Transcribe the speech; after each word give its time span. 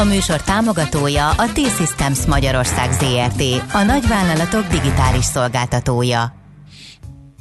A 0.00 0.04
műsor 0.04 0.42
támogatója 0.42 1.30
a 1.30 1.52
T-Systems 1.52 2.26
Magyarország 2.26 2.92
ZRT, 2.92 3.42
a 3.72 3.82
nagyvállalatok 3.82 4.66
digitális 4.66 5.24
szolgáltatója. 5.24 6.34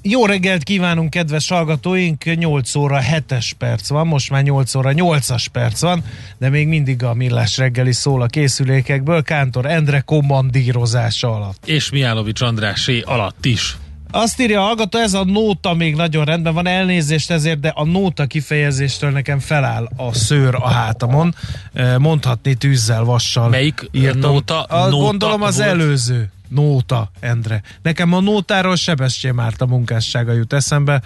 Jó 0.02 0.26
reggelt 0.26 0.63
kívánunk, 0.63 1.09
kedves 1.09 1.49
hallgatóink! 1.49 2.23
8 2.35 2.76
óra 2.76 2.99
7-es 3.12 3.52
perc 3.58 3.90
van, 3.90 4.08
most 4.08 4.30
már 4.30 4.44
8 4.44 4.76
óra 4.76 4.91
8-as 4.94 5.45
perc 5.52 5.82
van, 5.82 6.04
de 6.38 6.49
még 6.49 6.68
mindig 6.68 7.04
a 7.04 7.13
millás 7.13 7.58
reggeli 7.58 7.94
szól 7.94 8.22
a 8.22 8.26
készülékekből, 8.26 9.23
Kántor 9.23 9.66
Endre 9.66 9.99
kommandírozása 9.99 11.35
alatt. 11.35 11.66
És 11.66 11.90
Miálovics 11.90 12.41
Andrásé 12.41 12.99
alatt 12.99 13.46
is. 13.46 13.77
Azt 14.12 14.41
írja 14.41 14.62
a 14.62 14.63
hallgató, 14.63 14.99
ez 14.99 15.13
a 15.13 15.23
nóta 15.23 15.73
még 15.73 15.95
nagyon 15.95 16.26
rendben 16.26 16.54
van, 16.54 16.68
elnézést 16.68 17.31
ezért, 17.31 17.59
de 17.59 17.70
a 17.76 17.86
nóta 17.86 18.26
kifejezéstől 18.26 19.09
nekem 19.09 19.40
feláll 19.40 19.90
a 19.95 20.13
szőr 20.13 20.55
a 20.55 20.68
hátamon. 20.68 21.35
Mondhatni 21.98 22.55
tűzzel, 22.55 23.04
vassal. 23.04 23.49
Melyik 23.49 23.90
írtam. 23.91 24.32
nóta? 24.32 24.62
A, 24.62 24.90
nóta 24.90 24.98
gondolom 24.98 25.41
az 25.41 25.55
volt? 25.58 25.70
előző. 25.70 26.32
Nóta, 26.48 27.12
Endre. 27.20 27.62
Nekem 27.82 28.13
a 28.13 28.20
nótáról 28.20 28.76
Sebestyén 28.76 29.34
Márta 29.34 29.66
munkássága 29.66 30.34
jut 30.34 30.54
eszembe, 30.54 31.02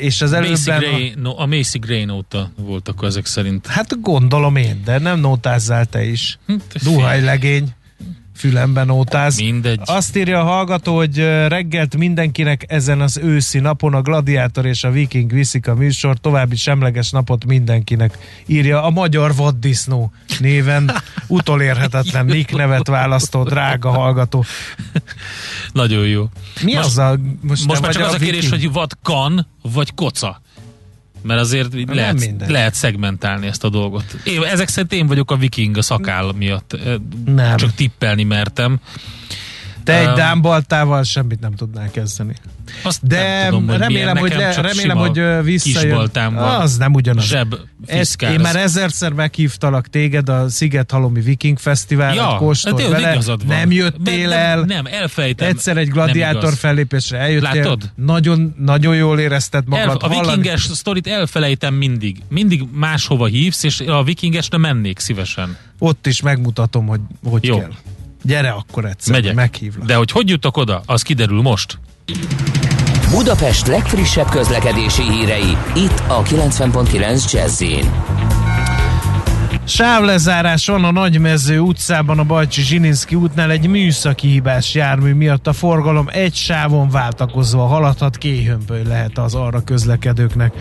és 0.00 0.22
az 0.22 0.32
előbben... 0.32 0.78
Gray, 0.78 1.14
no, 1.16 1.40
a 1.40 1.46
Macy 1.46 1.78
Gray 1.78 2.04
nóta 2.04 2.50
volt 2.56 2.88
akkor 2.88 3.08
ezek 3.08 3.26
szerint. 3.26 3.66
Hát 3.66 4.00
gondolom 4.00 4.56
én, 4.56 4.82
de 4.84 4.98
nem 4.98 5.20
nótázzál 5.20 5.84
te 5.84 6.04
is. 6.04 6.38
Hm, 6.46 6.54
Duhaj 6.82 7.20
legény 7.20 7.74
fülemben 8.34 8.90
ótáz. 8.90 9.36
Mindegy. 9.36 9.80
Azt 9.84 10.16
írja 10.16 10.40
a 10.40 10.44
hallgató, 10.44 10.96
hogy 10.96 11.18
reggelt 11.48 11.96
mindenkinek 11.96 12.64
ezen 12.68 13.00
az 13.00 13.16
őszi 13.16 13.58
napon 13.58 13.94
a 13.94 14.02
Gladiátor 14.02 14.66
és 14.66 14.84
a 14.84 14.90
Viking 14.90 15.32
viszik 15.32 15.68
a 15.68 15.74
műsor, 15.74 16.18
további 16.18 16.56
semleges 16.56 17.10
napot 17.10 17.44
mindenkinek. 17.44 18.18
Írja 18.46 18.82
a 18.82 18.90
Magyar 18.90 19.34
Vaddisznó 19.34 20.12
néven 20.38 20.90
utolérhetetlen 21.26 22.24
Nick 22.24 22.56
nevet 22.56 22.86
választó 22.86 23.42
drága 23.42 23.90
hallgató. 23.90 24.44
Nagyon 25.72 26.06
jó. 26.06 26.28
Mi 26.62 26.74
most, 26.74 26.86
az 26.86 26.98
a... 26.98 27.18
Most, 27.40 27.66
most 27.66 27.80
már 27.80 27.92
csak 27.92 28.06
az 28.06 28.14
a 28.14 28.18
kérdés, 28.18 28.48
hogy 28.48 28.72
vad 28.72 28.92
kan, 29.02 29.46
vagy 29.62 29.94
koca 29.94 30.42
mert 31.24 31.40
azért 31.40 31.90
lehet, 31.90 32.34
lehet 32.46 32.74
szegmentálni 32.74 33.46
ezt 33.46 33.64
a 33.64 33.68
dolgot. 33.68 34.04
Én, 34.24 34.42
ezek 34.42 34.68
szerint 34.68 34.92
én 34.92 35.06
vagyok 35.06 35.30
a 35.30 35.36
viking 35.36 35.76
a 35.76 35.82
szakáll 35.82 36.32
miatt. 36.32 36.76
Nem. 37.24 37.56
Csak 37.56 37.74
tippelni 37.74 38.22
mertem. 38.22 38.80
Te 39.84 39.98
egy 39.98 40.16
dámbaltával 40.16 41.02
semmit 41.02 41.40
nem 41.40 41.54
tudnál 41.54 41.90
kezdeni. 41.90 42.34
Azt 42.82 43.06
De 43.06 43.44
tudom, 43.44 43.68
hogy 43.68 43.78
remélem, 43.78 44.16
hogy, 44.16 44.34
le, 44.34 44.54
remélem, 44.54 44.96
hogy 44.96 45.44
visszajön. 45.44 46.10
Az 46.36 46.76
nem 46.76 46.94
ugyanaz. 46.94 47.24
Zseb 47.24 47.54
Ez, 47.86 48.14
én 48.20 48.40
már 48.40 48.56
ezerszer 48.56 49.12
meghívtalak 49.12 49.88
téged 49.88 50.28
a 50.28 50.48
Sziget 50.48 50.90
Halomi 50.90 51.20
Viking 51.20 51.58
Fesztiválra, 51.58 52.14
ja, 52.14 52.36
kóstolj 52.36 52.82
hát 52.82 52.90
vele. 52.90 53.36
Nem 53.46 53.72
jöttél 53.72 54.28
nem, 54.28 54.38
el. 54.38 54.60
Nem, 54.60 54.86
elfejtem. 54.86 55.48
Egyszer 55.48 55.76
egy 55.76 55.88
gladiátor 55.88 56.54
fellépésre 56.54 57.18
eljöttél. 57.18 57.62
Látod? 57.62 57.90
Nagyon, 57.94 58.54
nagyon 58.58 58.96
jól 58.96 59.18
érezted 59.18 59.68
magad. 59.68 59.88
El, 59.88 59.96
a 59.96 60.08
vikinges 60.08 60.62
sztorit 60.62 61.06
elfelejtem 61.06 61.74
mindig. 61.74 62.22
Mindig 62.28 62.64
máshova 62.72 63.26
hívsz, 63.26 63.62
és 63.62 63.80
a 63.80 64.02
vikingesre 64.02 64.58
mennék 64.58 64.98
szívesen. 64.98 65.56
Ott 65.78 66.06
is 66.06 66.22
megmutatom, 66.22 66.86
hogy 66.86 67.00
hogy 67.22 67.44
Jó. 67.44 67.58
kell. 67.58 67.72
Gyere 68.24 68.50
akkor 68.50 68.84
egyszer, 68.84 69.14
Megyek. 69.14 69.34
meghívlak. 69.34 69.86
De 69.86 69.94
hogy 69.94 70.10
hogy 70.10 70.28
jutok 70.28 70.56
oda, 70.56 70.82
az 70.86 71.02
kiderül 71.02 71.42
most. 71.42 71.78
Budapest 73.10 73.66
legfrissebb 73.66 74.28
közlekedési 74.28 75.02
hírei, 75.02 75.56
itt 75.74 76.02
a 76.08 76.22
90.9 76.22 77.32
jazz 77.32 77.62
Sávlezárás 79.66 80.66
van 80.66 80.84
a 80.84 80.90
Nagymező 80.90 81.58
utcában 81.58 82.18
a 82.18 82.24
Bajcsi 82.24 82.62
Zsininszki 82.62 83.14
útnál 83.14 83.50
egy 83.50 83.66
műszaki 83.66 84.28
hibás 84.28 84.74
jármű 84.74 85.14
miatt 85.14 85.46
a 85.46 85.52
forgalom 85.52 86.08
egy 86.12 86.34
sávon 86.34 86.90
váltakozva 86.90 87.66
haladhat, 87.66 88.18
kéhömpöly 88.18 88.82
lehet 88.82 89.18
az 89.18 89.34
arra 89.34 89.60
közlekedőknek. 89.60 90.52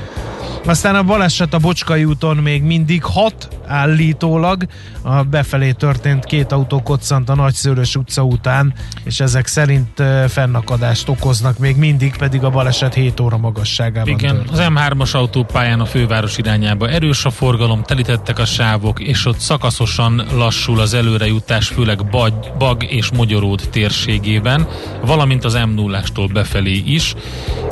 Aztán 0.66 0.96
a 0.96 1.04
baleset 1.04 1.54
a 1.54 1.58
Bocskai 1.58 2.06
úton 2.06 2.38
még 2.38 2.64
mindig 2.64 3.04
hat 3.04 3.48
állítólag. 3.68 4.66
A 5.02 5.24
befelé 5.24 5.72
történt 5.72 6.26
két 6.26 6.52
autó 6.52 6.82
koccant 6.82 7.30
a 7.30 7.36
Nagyszőrös 7.36 7.96
utca 7.96 8.24
után, 8.24 8.74
és 9.04 9.20
ezek 9.20 9.48
szerint 9.48 10.04
fennakadást 10.28 11.10
okoznak 11.10 11.58
még 11.58 11.76
mindig, 11.76 12.18
pedig 12.18 12.44
a 12.44 12.50
baleset 12.50 12.94
7 12.94 13.20
óra 13.20 13.38
magasságában 13.38 14.14
Igen, 14.14 14.36
történt. 14.36 14.52
az 14.52 14.68
M3-as 14.70 15.12
autópályán 15.16 15.80
a 15.80 15.86
főváros 15.86 16.38
irányába 16.38 16.90
erős 16.90 17.26
a 17.26 17.30
forgalom, 17.30 17.84
telítettek 17.84 18.40
a 18.40 18.46
sávok, 18.46 18.93
és 19.00 19.26
ott 19.26 19.40
szakaszosan 19.40 20.26
lassul 20.34 20.80
az 20.80 20.94
előrejutás, 20.94 21.68
főleg 21.68 22.06
Bag, 22.06 22.34
Bag 22.58 22.84
és 22.84 23.12
Mogyoród 23.12 23.62
térségében, 23.72 24.68
valamint 25.06 25.44
az 25.46 25.54
m 25.54 25.70
0 25.70 26.04
befelé 26.34 26.84
is, 26.86 27.14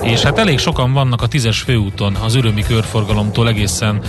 és 0.02 0.22
hát 0.22 0.38
elég 0.38 0.60
sokan 0.60 0.94
vannak 0.94 1.22
a 1.22 1.28
10-es 1.28 1.58
főúton, 1.66 2.16
az 2.16 2.36
örömi 2.36 2.64
körforgalomtól 2.64 3.48
egészen 3.48 4.02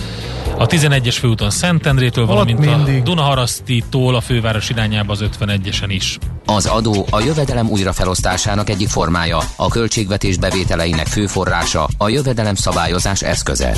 a 0.57 0.65
11-es 0.65 1.15
főúton 1.19 1.49
Szentendrétől, 1.49 2.25
valamint 2.25 2.59
mindig. 2.59 2.99
a 2.99 3.03
Dunaharasztitól 3.03 4.15
a 4.15 4.21
főváros 4.21 4.69
irányába 4.69 5.11
az 5.11 5.23
51-esen 5.39 5.87
is. 5.87 6.17
Az 6.45 6.65
adó 6.65 7.05
a 7.09 7.19
jövedelem 7.19 7.69
újrafelosztásának 7.69 8.69
egyik 8.69 8.87
formája, 8.87 9.39
a 9.55 9.67
költségvetés 9.67 10.37
bevételeinek 10.37 11.07
fő 11.07 11.27
forrása, 11.27 11.87
a 11.97 12.09
jövedelem 12.09 12.55
szabályozás 12.55 13.21
eszköze. 13.21 13.77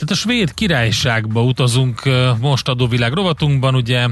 Tehát 0.00 0.14
a 0.14 0.28
svéd 0.28 0.54
királyságba 0.54 1.42
utazunk 1.42 2.00
most 2.40 2.68
adóvilág 2.68 3.12
rovatunkban, 3.12 3.74
ugye 3.74 4.06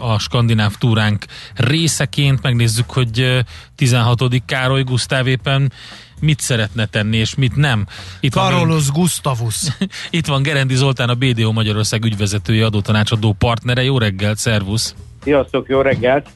a 0.00 0.18
skandináv 0.18 0.74
túránk 0.74 1.24
részeként 1.54 2.42
megnézzük, 2.42 2.90
hogy 2.90 3.44
16. 3.76 4.20
Károly 4.46 4.82
Gusztáv 4.82 5.26
éppen 5.26 5.72
mit 6.20 6.40
szeretne 6.40 6.86
tenni, 6.86 7.16
és 7.16 7.34
mit 7.34 7.56
nem. 7.56 7.86
Itt 8.20 8.32
Carolus 8.32 8.88
van, 8.88 9.00
Gustavus. 9.00 9.56
Itt 10.10 10.26
van 10.26 10.42
Gerendi 10.42 10.74
Zoltán, 10.74 11.08
a 11.08 11.14
BDO 11.14 11.52
Magyarország 11.52 12.04
ügyvezetője, 12.04 12.64
adótanácsadó 12.64 13.32
partnere. 13.38 13.82
Jó 13.82 13.98
reggelt, 13.98 14.38
szervusz! 14.38 14.94
Sziasztok, 15.22 15.68
jó 15.68 15.80
reggelt! 15.80 16.28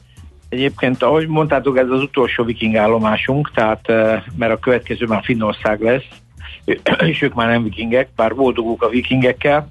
Egyébként, 0.49 1.03
ahogy 1.03 1.27
mondtátok, 1.27 1.77
ez 1.77 1.89
az 1.89 2.01
utolsó 2.01 2.43
viking 2.43 2.75
állomásunk, 2.75 3.51
tehát 3.53 3.87
mert 4.37 4.53
a 4.53 4.59
következő 4.59 5.05
már 5.05 5.23
Finnország 5.23 5.81
lesz, 5.81 6.05
és 7.11 7.21
ők 7.21 7.33
már 7.33 7.47
nem 7.47 7.63
vikingek, 7.63 8.09
bár 8.15 8.35
boldoguk 8.35 8.81
a 8.81 8.89
vikingekkel. 8.89 9.69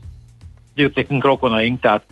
Ők 0.75 0.95
nekünk 0.95 1.25
rokonaink, 1.25 1.81
tehát 1.81 2.05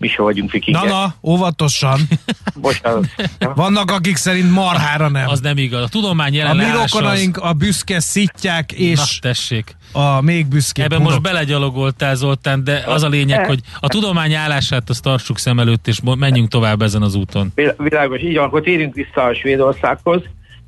mi 0.00 0.08
se 0.08 0.22
vagyunk 0.22 0.50
vikingek. 0.50 0.82
Na, 0.82 0.88
na, 0.88 1.14
óvatosan. 1.22 2.00
Bocsánat. 2.62 3.06
Vannak, 3.54 3.90
akik 3.90 4.16
szerint 4.16 4.50
marhára 4.50 5.08
nem. 5.08 5.28
Az 5.28 5.40
nem 5.40 5.56
igaz. 5.56 5.82
A 5.82 5.88
tudomány 5.88 6.34
jelen 6.34 6.58
A 6.58 6.62
mi 6.62 6.70
rokonaink 6.72 7.36
az... 7.36 7.42
a 7.42 7.52
büszke 7.52 8.00
szitják, 8.00 8.72
és 8.72 8.98
na, 8.98 9.04
tessék. 9.20 9.76
a 9.92 10.20
még 10.20 10.46
büszkébb 10.46 10.84
Ebben 10.84 11.02
most 11.02 11.22
belegyalogoltál 11.22 12.14
Zoltán, 12.14 12.64
de 12.64 12.82
az 12.86 13.02
a 13.02 13.08
lényeg, 13.08 13.46
hogy 13.46 13.60
a 13.80 13.88
tudomány 13.88 14.34
állását 14.34 14.90
azt 14.90 15.02
tartsuk 15.02 15.38
szem 15.38 15.58
előtt, 15.58 15.86
és 15.86 16.00
menjünk 16.18 16.48
tovább 16.48 16.82
ezen 16.82 17.02
az 17.02 17.14
úton. 17.14 17.52
Világos, 17.76 18.22
így 18.22 18.36
van, 18.36 18.44
akkor 18.44 18.60
térjünk 18.60 18.94
vissza 18.94 19.22
a 19.22 19.34
Svédországhoz. 19.34 20.22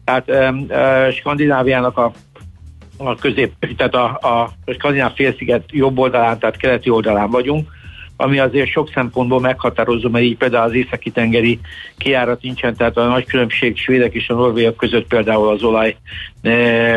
Tehát 0.05 0.31
um, 0.31 0.67
uh, 0.69 1.12
Skandináviának 1.12 1.99
a 1.99 2.12
a 3.06 3.14
közép, 3.14 3.52
tehát 3.76 3.94
a, 3.94 4.04
a 4.04 4.52
Skandináv 4.72 5.14
félsziget 5.14 5.64
jobb 5.70 5.99
oldalán, 5.99 6.38
tehát 6.38 6.56
keleti 6.56 6.90
oldalán 6.90 7.31
vagyunk, 7.31 7.70
ami 8.16 8.38
azért 8.38 8.70
sok 8.70 8.90
szempontból 8.94 9.40
meghatározó, 9.40 10.08
mert 10.08 10.25
így 10.25 10.37
például 10.37 10.69
az 10.69 10.75
északi 10.75 11.10
tengeri 11.10 11.60
kiárat 11.96 12.43
nincsen, 12.43 12.76
tehát 12.76 12.96
a 12.96 13.06
nagy 13.06 13.26
különbség 13.26 13.76
svédek 13.76 14.14
és 14.14 14.28
a 14.28 14.34
norvégok 14.34 14.76
között 14.76 15.06
például 15.06 15.49
az 15.49 15.62
olaj 15.62 15.96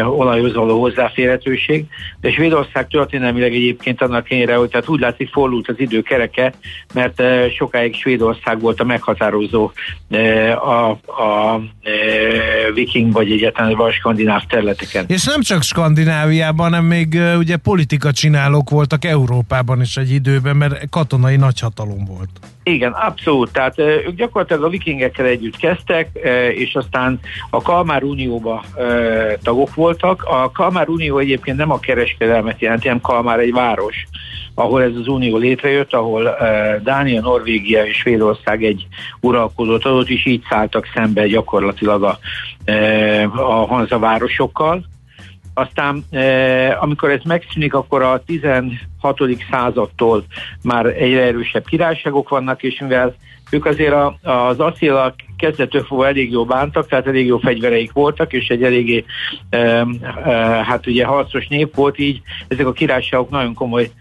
olajhoz 0.03 0.53
való 0.53 0.80
hozzáférhetőség, 0.80 1.86
de 2.21 2.31
Svédország 2.31 2.88
történelmileg 2.88 3.53
egyébként 3.53 4.01
annak 4.01 4.24
kényre, 4.24 4.56
hogy 4.56 4.69
tehát 4.69 4.88
úgy 4.88 5.00
látszik 5.00 5.30
fordult 5.30 5.68
az 5.68 5.75
idő 5.77 6.01
kereke, 6.01 6.53
mert 6.94 7.21
sokáig 7.57 7.95
Svédország 7.95 8.59
volt 8.59 8.80
a 8.80 8.83
meghatározó 8.83 9.71
a, 10.56 10.89
a 11.21 11.62
viking 12.74 13.12
vagy 13.12 13.31
egyáltalán 13.31 13.74
a 13.74 13.92
skandináv 13.92 14.44
területeken. 14.45 15.06
És 15.07 15.24
nem 15.24 15.42
csak 15.42 15.62
Skandináviában, 15.63 16.69
hanem 16.69 16.86
még 16.86 17.19
ugye 17.38 17.57
politika 17.57 18.12
csinálók 18.12 18.69
voltak 18.69 19.06
Európában 19.06 19.81
is 19.81 19.98
egy 19.98 20.12
időben, 20.12 20.56
mert 20.56 20.89
katonai 20.89 21.36
nagyhatalom 21.36 22.06
volt. 22.06 22.30
Igen, 22.67 22.91
abszolút. 22.91 23.51
Tehát 23.51 23.77
ők 23.79 24.15
gyakorlatilag 24.15 24.63
a 24.63 24.69
vikingekkel 24.69 25.25
együtt 25.25 25.57
kezdtek, 25.57 26.09
és 26.56 26.75
aztán 26.75 27.19
a 27.50 27.62
Kalmár 27.62 28.03
Unióba 28.03 28.63
tagok 29.44 29.75
voltak. 29.75 30.23
A 30.23 30.51
Kalmár 30.51 30.89
Unió 30.89 31.17
egyébként 31.17 31.57
nem 31.57 31.71
a 31.71 31.79
kereskedelmet 31.79 32.62
jelenti, 32.62 32.88
hanem 32.88 33.01
Kalmár 33.01 33.39
egy 33.39 33.51
város, 33.51 34.07
ahol 34.53 34.83
ez 34.83 34.95
az 35.00 35.07
unió 35.07 35.38
létrejött, 35.38 35.94
ahol 35.94 36.38
Dánia, 36.83 37.21
Norvégia 37.21 37.85
és 37.85 37.97
Svédország 37.97 38.63
egy 38.63 38.88
uralkodót 39.19 39.85
adott, 39.85 40.09
és 40.09 40.25
így 40.25 40.44
szálltak 40.50 40.89
szembe 40.94 41.27
gyakorlatilag 41.27 42.03
a, 42.03 42.19
a 43.35 43.65
Hanza 43.65 44.00
városokkal 44.00 44.85
aztán 45.57 46.03
e, 46.11 46.77
amikor 46.79 47.09
ez 47.09 47.21
megszűnik, 47.23 47.73
akkor 47.73 48.01
a 48.01 48.23
16. 48.25 48.77
századtól 49.51 50.23
már 50.63 50.85
egyre 50.85 51.21
erősebb 51.21 51.65
királyságok 51.65 52.29
vannak, 52.29 52.63
és 52.63 52.79
mivel 52.79 53.15
ők 53.49 53.65
azért 53.65 53.93
a, 53.93 54.17
az 54.21 54.59
Attila 54.59 55.15
kezdetől 55.37 55.83
fogva 55.83 56.07
elég 56.07 56.31
jó 56.31 56.45
bántak, 56.45 56.87
tehát 56.87 57.07
elég 57.07 57.25
jó 57.25 57.37
fegyvereik 57.37 57.91
voltak, 57.91 58.33
és 58.33 58.47
egy 58.47 58.63
eléggé 58.63 59.05
e, 59.49 59.57
e, 59.57 59.85
hát 60.63 60.87
ugye 60.87 61.05
harcos 61.05 61.47
nép 61.47 61.75
volt, 61.75 61.99
így 61.99 62.21
ezek 62.47 62.67
a 62.67 62.71
királyságok 62.71 63.29
nagyon 63.29 63.53
komoly 63.53 63.91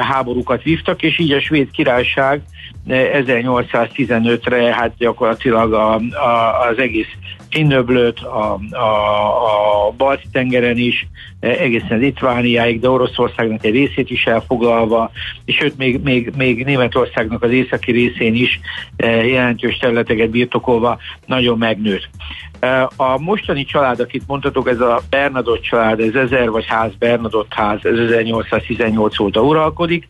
háborúkat 0.00 0.62
vívtak, 0.62 1.02
és 1.02 1.18
így 1.18 1.32
a 1.32 1.40
svéd 1.40 1.70
királyság 1.70 2.42
1815-re 2.88 4.74
hát 4.74 4.92
gyakorlatilag 4.98 5.72
a, 5.72 5.94
a, 5.94 6.60
az 6.70 6.78
egész 6.78 7.08
Finnöblöt, 7.50 8.20
a, 8.20 8.58
a, 8.70 9.86
a 9.86 9.90
balti 9.96 10.26
tengeren 10.32 10.76
is, 10.76 11.06
egészen 11.40 11.98
Litvániáig, 11.98 12.80
de 12.80 12.88
Oroszországnak 12.88 13.64
egy 13.64 13.72
részét 13.72 14.10
is 14.10 14.24
elfoglalva, 14.24 15.10
és 15.44 15.54
sőt 15.56 15.76
még, 15.76 16.00
még, 16.02 16.32
még 16.36 16.64
Németországnak 16.64 17.42
az 17.42 17.50
északi 17.50 17.92
részén 17.92 18.34
is 18.34 18.60
jelentős 19.02 19.76
területeket 19.76 20.30
birtokolva 20.30 20.98
nagyon 21.26 21.58
megnőtt. 21.58 22.08
A 22.96 23.18
mostani 23.18 23.64
család, 23.64 24.00
akit 24.00 24.22
mondhatok, 24.26 24.68
ez 24.68 24.80
a 24.80 25.02
Bernadott 25.10 25.62
család, 25.62 26.00
ez 26.00 26.14
1000 26.14 26.50
vagy 26.50 26.64
ház 26.66 26.90
Bernadott 26.98 27.52
ház, 27.54 27.78
ez 27.82 27.98
1818 27.98 29.18
óta 29.18 29.40
uralkodik, 29.40 30.08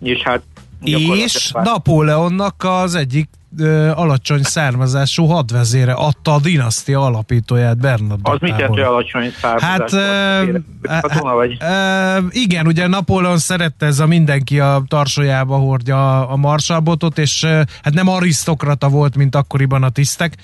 és 0.00 0.22
hát 0.22 0.42
és 0.84 1.52
Napóleonnak 1.52 2.64
az 2.64 2.94
egyik 2.94 3.28
ö, 3.58 3.90
alacsony 3.94 4.42
származású 4.42 5.24
hadvezére 5.26 5.92
adta 5.92 6.34
a 6.34 6.40
dinasztia 6.40 7.00
alapítóját 7.00 7.78
Bernadottából. 7.78 8.34
Az 8.34 8.40
mit 8.40 8.58
jelenti 8.58 8.80
alacsony 8.80 9.30
származású? 9.40 9.96
Hát, 9.96 11.12
ö, 11.12 11.22
vagy? 11.34 11.56
Ö, 11.60 12.26
igen, 12.30 12.66
ugye 12.66 12.86
Napóleon 12.86 13.38
szerette 13.38 13.86
ez 13.86 13.98
a 13.98 14.06
mindenki 14.06 14.60
a 14.60 14.82
tarsolyába 14.88 15.56
hordja 15.56 16.20
a, 16.20 16.32
a 16.32 16.36
marsalbotot, 16.36 17.18
és 17.18 17.42
ö, 17.42 17.60
hát 17.82 17.94
nem 17.94 18.08
arisztokrata 18.08 18.88
volt, 18.88 19.16
mint 19.16 19.34
akkoriban 19.34 19.82
a 19.82 19.90
tisztek, 19.90 20.36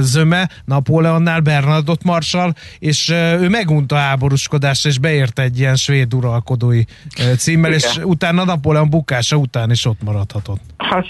zöme 0.00 0.48
Napóleonnál, 0.64 1.40
Bernadott 1.40 2.02
Marsal, 2.04 2.54
és 2.78 3.10
ő 3.40 3.48
megunta 3.48 3.96
háborúskodást, 3.96 4.86
és 4.86 4.98
beért 4.98 5.38
egy 5.38 5.58
ilyen 5.58 5.76
svéd 5.76 6.14
uralkodói 6.14 6.82
címmel, 7.36 7.72
Igen. 7.72 7.90
és 7.90 7.98
utána 8.04 8.44
Napóleon 8.44 8.90
bukása 8.90 9.36
után 9.36 9.70
is 9.70 9.86
ott 9.86 10.02
maradhatott. 10.02 10.60
Hát 10.76 11.06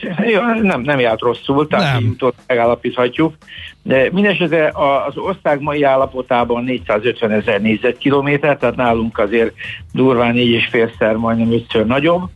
nem, 0.62 0.80
nem 0.80 0.98
járt 0.98 1.20
rosszul, 1.20 1.68
tehát 1.68 1.92
nem. 1.92 2.04
így 2.04 2.34
megállapíthatjuk. 2.46 3.34
De 3.82 4.08
mindesetre 4.12 4.72
az 5.06 5.16
ország 5.16 5.60
mai 5.60 5.82
állapotában 5.82 6.64
450 6.64 7.30
ezer 7.30 7.60
négyzetkilométer, 7.60 8.56
tehát 8.56 8.76
nálunk 8.76 9.18
azért 9.18 9.52
durván 9.92 10.34
négy 10.34 10.48
és 10.48 10.66
félszer, 10.70 11.14
majdnem 11.14 11.52
ötször 11.52 11.86
nagyobb 11.86 12.30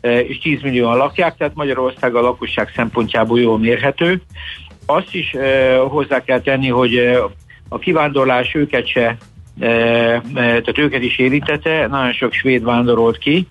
és 0.00 0.38
10 0.38 0.62
millióan 0.62 0.96
lakják, 0.96 1.36
tehát 1.36 1.54
Magyarország 1.54 2.14
a 2.14 2.20
lakosság 2.20 2.72
szempontjából 2.74 3.40
jól 3.40 3.58
mérhető. 3.58 4.22
Azt 4.90 5.14
is 5.14 5.34
hozzá 5.88 6.24
kell 6.24 6.40
tenni, 6.40 6.68
hogy 6.68 7.18
a 7.68 7.78
kivándorlás 7.78 8.54
őket 8.54 8.86
se 8.86 9.16
tehát 9.58 10.78
őket 10.78 11.02
is 11.02 11.18
érintette, 11.18 11.86
nagyon 11.86 12.12
sok 12.12 12.32
svéd 12.32 12.64
vándorolt 12.64 13.18
ki, 13.18 13.46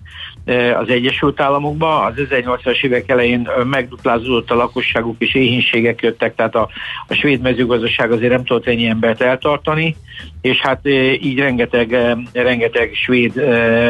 az 0.80 0.88
Egyesült 0.88 1.40
Államokba. 1.40 2.02
Az 2.02 2.14
1800-as 2.16 2.84
évek 2.84 3.08
elején 3.08 3.48
megduplázódott 3.64 4.50
a 4.50 4.54
lakosságuk, 4.54 5.16
és 5.18 5.34
éhínségek 5.34 6.02
jöttek, 6.02 6.34
tehát 6.34 6.54
a, 6.54 6.68
a 7.08 7.14
svéd 7.14 7.40
mezőgazdaság 7.40 8.12
azért 8.12 8.32
nem 8.32 8.44
tudott 8.44 8.66
ennyi 8.66 8.86
embert 8.86 9.20
eltartani, 9.20 9.96
és 10.40 10.60
hát 10.60 10.88
így 11.20 11.38
rengeteg, 11.38 11.96
rengeteg 12.32 12.94
svéd 12.94 13.34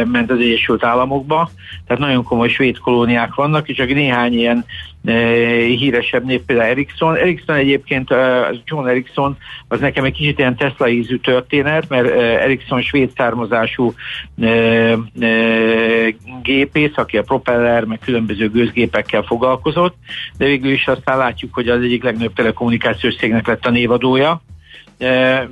ment 0.06 0.30
az 0.30 0.38
Egyesült 0.38 0.84
Államokba, 0.84 1.50
tehát 1.88 2.02
nagyon 2.02 2.25
komoly 2.25 2.49
svéd 2.49 2.79
kolóniák 2.79 3.35
vannak, 3.35 3.69
és 3.69 3.76
csak 3.76 3.88
néhány 3.88 4.32
ilyen 4.32 4.64
híresebb 5.79 6.25
név, 6.25 6.40
például 6.40 6.69
Ericsson. 6.69 7.17
Ericsson 7.17 7.56
egyébként, 7.56 8.08
John 8.64 8.87
Ericsson, 8.87 9.37
az 9.69 9.81
nekem 9.81 10.05
egy 10.05 10.12
kicsit 10.12 10.38
ilyen 10.38 10.56
Tesla 10.56 10.88
ízű 10.88 11.17
történet, 11.17 11.88
mert 11.88 12.11
Ericsson 12.17 12.82
svéd 12.82 13.11
származású 13.17 13.94
gépész, 16.43 16.93
aki 16.94 17.17
a 17.17 17.23
propeller, 17.23 17.85
meg 17.85 17.99
különböző 17.99 18.50
gőzgépekkel 18.50 19.23
foglalkozott, 19.23 19.94
de 20.38 20.44
végül 20.44 20.70
is 20.73 20.87
aztán 20.87 21.19
látjuk, 21.19 21.55
hogy 21.55 21.69
az 21.69 21.82
egyik 21.82 22.02
legnagyobb 22.02 22.35
telekommunikációs 22.35 23.17
cégnek 23.17 23.46
lett 23.46 23.67
a 23.67 23.70
névadója, 23.70 24.40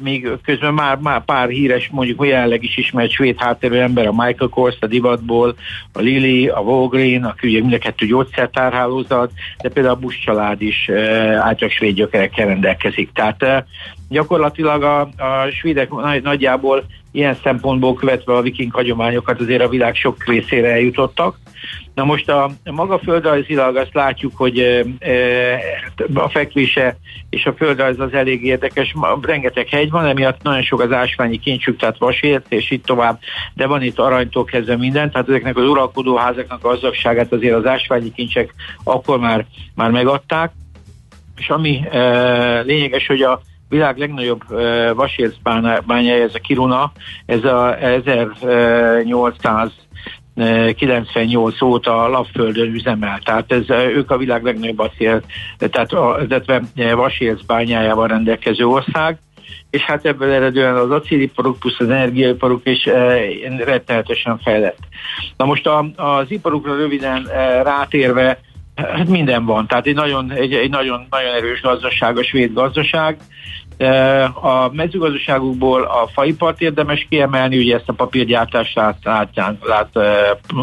még 0.03 0.29
közben 0.45 0.75
már, 0.75 0.99
már 0.99 1.25
pár 1.25 1.49
híres, 1.49 1.89
mondjuk 1.93 2.27
jelenleg 2.27 2.63
is 2.63 2.77
ismert 2.77 3.11
svéd 3.11 3.35
hátterű 3.39 3.75
ember, 3.75 4.07
a 4.07 4.13
Michael 4.13 4.51
Kors, 4.51 4.77
a 4.81 4.87
divatból, 4.87 5.57
a 5.93 6.01
Lili, 6.01 6.49
a 6.49 6.61
Vogrin, 6.61 7.25
aki 7.25 7.49
ugye 7.49 7.61
mind 7.61 7.73
a 7.73 7.79
kettő 7.79 8.07
gyógyszertárhálózat, 8.07 9.33
de 9.63 9.69
például 9.69 9.95
a 9.95 9.99
Bush 9.99 10.25
család 10.25 10.63
is 10.63 10.89
általában 10.89 11.69
svéd 11.69 11.95
gyökerekkel 11.95 12.47
rendelkezik. 12.47 13.13
Tehát 13.13 13.65
gyakorlatilag 14.09 14.83
a, 14.83 15.01
a 15.01 15.51
svédek 15.51 15.91
nagy, 15.91 16.23
nagyjából 16.23 16.85
ilyen 17.17 17.37
szempontból 17.43 17.95
követve 17.95 18.35
a 18.35 18.43
viking 18.43 18.73
hagyományokat 18.73 19.41
azért 19.41 19.63
a 19.63 19.69
világ 19.69 19.95
sok 19.95 20.25
részére 20.27 20.71
eljutottak. 20.71 21.37
Na 21.95 22.05
most 22.05 22.29
a 22.29 22.51
maga 22.65 22.99
földrajzilag 22.99 23.77
azt 23.77 23.95
látjuk, 23.95 24.33
hogy 24.37 24.85
a 26.15 26.29
fekvése 26.29 26.97
és 27.31 27.47
a 27.47 27.53
földrajz 27.53 28.01
az 28.01 28.13
elég 28.13 28.45
érdekes. 28.45 28.95
Rengeteg 29.23 29.69
hegy 29.69 29.91
van, 29.91 30.07
emiatt 30.07 30.43
nagyon 30.43 30.63
sok 30.63 30.81
az 30.81 30.93
ásványi 30.93 31.39
kincsük, 31.39 31.77
tehát 31.77 31.99
vasért, 31.99 32.47
és 32.49 32.71
itt 32.71 32.85
tovább, 32.85 33.19
de 33.55 33.67
van 33.67 33.83
itt 33.83 33.99
aranytól 33.99 34.45
kezdve 34.45 34.77
minden, 34.77 35.11
tehát 35.11 35.29
ezeknek 35.29 35.57
az 35.57 35.69
uralkodóházaknak 35.69 36.65
a 36.65 36.69
gazdagságát 36.69 37.33
azért 37.33 37.55
az 37.55 37.67
ásványi 37.67 38.13
kincsek 38.13 38.55
akkor 38.85 39.19
már, 39.19 39.47
már 39.75 39.91
megadták. 39.91 40.53
És 41.37 41.49
ami 41.49 41.81
e, 41.91 42.61
lényeges, 42.61 43.07
hogy 43.07 43.23
a 43.23 43.41
világ 43.69 43.99
legnagyobb 43.99 44.43
uh, 44.51 44.95
vasércbányája, 44.95 46.23
ez 46.23 46.35
a 46.35 46.39
Kiruna, 46.39 46.93
ez 47.27 47.45
a 47.45 47.77
1800 47.79 49.71
98 50.77 51.63
óta 51.63 52.09
Lapföldön 52.09 52.75
üzemel. 52.75 53.21
Tehát 53.25 53.53
ez, 53.53 53.71
ők 53.71 54.11
a 54.11 54.17
világ 54.17 54.43
legnagyobb 54.43 54.79
acél, 54.79 55.23
tehát 55.59 55.93
illetve 56.23 56.63
vasércbányájával 56.95 58.07
rendelkező 58.07 58.67
ország 58.67 59.19
és 59.71 59.83
hát 59.83 60.05
ebből 60.05 60.31
eredően 60.31 60.77
az 60.77 60.91
acéliparuk 60.91 61.59
plusz 61.59 61.81
az 61.81 61.89
energiaiparuk 61.89 62.69
is 62.69 62.87
e, 62.87 63.19
rettenetesen 63.65 64.39
fejlett. 64.39 64.79
Na 65.37 65.45
most 65.45 65.67
a, 65.67 65.91
az 65.97 66.31
iparukra 66.31 66.77
röviden 66.77 67.29
e, 67.29 67.63
rátérve, 67.63 68.39
hát 68.77 69.09
minden 69.09 69.45
van, 69.45 69.67
tehát 69.67 69.87
egy 69.87 69.95
nagyon, 69.95 70.33
egy, 70.33 70.55
egy 70.55 70.71
nagyon, 70.71 71.07
nagyon 71.11 71.35
erős 71.35 71.61
gazdaság, 71.61 72.19
a 72.19 72.23
svéd 72.23 72.53
gazdaság, 72.53 73.19
a 74.41 74.71
mezőgazdaságukból 74.73 75.83
a 75.83 76.09
faipart 76.13 76.61
érdemes 76.61 77.07
kiemelni, 77.09 77.59
ugye 77.59 77.77
ezt 77.77 77.89
a 77.89 77.93
papírgyártást 77.93 78.75
lát, 78.75 78.97
lát, 79.03 79.29
lát, 79.63 79.89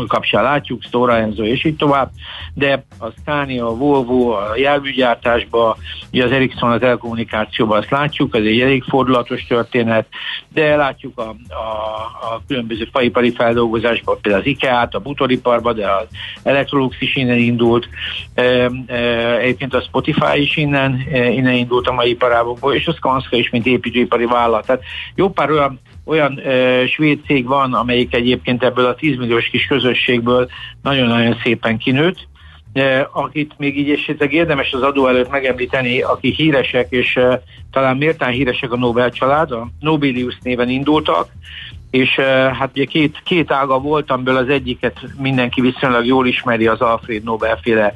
kapcsán 0.07 0.43
látjuk, 0.43 0.83
Stora 0.83 1.17
Enzo 1.17 1.43
és 1.43 1.63
így 1.63 1.75
tovább, 1.75 2.09
de 2.53 2.85
a 2.99 3.07
Scania, 3.09 3.67
a 3.67 3.75
Volvo, 3.75 4.29
a 4.29 4.55
járműgyártásban, 4.55 5.75
ugye 6.11 6.23
az 6.23 6.31
Ericsson 6.31 6.71
az 6.71 6.81
elkommunikációban 6.81 7.77
azt 7.77 7.91
látjuk, 7.91 8.35
ez 8.35 8.43
egy 8.43 8.61
elég 8.61 8.83
fordulatos 8.83 9.45
történet, 9.47 10.07
de 10.53 10.75
látjuk 10.75 11.19
a, 11.19 11.35
a, 11.49 12.33
a 12.33 12.41
különböző 12.47 12.87
faipari 12.91 13.31
feldolgozásban, 13.31 14.17
például 14.21 14.43
az 14.43 14.49
IKEA-t, 14.49 14.93
a 14.93 14.99
butoriparban, 14.99 15.75
de 15.75 15.91
az 15.91 16.07
Electrolux 16.43 16.95
is 16.99 17.15
innen 17.15 17.37
indult, 17.37 17.87
Egyébként 19.39 19.73
a 19.73 19.81
Spotify 19.81 20.41
is 20.41 20.57
innen, 20.57 21.01
innen 21.11 21.53
indult 21.53 21.87
a 21.87 21.91
mai 21.93 22.09
iparágokból, 22.09 22.73
és 22.73 22.87
a 22.87 22.93
Skanska 23.03 23.37
is, 23.37 23.49
mint 23.49 23.65
építőipari 23.65 24.25
vállalat. 24.25 24.65
Tehát 24.65 24.83
jó 25.15 25.29
pár 25.29 25.51
olyan 25.51 25.79
olyan 26.05 26.39
e, 26.39 26.87
svéd 26.87 27.19
cég 27.25 27.45
van, 27.45 27.73
amelyik 27.73 28.15
egyébként 28.15 28.63
ebből 28.63 28.85
a 28.85 28.95
10 28.95 29.17
milliós 29.17 29.49
kis 29.49 29.65
közösségből 29.65 30.49
nagyon-nagyon 30.81 31.37
szépen 31.43 31.77
kinőtt, 31.77 32.27
e, 32.73 33.09
akit 33.11 33.53
még 33.57 33.77
így 33.77 33.89
esetleg 33.89 34.33
érdemes 34.33 34.73
az 34.73 34.81
adó 34.81 35.07
előtt 35.07 35.29
megemlíteni, 35.29 36.01
akik 36.01 36.35
híresek, 36.35 36.87
és 36.89 37.15
e, 37.15 37.41
talán 37.71 37.97
mértán 37.97 38.31
híresek 38.31 38.71
a 38.71 38.77
Nobel 38.77 39.11
család, 39.11 39.51
a 39.51 39.67
Nobelius 39.79 40.37
néven 40.41 40.69
indultak, 40.69 41.27
és 41.93 42.15
hát 42.59 42.69
ugye 42.73 42.85
két, 42.85 43.21
két 43.23 43.51
ága 43.51 43.79
volt, 43.79 44.11
amiből 44.11 44.35
az 44.35 44.49
egyiket 44.49 44.99
mindenki 45.17 45.61
viszonylag 45.61 46.05
jól 46.05 46.27
ismeri, 46.27 46.67
az 46.67 46.81
Alfred 46.81 47.23
Nobel-féle 47.23 47.95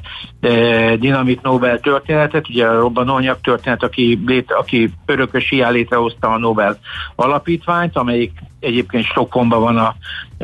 dinamit 0.98 1.42
Nobel 1.42 1.80
történetet, 1.80 2.48
ugye 2.48 2.66
a 2.66 2.80
robbanóanyag 2.80 3.40
történet, 3.40 3.82
aki, 3.82 4.22
lét, 4.26 4.52
aki 4.52 4.90
örökös 5.06 5.50
ilyen 5.50 5.72
létrehozta 5.72 6.28
a 6.28 6.38
Nobel 6.38 6.78
alapítványt, 7.14 7.96
amelyik 7.96 8.32
egyébként 8.60 9.04
Stockholmban 9.04 9.60
van 9.60 9.76
a, 9.76 9.94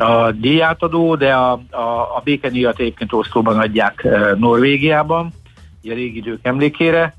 a 0.03 0.31
díjátadó, 0.31 1.15
de 1.15 1.33
a, 1.33 1.51
a, 1.69 2.15
a 2.15 2.21
békeníjat 2.23 2.79
egyébként 2.79 3.13
Oszlóban 3.13 3.59
adják 3.59 4.07
Norvégiában, 4.37 5.33
a 5.83 5.93
régi 5.93 6.17
idők 6.17 6.39
emlékére, 6.41 7.15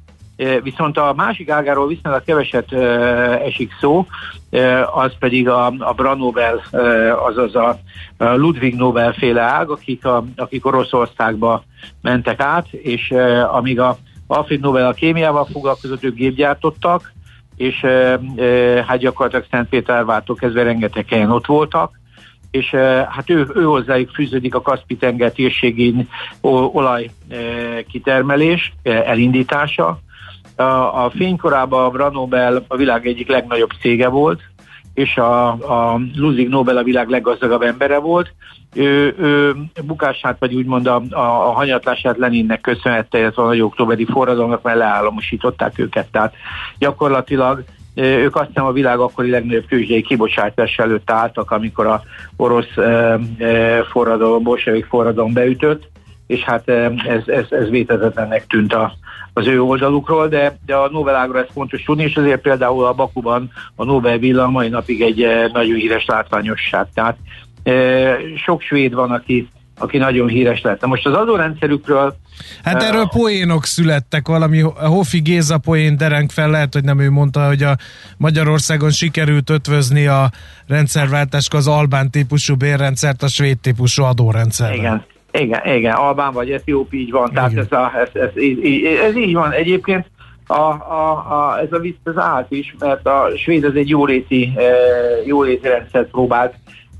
Viszont 0.62 0.98
a 0.98 1.12
másik 1.16 1.50
ágáról 1.50 1.86
viszonylag 1.86 2.24
keveset 2.24 2.72
esik 3.42 3.72
szó, 3.80 4.06
az 4.94 5.12
pedig 5.18 5.48
a, 5.48 5.66
a 5.66 5.92
Branobel, 5.92 6.62
azaz 7.26 7.54
a 7.54 7.78
Ludwig 8.18 8.74
Nobel 8.74 9.12
féle 9.12 9.40
ág, 9.40 9.70
akik, 9.70 10.04
a, 10.04 10.24
akik 10.36 10.66
Oroszországba 10.66 11.64
mentek 12.02 12.40
át, 12.40 12.68
és 12.72 13.14
amíg 13.50 13.80
a 13.80 13.96
Alfred 14.26 14.60
Nobel 14.60 14.86
a 14.86 14.92
kémiával 14.92 15.44
foglalkozott, 15.44 16.04
ők 16.04 16.14
gépgyártottak, 16.14 17.12
és 17.56 17.80
hát 18.86 18.98
gyakorlatilag 18.98 19.46
Szentpétervártól 19.50 20.36
kezdve 20.36 20.62
rengeteg 20.62 21.08
helyen 21.08 21.30
ott 21.30 21.46
voltak, 21.46 22.00
és 22.50 22.70
hát 23.08 23.30
ő, 23.30 23.46
ő 23.54 23.62
hozzájuk 23.62 24.10
fűződik 24.10 24.54
a 24.54 24.60
Kaspi-tenger 24.62 25.32
térségén 25.32 26.08
olaj 26.40 27.10
kitermelés, 27.88 28.72
elindítása, 28.82 29.98
a, 30.56 31.04
a 31.04 31.10
fénykorában 31.16 31.84
a 31.84 31.90
Branobel 31.90 32.64
a 32.68 32.76
világ 32.76 33.06
egyik 33.06 33.28
legnagyobb 33.28 33.70
cége 33.80 34.08
volt, 34.08 34.40
és 34.94 35.16
a, 35.16 35.48
a 35.48 36.00
Ludwig 36.14 36.48
Nobel 36.48 36.76
a 36.76 36.82
világ 36.82 37.08
leggazdagabb 37.08 37.62
embere 37.62 37.98
volt. 37.98 38.32
Ő, 38.74 39.14
ő 39.18 39.54
bukását, 39.84 40.36
vagy 40.38 40.54
úgymond 40.54 40.86
a, 40.86 41.02
a, 41.10 41.48
a 41.48 41.52
hanyatlását 41.52 42.16
Leninnek 42.16 42.60
köszönhette, 42.60 43.18
illetve 43.18 43.42
a 43.42 43.46
nagy 43.46 43.60
októberi 43.60 44.04
forradalomnak, 44.04 44.62
mert 44.62 44.78
leállamosították 44.78 45.78
őket. 45.78 46.06
Tehát 46.10 46.34
gyakorlatilag 46.78 47.64
ők 47.94 48.36
azt 48.36 48.46
hiszem 48.46 48.64
a 48.64 48.72
világ 48.72 48.98
akkori 48.98 49.30
legnagyobb 49.30 49.66
tőzsdei 49.66 50.02
kibocsátás 50.02 50.78
előtt 50.78 51.10
álltak, 51.10 51.50
amikor 51.50 51.86
a 51.86 52.02
orosz 52.36 52.76
e, 52.76 53.18
e, 53.38 53.82
forradalom, 53.82 54.42
bolsevik 54.42 54.84
forradalom 54.84 55.32
beütött, 55.32 55.88
és 56.26 56.40
hát 56.40 56.68
ez, 56.68 57.22
ez, 57.26 57.44
ez 57.50 57.68
vétetetlennek 57.68 58.46
tűnt 58.46 58.74
a, 58.74 58.92
az 59.32 59.46
ő 59.46 59.62
oldalukról, 59.62 60.28
de, 60.28 60.58
de 60.66 60.74
a 60.74 60.90
Nobel-ágra 60.90 61.38
ez 61.38 61.46
fontos 61.52 61.82
tudni, 61.82 62.02
és 62.02 62.16
azért 62.16 62.40
például 62.40 62.84
a 62.84 62.92
Bakuban 62.92 63.50
a 63.74 63.84
Nobel 63.84 64.18
villa 64.18 64.48
mai 64.48 64.68
napig 64.68 65.02
egy 65.02 65.22
eh, 65.22 65.50
nagyon 65.52 65.76
híres 65.76 66.04
látványosság. 66.06 66.86
Tehát 66.94 67.16
e, 67.62 68.16
sok 68.44 68.60
svéd 68.60 68.94
van, 68.94 69.10
aki 69.10 69.48
aki 69.78 69.98
nagyon 69.98 70.28
híres 70.28 70.60
lett. 70.60 70.80
Na 70.80 70.86
most 70.86 71.06
az 71.06 71.14
adórendszerükről... 71.14 72.16
Hát 72.62 72.82
erről 72.82 73.02
uh, 73.02 73.08
poénok 73.08 73.64
születtek, 73.64 74.28
valami 74.28 74.60
Hofi 74.74 75.20
Géza 75.20 75.58
poén 75.58 75.96
dereng 75.96 76.30
fel, 76.30 76.50
lehet, 76.50 76.72
hogy 76.72 76.84
nem 76.84 76.98
ő 76.98 77.10
mondta, 77.10 77.46
hogy 77.46 77.62
a 77.62 77.76
Magyarországon 78.16 78.90
sikerült 78.90 79.50
ötvözni 79.50 80.06
a 80.06 80.30
rendszerváltást 80.66 81.54
az 81.54 81.66
albán 81.66 82.10
típusú 82.10 82.54
bérrendszert 82.54 83.22
a 83.22 83.28
svéd 83.28 83.58
típusú 83.58 84.02
adórendszerrel. 84.02 84.76
Igen, 84.76 85.04
igen, 85.40 85.76
igen, 85.76 85.94
Albán 85.94 86.32
vagy 86.32 86.50
Etióp 86.50 86.92
így 86.92 87.10
van, 87.10 87.30
igen. 87.30 87.34
tehát 87.34 87.56
ez, 87.56 87.78
a, 87.78 87.92
ez, 87.98 88.08
ez, 88.12 88.30
ez, 88.34 89.08
ez 89.08 89.16
így 89.16 89.34
van. 89.34 89.52
Egyébként 89.52 90.06
a, 90.46 90.60
a, 90.62 91.26
a, 91.28 91.58
ez 91.58 91.72
a 91.72 91.78
vicc 91.78 91.96
az 92.04 92.18
állt 92.18 92.50
is, 92.50 92.74
mert 92.78 93.06
a 93.06 93.30
svéd 93.36 93.64
az 93.64 93.74
egy 93.74 93.88
jóléti, 93.88 94.52
e, 94.56 94.62
jóléti 95.26 95.68
rendszert 95.68 96.10
próbált 96.10 96.54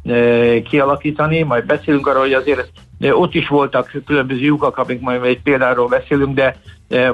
e, 0.04 0.62
kialakítani, 0.62 1.42
majd 1.42 1.66
beszélünk 1.66 2.06
arról, 2.06 2.20
hogy 2.20 2.32
azért 2.32 2.70
de 2.98 3.16
ott 3.16 3.34
is 3.34 3.48
voltak 3.48 4.02
különböző 4.06 4.40
lyukak, 4.40 4.76
amik 4.76 5.00
majd 5.00 5.24
egy 5.24 5.42
példáról 5.42 5.88
beszélünk, 5.88 6.34
de 6.34 6.56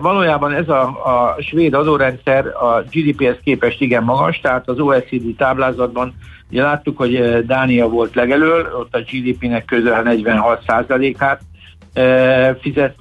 valójában 0.00 0.52
ez 0.52 0.68
a, 0.68 0.82
a 0.82 1.36
svéd 1.40 1.74
adórendszer 1.74 2.46
a 2.46 2.84
GDP-hez 2.90 3.36
képest 3.44 3.80
igen 3.80 4.04
magas, 4.04 4.40
tehát 4.40 4.68
az 4.68 4.78
OECD 4.78 5.36
táblázatban 5.36 6.14
ugye 6.52 6.62
láttuk, 6.62 6.96
hogy 6.96 7.44
Dánia 7.46 7.88
volt 7.88 8.14
legelől, 8.14 8.74
ott 8.78 8.94
a 8.94 9.00
GDP-nek 9.00 9.64
közel 9.64 10.02
46%-át 10.06 11.40
fizet, 12.60 12.94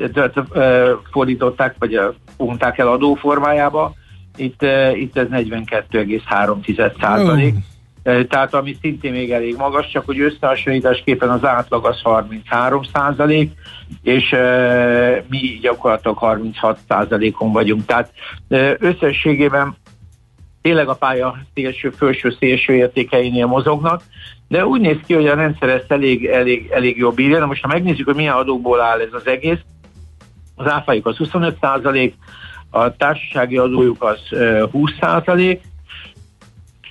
fordították, 1.11 1.75
vagy 1.79 1.99
mondták 2.37 2.77
el 2.77 2.87
adóformájába, 2.87 3.93
itt, 4.35 4.65
itt 4.93 5.17
ez 5.17 5.27
42,3 5.31 6.99
százalék. 7.01 7.55
Tehát 8.03 8.53
ami 8.53 8.77
szintén 8.81 9.11
még 9.11 9.31
elég 9.31 9.55
magas, 9.57 9.89
csak 9.91 10.05
hogy 10.05 10.19
összehasonlításképpen 10.19 11.29
az 11.29 11.45
átlag 11.45 11.85
az 11.85 12.01
33 12.01 12.83
százalék, 12.93 13.51
és 14.03 14.31
e, 14.31 15.23
mi 15.29 15.59
gyakorlatilag 15.61 16.17
36 16.17 16.79
százalékon 16.87 17.51
vagyunk. 17.51 17.85
Tehát 17.85 18.11
e, 18.49 18.75
összességében 18.79 19.75
tényleg 20.61 20.87
a 20.87 20.95
pálya 20.95 21.37
szélső, 21.53 21.89
felső 21.89 22.35
szélső 22.39 22.73
értékeinél 22.73 23.45
mozognak, 23.45 24.01
de 24.47 24.65
úgy 24.65 24.81
néz 24.81 24.97
ki, 25.05 25.13
hogy 25.13 25.27
a 25.27 25.35
rendszer 25.35 25.69
ezt 25.69 25.91
elég, 25.91 26.25
elég, 26.25 26.69
elég 26.71 26.97
jó 26.97 27.11
bírja. 27.11 27.39
Na 27.39 27.45
most 27.45 27.61
ha 27.61 27.67
megnézzük, 27.67 28.05
hogy 28.05 28.15
milyen 28.15 28.33
adókból 28.33 28.81
áll 28.81 28.99
ez 28.99 29.13
az 29.13 29.27
egész, 29.27 29.59
az 30.55 30.67
áfájuk 30.67 31.05
az 31.05 31.17
25 31.17 31.57
százalék, 31.61 32.15
a 32.69 32.95
társasági 32.95 33.57
adójuk 33.57 34.03
az 34.03 34.19
20 34.71 34.91
százalék, 34.99 35.61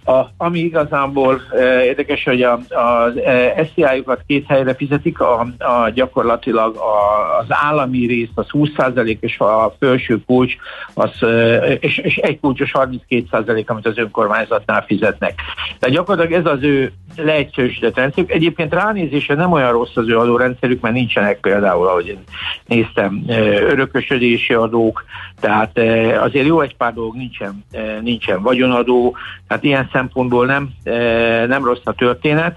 a, 0.05 0.31
ami 0.37 0.59
igazából 0.59 1.41
e, 1.51 1.85
érdekes, 1.85 2.25
hogy 2.25 2.43
a, 2.43 2.61
az 2.69 3.17
e, 3.17 3.65
SZI-jukat 3.65 4.23
két 4.27 4.47
helyre 4.49 4.75
fizetik, 4.75 5.21
a, 5.21 5.41
a 5.59 5.91
gyakorlatilag 5.95 6.77
a, 6.77 7.39
az 7.39 7.47
állami 7.49 8.07
rész 8.07 8.29
az 8.35 8.47
20% 8.53 9.17
és 9.21 9.39
a 9.39 9.75
felső 9.79 10.23
kulcs 10.27 10.55
az, 10.95 11.23
e, 11.23 11.57
és, 11.73 11.99
és 11.99 12.17
egy 12.17 12.41
kulcsos 12.41 12.71
32% 12.75 13.67
amit 13.67 13.87
az 13.87 13.99
önkormányzatnál 13.99 14.85
fizetnek. 14.87 15.41
Tehát 15.79 15.97
gyakorlatilag 15.97 16.47
ez 16.47 16.53
az 16.53 16.63
ő 16.63 16.93
leegyszerűsített 17.17 17.97
rendszerük. 17.97 18.31
Egyébként 18.31 18.75
ránézésre 18.75 19.35
nem 19.35 19.53
olyan 19.53 19.73
rossz 19.73 19.97
az 19.97 20.09
ő 20.09 20.19
adórendszerük, 20.19 20.81
mert 20.81 20.95
nincsenek 20.95 21.41
például, 21.41 21.87
ahogy 21.87 22.07
én 22.07 22.23
néztem, 22.67 23.25
e, 23.29 23.63
örökösödési 23.63 24.55
adók, 24.55 25.05
tehát 25.41 25.79
e, 25.79 26.21
azért 26.23 26.47
jó 26.47 26.61
egy 26.61 26.77
pár 26.77 26.95
dolog 26.95 27.15
nincsen, 27.15 27.65
nincsen 28.01 28.43
vagyonadó, 28.43 29.17
tehát 29.49 29.65
ilyen 29.65 29.89
szempontból 29.93 30.47
nem, 30.47 30.71
e, 30.85 31.47
nem 31.47 31.65
rossz 31.65 31.85
a 31.85 31.93
történet, 31.93 32.57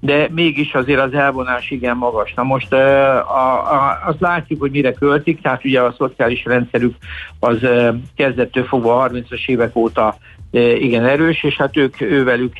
de 0.00 0.28
mégis 0.30 0.74
azért 0.74 1.00
az 1.00 1.12
elvonás 1.14 1.70
igen 1.70 1.96
magas. 1.96 2.34
Na 2.34 2.42
most 2.42 2.72
e, 2.72 3.18
a, 3.18 3.72
a, 3.74 3.98
azt 4.06 4.20
látjuk, 4.20 4.60
hogy 4.60 4.70
mire 4.70 4.92
költik, 4.92 5.40
tehát 5.40 5.64
ugye 5.64 5.80
a 5.80 5.94
szociális 5.98 6.44
rendszerük 6.44 6.96
az 7.38 7.62
e, 7.64 7.94
kezdettől 8.16 8.64
fogva 8.64 9.02
a 9.02 9.08
30-as 9.08 9.48
évek 9.48 9.76
óta 9.76 10.16
igen 10.52 11.06
erős, 11.06 11.44
és 11.44 11.56
hát 11.56 11.76
ők 11.76 12.00
ővelük 12.00 12.52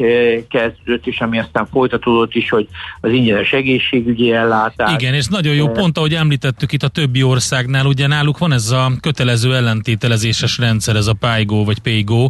kezdődött 0.49 1.06
is, 1.06 1.20
ami 1.20 1.38
aztán 1.38 1.66
folytatódott 1.66 2.35
is, 2.35 2.50
hogy 2.50 2.68
az 3.00 3.11
ingyenes 3.11 3.52
egészségügyi 3.52 4.32
ellátás. 4.32 4.92
Igen, 4.92 5.14
és 5.14 5.26
nagyon 5.26 5.54
jó 5.54 5.68
pont, 5.68 5.99
ahogy 5.99 6.14
említettük 6.14 6.73
itt 6.73 6.82
a 6.82 6.88
többi 6.88 7.23
országnál, 7.23 7.87
ugye 7.87 8.06
náluk 8.06 8.38
van 8.38 8.52
ez 8.52 8.70
a 8.70 8.92
kötelező 9.00 9.54
ellentételezéses 9.54 10.59
rendszer, 10.59 10.97
ez 10.97 11.06
a 11.06 11.12
PayGo 11.12 11.64
vagy 11.64 11.78
PayGo, 11.78 12.28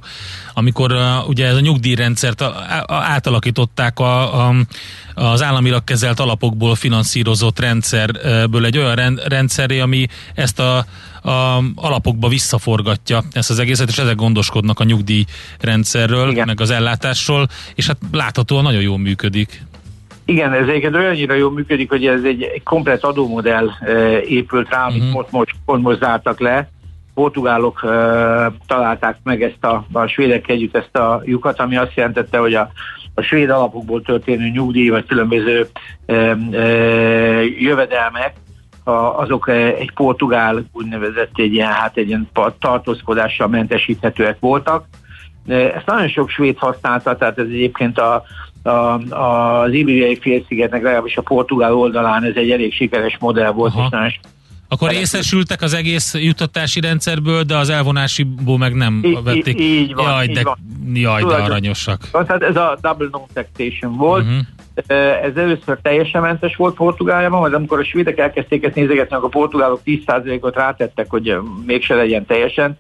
amikor 0.55 0.93
uh, 0.93 1.29
ugye 1.29 1.47
ez 1.47 1.57
a 1.57 1.61
nyugdíjrendszert 1.61 2.43
átalakították 2.87 3.99
a, 3.99 4.47
a, 4.49 4.55
az 5.15 5.43
államilag 5.43 5.85
kezelt 5.85 6.21
alapokból 6.21 6.75
finanszírozott 6.75 7.59
rendszerből 7.59 8.65
egy 8.65 8.79
olyan 8.79 9.21
rendszeré, 9.29 9.81
ami 9.81 10.07
ezt 10.35 10.61
a 10.61 10.85
a 11.23 11.63
alapokba 11.75 12.29
visszaforgatja 12.29 13.23
ezt 13.33 13.51
az 13.51 13.59
egészet, 13.59 13.89
és 13.89 13.99
ezek 13.99 14.17
gondoskodnak 14.17 14.81
a 14.81 14.85
nyugdíjrendszerről, 14.85 16.31
Igen. 16.31 16.47
meg 16.47 16.61
az 16.61 16.71
ellátásról, 16.71 17.47
és 17.75 17.87
hát 17.87 17.97
láthatóan 18.13 18.63
nagyon 18.63 18.83
jól 18.83 18.99
működik. 18.99 19.69
Igen, 20.31 20.53
ez 20.53 20.69
egyébként 20.69 20.95
olyannyira 20.95 21.35
jól 21.35 21.51
működik, 21.53 21.89
hogy 21.89 22.07
ez 22.07 22.23
egy, 22.25 22.43
egy 22.43 22.63
komplet 22.63 23.05
adómodell 23.05 23.69
e, 23.81 24.21
épült 24.21 24.69
rá, 24.69 24.87
amit 24.87 24.99
uh-huh. 24.99 25.15
most, 25.15 25.31
most, 25.31 25.55
most, 25.65 25.83
most 25.83 25.99
zártak 25.99 26.41
le. 26.41 26.71
Portugálok 27.15 27.81
e, 27.85 27.89
találták 28.67 29.17
meg 29.23 29.43
ezt 29.43 29.65
a, 29.65 29.87
a 29.93 30.07
svédek 30.07 30.49
együtt 30.49 30.77
ezt 30.77 30.97
a 30.97 31.23
lyukat, 31.25 31.61
ami 31.61 31.77
azt 31.77 31.95
jelentette, 31.95 32.39
hogy 32.39 32.55
a, 32.55 32.71
a 33.15 33.23
svéd 33.23 33.51
alapokból 33.51 34.03
történő 34.03 34.49
nyugdíj, 34.49 34.89
vagy 34.89 35.07
különböző 35.07 35.69
e, 36.07 36.15
e, 36.15 36.65
jövedelmek 37.59 38.33
azok 38.85 39.49
egy 39.49 39.93
portugál 39.95 40.65
úgynevezett 40.73 41.31
egy 41.35 41.53
ilyen, 41.53 41.73
hát 41.73 41.97
egy 41.97 42.09
ilyen 42.09 42.29
tartózkodással 42.59 43.49
mentesíthetőek 43.49 44.37
voltak. 44.41 44.85
Ezt 45.47 45.87
nagyon 45.87 46.09
sok 46.09 46.31
svéd 46.31 46.59
használta, 46.59 47.17
tehát 47.17 47.39
ez 47.39 47.47
egyébként 47.47 47.99
a, 47.99 48.23
a, 48.63 48.71
az 49.17 49.73
Ibériai 49.73 50.19
félszigetnek 50.21 50.83
legalábbis 50.83 51.17
a 51.17 51.23
portugál 51.23 51.75
oldalán 51.75 52.25
ez 52.25 52.35
egy 52.35 52.51
elég 52.51 52.73
sikeres 52.73 53.17
modell 53.21 53.51
volt, 53.51 53.73
Aha. 53.75 53.83
és 53.85 53.91
nagyon 53.91 54.11
akkor 54.73 54.91
részesültek 54.91 55.63
az 55.63 55.75
egész 55.75 56.15
juttatási 56.15 56.81
rendszerből, 56.81 57.43
de 57.43 57.57
az 57.57 57.69
elvonásiból 57.71 58.59
meg 58.59 58.75
nem 58.75 59.01
I, 59.03 59.19
vették. 59.25 59.61
Így, 59.61 59.61
így 59.61 59.95
van. 59.95 60.05
Jaj, 60.05 60.25
így 60.25 60.33
de, 60.33 60.43
van. 60.43 60.57
jaj, 60.95 61.23
de 61.23 61.35
aranyosak. 61.35 62.11
Tehát 62.11 62.43
ez 62.43 62.57
a 62.57 62.79
double 62.81 63.09
non-taxation 63.11 63.97
volt. 63.97 64.25
Uh-huh. 64.25 64.39
Ez 65.23 65.37
először 65.37 65.79
teljesen 65.83 66.23
mentes 66.23 66.57
volt 66.57 66.75
Portugáliában, 66.75 67.41
majd 67.41 67.53
amikor 67.53 67.79
a 67.79 67.85
svédek 67.85 68.19
elkezdték 68.19 68.65
ezt 68.65 68.75
nézegetni, 68.75 69.17
akkor 69.17 69.29
a 69.29 69.39
portugálok 69.39 69.81
10%-ot 69.85 70.55
rátettek, 70.55 71.11
hogy 71.11 71.37
mégse 71.67 71.95
legyen 71.95 72.27
teljesen 72.27 72.79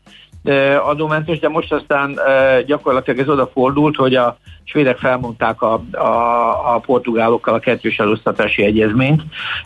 adómentes, 0.84 1.38
de 1.38 1.48
most 1.48 1.72
aztán 1.72 2.18
gyakorlatilag 2.66 3.20
ez 3.20 3.28
odafordult, 3.28 3.96
hogy 3.96 4.14
a 4.14 4.36
svédek 4.64 4.98
felmondták 4.98 5.62
a, 5.62 5.82
a, 5.92 6.74
a 6.74 6.78
portugálokkal 6.78 7.54
a 7.54 7.58
kettős 7.58 7.98
elosztatási 7.98 8.62
egyezményt, 8.62 9.22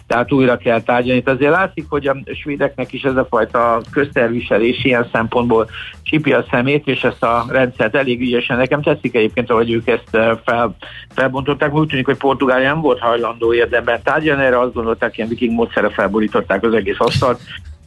tehát 0.07 0.33
újra 0.33 0.57
kell 0.57 0.81
tárgyalni. 0.81 1.21
Itt 1.21 1.29
azért 1.29 1.51
látszik, 1.51 1.87
hogy 1.89 2.07
a 2.07 2.17
svédeknek 2.43 2.93
is 2.93 3.03
ez 3.03 3.17
a 3.17 3.27
fajta 3.31 3.81
közterviselés 3.91 4.85
ilyen 4.85 5.09
szempontból 5.13 5.69
csipi 6.03 6.33
a 6.33 6.45
szemét, 6.51 6.87
és 6.87 7.05
ezt 7.05 7.23
a 7.23 7.45
rendszert 7.49 7.95
elég 7.95 8.21
ügyesen 8.21 8.57
nekem 8.57 8.83
tetszik 8.83 9.15
egyébként, 9.15 9.51
ahogy 9.51 9.73
ők 9.73 9.89
ezt 9.89 10.09
fel, 10.45 10.77
felbontották. 11.15 11.75
Úgy 11.75 11.89
tűnik, 11.89 12.07
hogy 12.07 12.17
Portugália 12.17 12.69
nem 12.69 12.81
volt 12.81 13.01
hajlandó 13.01 13.55
érdemben 13.55 14.01
tárgyalni, 14.03 14.45
erre 14.45 14.61
azt 14.61 14.75
gondolták, 14.75 15.17
ilyen 15.17 15.29
viking 15.29 15.53
módszerre 15.53 15.91
felborították 15.91 16.63
az 16.63 16.75
egész 16.75 17.01
asztalt, 17.01 17.41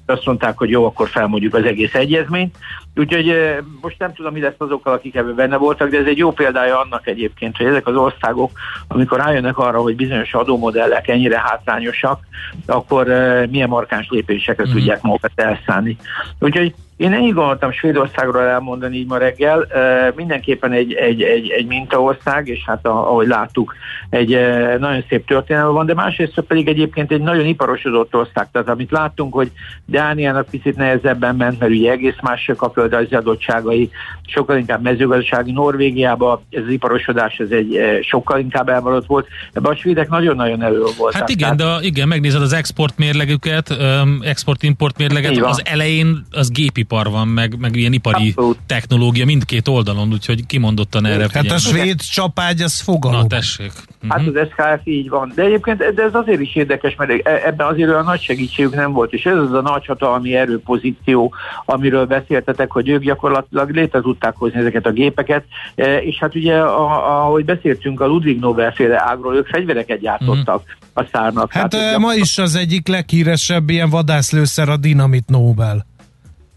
azt 0.09 0.25
mondták, 0.25 0.57
hogy 0.57 0.69
jó, 0.69 0.85
akkor 0.85 1.09
felmondjuk 1.09 1.53
az 1.53 1.63
egész 1.63 1.93
egyezményt. 1.93 2.55
Úgyhogy 2.95 3.57
most 3.81 3.99
nem 3.99 4.13
tudom, 4.13 4.33
mi 4.33 4.39
lesz 4.39 4.53
azokkal, 4.57 4.93
akik 4.93 5.15
ebben 5.15 5.35
benne 5.35 5.57
voltak, 5.57 5.89
de 5.89 5.97
ez 5.97 6.05
egy 6.05 6.17
jó 6.17 6.31
példája 6.31 6.79
annak 6.79 7.07
egyébként, 7.07 7.57
hogy 7.57 7.65
ezek 7.65 7.87
az 7.87 7.95
országok, 7.95 8.51
amikor 8.87 9.17
rájönnek 9.17 9.57
arra, 9.57 9.81
hogy 9.81 9.95
bizonyos 9.95 10.33
adómodellek 10.33 11.07
ennyire 11.07 11.39
hátrányosak, 11.39 12.19
akkor 12.65 13.05
milyen 13.49 13.69
markáns 13.69 14.07
lépésekre 14.09 14.63
mm-hmm. 14.63 14.73
tudják 14.73 15.01
magukat 15.01 15.31
elszállni. 15.35 15.97
Úgyhogy 16.39 16.73
én 16.97 17.13
ennyit 17.13 17.33
gondoltam 17.33 17.71
Svédországról 17.71 18.41
elmondani 18.41 18.97
így 18.97 19.07
ma 19.07 19.17
reggel. 19.17 19.63
E, 19.63 20.13
mindenképpen 20.15 20.71
egy, 20.71 20.93
egy, 20.93 21.21
egy, 21.21 21.49
egy 21.49 21.65
mintaország, 21.65 22.47
és 22.47 22.63
hát 22.65 22.85
ahogy 22.85 23.27
láttuk, 23.27 23.75
egy 24.09 24.33
e, 24.33 24.77
nagyon 24.77 25.03
szép 25.09 25.27
történelme 25.27 25.71
van, 25.71 25.85
de 25.85 25.93
másrészt 25.93 26.39
pedig 26.47 26.67
egyébként 26.67 27.11
egy 27.11 27.21
nagyon 27.21 27.45
iparosodott 27.45 28.15
ország. 28.15 28.47
Tehát 28.51 28.67
amit 28.67 28.91
láttunk, 28.91 29.33
hogy 29.33 29.51
Dániának 29.85 30.49
picit 30.49 30.75
nehezebben 30.75 31.35
ment, 31.35 31.59
mert 31.59 31.71
ugye 31.71 31.91
egész 31.91 32.17
mások 32.21 32.61
a 32.61 32.69
földrajzi 32.69 33.15
adottságai, 33.15 33.89
sokkal 34.25 34.57
inkább 34.57 34.81
mezőgazdasági 34.81 35.51
Norvégiában 35.51 36.39
ez 36.49 36.63
az 36.65 36.71
iparosodás 36.71 37.37
ez 37.37 37.49
egy 37.49 37.75
e, 37.75 38.01
sokkal 38.01 38.39
inkább 38.39 38.69
elmaradt 38.69 39.05
volt. 39.05 39.27
Ebben 39.53 39.71
a 39.71 39.75
svédek 39.75 40.09
nagyon-nagyon 40.09 40.61
elő 40.61 40.83
voltak. 40.97 41.19
Hát 41.19 41.29
igen, 41.29 41.57
Tehát, 41.57 41.79
de 41.81 41.85
igen, 41.87 42.07
megnézed 42.07 42.41
az 42.41 42.53
export 42.53 42.97
mérlegüket, 42.97 43.77
export-import 44.21 44.97
mérleget, 44.97 45.37
az 45.37 45.61
elején 45.65 46.25
az 46.31 46.51
gépi 46.51 46.85
ipar 46.87 47.09
van, 47.09 47.27
meg, 47.27 47.59
meg 47.59 47.75
ilyen 47.75 47.93
ipari 47.93 48.27
Abszolút. 48.27 48.57
technológia 48.65 49.25
mindkét 49.25 49.67
oldalon, 49.67 50.11
úgyhogy 50.11 50.45
kimondottan 50.45 51.05
erre 51.05 51.27
Hát 51.33 51.51
a 51.51 51.57
svéd 51.57 52.01
csapágy, 52.01 52.61
az 52.61 52.79
fogalom. 52.79 53.19
Na 53.19 53.27
tessék. 53.27 53.71
Hát 54.07 54.19
uh-huh. 54.19 54.41
az 54.41 54.47
SKF 54.47 54.87
így 54.87 55.09
van. 55.09 55.31
De 55.35 55.43
egyébként 55.43 55.77
de 55.77 56.03
ez 56.03 56.13
azért 56.13 56.41
is 56.41 56.55
érdekes, 56.55 56.95
mert 56.95 57.27
e- 57.27 57.41
ebben 57.45 57.67
azért 57.67 57.89
olyan 57.89 58.03
nagy 58.03 58.21
segítségük 58.21 58.75
nem 58.75 58.91
volt, 58.91 59.13
és 59.13 59.25
ez 59.25 59.37
az 59.37 59.53
a 59.53 59.61
nagyhatalmi 59.61 60.35
erőpozíció, 60.35 61.33
amiről 61.65 62.05
beszéltetek, 62.05 62.71
hogy 62.71 62.89
ők 62.89 63.03
gyakorlatilag 63.03 63.69
létre 63.69 64.01
tudták 64.01 64.35
hozni 64.35 64.59
ezeket 64.59 64.85
a 64.85 64.91
gépeket, 64.91 65.43
e, 65.75 65.97
és 65.97 66.17
hát 66.19 66.35
ugye, 66.35 66.59
ahogy 66.59 67.45
beszéltünk 67.45 68.01
a 68.01 68.05
Ludwig 68.05 68.39
Nobel 68.39 68.71
féle 68.71 69.01
ágról, 69.01 69.35
ők 69.35 69.47
fegyvereket 69.47 69.99
gyártottak 69.99 70.61
uh-huh. 70.61 71.05
a 71.05 71.07
szárnak. 71.11 71.51
Hát, 71.51 71.75
hát 71.75 71.97
ma 71.97 72.13
is 72.13 72.37
az 72.37 72.55
egyik 72.55 72.87
leghíresebb 72.87 73.69
ilyen 73.69 73.89
vadászlőszer 73.89 74.69
a 74.69 74.77
Dinamit 74.77 75.27
Nobel. 75.27 75.85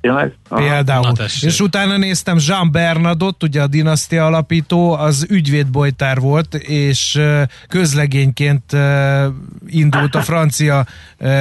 Tényleg? 0.00 0.34
Például. 0.48 1.12
És 1.40 1.60
utána 1.60 1.96
néztem 1.96 2.36
Jean 2.46 2.72
Bernadot, 2.72 3.42
ugye 3.42 3.62
a 3.62 3.66
dinasztia 3.66 4.26
alapító, 4.26 4.92
az 4.92 5.26
ügyvédbojtár 5.30 6.18
volt, 6.20 6.54
és 6.54 7.20
közlegényként 7.68 8.76
indult 9.66 10.14
a 10.14 10.20
francia 10.20 10.84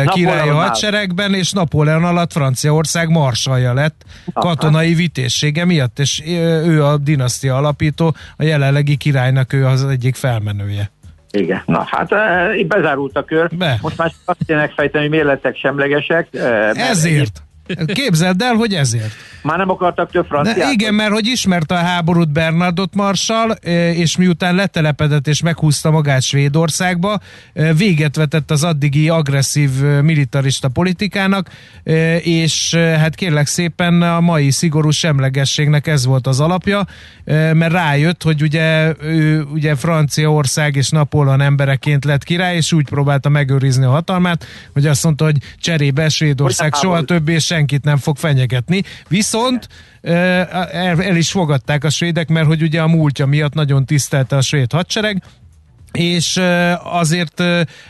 királyi 0.06 0.50
hadseregben, 0.50 1.34
és 1.34 1.52
Napóleon 1.52 2.04
alatt 2.04 2.32
Franciaország 2.32 3.10
marsalja 3.10 3.74
lett 3.74 4.06
katonai 4.34 4.94
vitézsége 4.94 5.66
miatt, 5.66 6.00
és 6.00 6.22
ő 6.66 6.84
a 6.84 6.98
dinasztia 6.98 7.56
alapító, 7.56 8.16
a 8.38 8.44
jelenlegi 8.44 8.96
királynak 8.96 9.54
ő 9.54 9.66
az 9.66 9.86
egyik 9.86 10.16
felmenője. 10.16 10.92
Igen, 11.32 11.62
na 11.66 11.88
hát 11.90 12.12
e, 12.12 12.50
bezárult 12.68 13.16
a 13.18 13.24
kör. 13.24 13.50
Be. 13.58 13.78
Most 13.82 13.98
már 13.98 14.12
azt 14.26 14.40
tényleg 14.46 14.72
fejteni, 14.72 15.04
hogy 15.04 15.12
miért 15.12 15.26
lettek 15.26 15.58
semlegesek. 15.58 16.28
E, 16.34 16.72
Ezért. 16.76 17.44
Képzeld 17.86 18.42
el, 18.42 18.54
hogy 18.54 18.74
ezért. 18.74 19.12
Már 19.42 19.58
nem 19.58 19.70
akartak 19.70 20.12
több 20.12 20.26
franciát. 20.26 20.72
igen, 20.72 20.94
mert 20.94 21.12
hogy 21.12 21.28
ismerte 21.28 21.76
a 21.76 21.78
háborút 21.78 22.32
Bernardot 22.32 22.96
Marsal, 22.96 23.52
és 23.94 24.18
miután 24.18 24.56
letelepedett 24.56 25.28
és 25.28 25.42
meghúzta 25.42 25.92
magát 25.92 26.22
Svédországba, 26.22 27.20
véget 27.78 28.16
vetett 28.16 28.52
az 28.52 28.64
addigi 28.64 29.10
agresszív 29.10 29.70
militarista 30.02 30.68
politikának, 30.68 31.50
és 32.24 32.76
hát 32.76 33.16
kérlek 33.16 33.48
szépen 33.48 34.02
a 34.02 34.20
mai 34.20 34.52
szigorú 34.52 34.90
semlegességnek 34.90 35.88
ez 35.88 36.06
volt 36.06 36.28
az 36.28 36.40
alapja, 36.40 36.86
mert 37.54 37.72
rájött, 37.72 38.24
hogy 38.24 38.42
ugye 38.42 38.94
ő 39.02 39.44
ugye 39.44 39.76
Franciaország 39.76 40.76
és 40.76 40.90
Napóleon 40.90 41.42
embereként 41.42 42.06
lett 42.06 42.24
király, 42.24 42.56
és 42.56 42.72
úgy 42.74 42.90
próbálta 42.90 43.30
megőrizni 43.30 43.86
a 43.86 43.90
hatalmát, 43.90 44.46
hogy 44.74 44.86
azt 44.86 45.04
mondta, 45.04 45.24
hogy 45.24 45.38
cserébe 45.60 46.10
Svédország 46.10 46.74
soha 46.74 47.02
többé 47.02 47.38
senkit 47.60 47.84
nem 47.84 47.98
fog 47.98 48.18
fenyegetni. 48.18 48.82
Viszont 49.08 49.68
el, 50.02 51.02
el 51.02 51.16
is 51.16 51.32
fogadták 51.32 51.84
a 51.84 51.90
svédek, 51.90 52.28
mert 52.28 52.48
hogy 52.48 52.62
ugye 52.62 52.82
a 52.82 52.88
múltja 52.88 53.26
miatt 53.26 53.54
nagyon 53.54 53.86
tisztelte 53.86 54.36
a 54.36 54.42
svéd 54.42 54.72
hadsereg, 54.72 55.24
és 55.92 56.40
azért, 56.84 57.44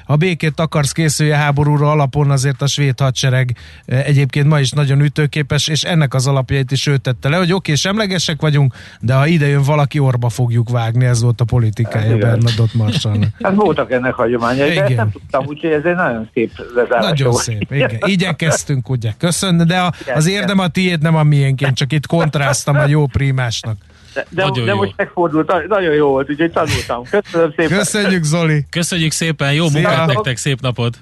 ha 0.06 0.16
békét 0.16 0.60
akarsz 0.60 0.92
készülje 0.92 1.36
háborúra 1.36 1.92
alapon, 1.92 2.32
azért 2.32 2.62
a 2.62 2.68
svéd 2.68 3.00
hadsereg 3.00 3.56
egyébként 3.86 4.48
ma 4.48 4.60
is 4.60 4.72
nagyon 4.72 5.02
ütőképes, 5.02 5.68
és 5.68 5.84
ennek 5.84 6.14
az 6.14 6.28
alapjait 6.28 6.72
is 6.72 6.88
ő 6.88 6.98
tette 6.98 7.30
le, 7.30 7.38
hogy 7.38 7.54
oké, 7.54 7.76
semlegesek 7.76 8.42
vagyunk, 8.42 8.74
de 9.00 9.14
ha 9.14 9.28
ide 9.28 9.48
jön 9.48 9.64
valaki, 9.64 10.00
orba 10.00 10.30
fogjuk 10.30 10.70
vágni, 10.70 11.06
ez 11.06 11.22
volt 11.22 11.42
a 11.42 11.46
politikája 11.46 12.10
hát, 12.10 12.20
Bernadotte 12.20 12.78
Marshallnak. 12.78 13.30
Hát 13.50 13.56
voltak 13.56 13.92
ennek 13.92 14.14
hagyományai, 14.14 14.76
de 14.76 14.84
ezt 14.84 14.96
nem 14.96 15.12
tudtam, 15.12 15.46
úgyhogy 15.46 15.72
ez 15.72 15.84
egy 15.84 15.96
nagyon 15.96 16.30
szép 16.34 16.52
lezárás. 16.76 17.10
Nagyon 17.10 17.32
volt. 17.32 17.44
szép, 17.44 17.72
igen. 17.72 17.98
Igyekeztünk, 18.00 18.90
ugye. 18.90 19.14
Köszönöm, 19.18 19.68
de 19.68 19.80
a, 19.80 19.94
az 20.14 20.28
érdem 20.28 20.60
a 20.60 20.68
tiéd, 20.68 21.02
nem 21.02 21.16
a 21.16 21.24
miénként, 21.24 21.76
csak 21.76 21.92
itt 21.92 22.08
kontráztam 22.08 22.76
a 22.76 22.88
jó 22.88 23.06
primásnak. 23.06 23.78
De, 24.14 24.26
de, 24.30 24.62
de 24.66 24.74
most 24.74 24.94
megfordult, 24.96 25.68
nagyon 25.68 25.94
jó 25.94 26.10
volt, 26.10 26.30
úgyhogy 26.30 26.52
tanultam. 26.52 27.04
Köszönöm 27.04 27.54
szépen. 27.56 27.78
Köszönjük 28.00 28.24
Zoli. 28.24 28.66
Köszönjük 28.70 29.12
szépen, 29.12 29.54
jó 29.54 29.70
munkát 29.70 30.08
nektek, 30.08 30.38
szép 30.38 30.62
napot. 30.62 30.98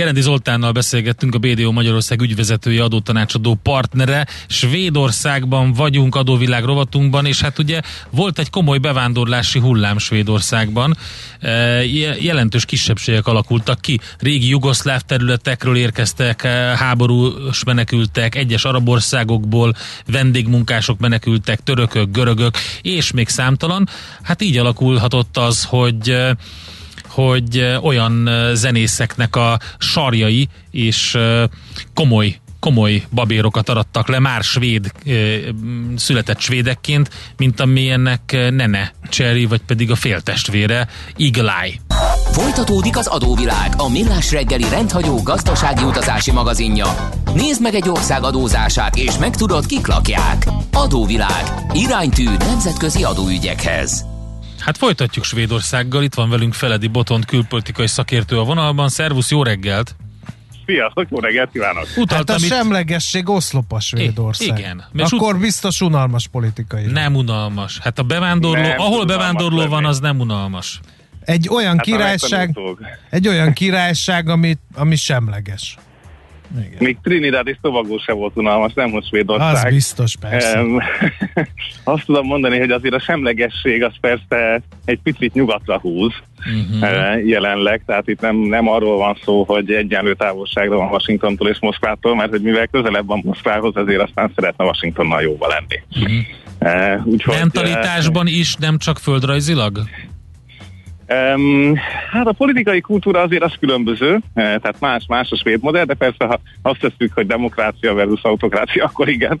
Gerendi 0.00 0.20
Zoltánnal 0.20 0.72
beszélgettünk, 0.72 1.34
a 1.34 1.38
BDO 1.38 1.72
Magyarország 1.72 2.20
ügyvezetője, 2.20 2.82
adótanácsadó 2.82 3.58
partnere. 3.62 4.26
Svédországban 4.46 5.72
vagyunk 5.72 6.14
adóvilág 6.14 6.64
rovatunkban, 6.64 7.26
és 7.26 7.40
hát 7.40 7.58
ugye 7.58 7.80
volt 8.10 8.38
egy 8.38 8.50
komoly 8.50 8.78
bevándorlási 8.78 9.58
hullám 9.58 9.98
Svédországban. 9.98 10.96
E, 11.40 11.50
jelentős 12.20 12.64
kisebbségek 12.64 13.26
alakultak 13.26 13.80
ki. 13.80 14.00
Régi 14.18 14.48
jugoszláv 14.48 15.00
területekről 15.00 15.76
érkeztek 15.76 16.44
e, 16.44 16.48
háborús 16.76 17.64
menekültek, 17.64 18.34
egyes 18.34 18.64
arab 18.64 18.88
országokból 18.88 19.74
vendégmunkások 20.06 20.98
menekültek, 20.98 21.62
törökök, 21.62 22.10
görögök, 22.10 22.56
és 22.82 23.12
még 23.12 23.28
számtalan. 23.28 23.88
Hát 24.22 24.42
így 24.42 24.56
alakulhatott 24.56 25.36
az, 25.36 25.64
hogy 25.64 26.08
e, 26.08 26.36
hogy 27.26 27.78
olyan 27.82 28.28
zenészeknek 28.54 29.36
a 29.36 29.58
sarjai 29.78 30.48
és 30.70 31.18
komoly 31.94 32.40
komoly 32.60 33.02
babérokat 33.10 33.68
arattak 33.68 34.08
le, 34.08 34.18
már 34.18 34.42
svéd, 34.42 34.92
született 35.96 36.40
svédekként, 36.40 37.10
mint 37.36 37.60
amilyennek 37.60 38.32
Nene 38.50 38.92
Cherry, 39.08 39.44
vagy 39.44 39.60
pedig 39.66 39.90
a 39.90 39.94
féltestvére 39.94 40.88
Eagle 41.16 41.52
Eye. 41.62 41.74
Folytatódik 42.32 42.96
az 42.96 43.06
adóvilág, 43.06 43.72
a 43.76 43.88
millás 43.88 44.30
reggeli 44.30 44.68
rendhagyó 44.68 45.22
gazdasági 45.22 45.82
utazási 45.82 46.30
magazinja. 46.30 47.08
Nézd 47.34 47.62
meg 47.62 47.74
egy 47.74 47.88
ország 47.88 48.22
adózását, 48.22 48.96
és 48.96 49.18
megtudod, 49.18 49.66
kik 49.66 49.86
lakják. 49.86 50.46
Adóvilág. 50.72 51.44
Iránytű 51.72 52.24
nemzetközi 52.24 53.04
adóügyekhez. 53.04 54.04
Hát 54.60 54.76
folytatjuk 54.76 55.24
Svédországgal, 55.24 56.02
itt 56.02 56.14
van 56.14 56.30
velünk 56.30 56.54
Feledi 56.54 56.86
Botont 56.86 57.24
külpolitikai 57.24 57.86
szakértő 57.86 58.38
a 58.38 58.44
vonalban. 58.44 58.88
Szervusz, 58.88 59.30
jó 59.30 59.42
reggelt! 59.42 59.96
Sziasztok, 60.66 61.06
jó 61.10 61.18
reggelt 61.18 61.50
kívánok! 61.52 61.86
Utaltam 61.96 62.34
hát 62.34 62.42
a 62.42 62.46
itt... 62.46 62.52
semlegesség 62.52 63.28
oszlop 63.28 63.72
a 63.72 63.80
Svédország. 63.80 64.58
Igen. 64.58 64.84
Akkor 64.98 65.34
ut- 65.34 65.40
biztos 65.40 65.80
unalmas 65.80 66.28
politikai. 66.28 66.84
Nem 66.84 67.14
unalmas. 67.14 67.78
Hát 67.78 67.98
a 67.98 68.02
bevándorló, 68.02 68.62
nem, 68.62 68.80
ahol 68.80 69.04
bevándorló 69.04 69.66
van, 69.66 69.84
az 69.84 70.00
nem 70.00 70.20
unalmas. 70.20 70.80
Egy 71.24 71.48
olyan 71.48 71.76
hát 71.76 71.84
királyság, 71.84 72.58
egy 73.10 73.28
olyan 73.28 73.52
királyság, 73.52 74.28
ami, 74.28 74.56
ami 74.74 74.96
semleges. 74.96 75.76
Igen. 76.58 76.78
Még 76.78 76.96
Trinidad 77.02 77.48
és 77.48 77.56
Tobago 77.62 77.98
se 77.98 78.12
volt 78.12 78.36
unalmas, 78.36 78.72
nem 78.72 78.90
hogy 78.90 79.06
Svédország. 79.06 79.66
Az 79.66 79.72
biztos, 79.72 80.16
persze. 80.20 80.60
Azt 81.84 82.04
tudom 82.04 82.26
mondani, 82.26 82.58
hogy 82.58 82.70
azért 82.70 82.94
a 82.94 83.00
semlegesség 83.00 83.82
az 83.82 83.92
persze 84.00 84.62
egy 84.84 84.98
picit 85.02 85.34
nyugatra 85.34 85.78
húz 85.78 86.12
uh-huh. 86.38 87.26
jelenleg, 87.26 87.82
tehát 87.86 88.08
itt 88.08 88.20
nem, 88.20 88.36
nem 88.36 88.68
arról 88.68 88.96
van 88.96 89.18
szó, 89.24 89.44
hogy 89.44 89.70
egyenlő 89.70 90.14
távolságra 90.14 90.76
van 90.76 90.88
Washingtontól 90.88 91.48
és 91.48 91.58
Moszkvától, 91.60 92.16
mert 92.16 92.30
hogy 92.30 92.42
mivel 92.42 92.66
közelebb 92.66 93.06
van 93.06 93.20
Moszkvához, 93.24 93.76
ezért 93.76 94.02
aztán 94.02 94.32
szeretne 94.34 94.64
Washingtonnal 94.64 95.22
jóba 95.22 95.46
lenni. 95.46 96.04
Uh-huh. 96.04 96.26
Uh, 96.62 97.06
úgyhogy, 97.06 97.34
Mentalitásban 97.38 98.26
uh, 98.26 98.38
is, 98.38 98.54
nem 98.54 98.78
csak 98.78 98.98
földrajzilag? 98.98 99.78
Um, 101.14 101.74
hát 102.10 102.26
a 102.26 102.32
politikai 102.32 102.80
kultúra 102.80 103.20
azért 103.20 103.42
az 103.42 103.52
különböző, 103.60 104.12
eh, 104.12 104.20
tehát 104.34 104.80
más-más 104.80 105.30
a 105.30 105.36
svéd 105.36 105.62
modell, 105.62 105.84
de 105.84 105.94
persze 105.94 106.24
ha 106.24 106.40
azt 106.62 106.80
tesszük, 106.80 107.12
hogy 107.14 107.26
demokrácia 107.26 107.94
versus 107.94 108.22
autokrácia, 108.22 108.84
akkor 108.94 109.08
igen. 109.08 109.40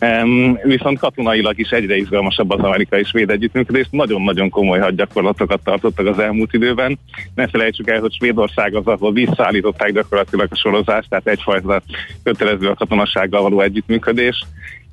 Um, 0.00 0.58
viszont 0.62 0.98
katonailag 0.98 1.58
is 1.58 1.70
egyre 1.70 1.96
izgalmasabb 1.96 2.50
az 2.50 2.60
amerikai 2.60 3.04
svéd 3.04 3.30
együttműködés. 3.30 3.86
Nagyon-nagyon 3.90 4.50
komoly 4.50 4.78
hadgyakorlatokat 4.78 5.60
tartottak 5.64 6.06
az 6.06 6.18
elmúlt 6.18 6.52
időben. 6.52 6.98
Ne 7.34 7.48
felejtsük 7.48 7.90
el, 7.90 8.00
hogy 8.00 8.14
Svédország 8.14 8.74
az, 8.74 8.86
ahol 8.86 9.12
visszaállították 9.12 9.92
gyakorlatilag 9.92 10.48
a 10.50 10.56
sorozást, 10.56 11.08
tehát 11.08 11.26
egyfajta 11.26 11.82
kötelező 12.22 12.68
a 12.68 12.74
katonasággal 12.74 13.42
való 13.42 13.60
együttműködés 13.60 14.44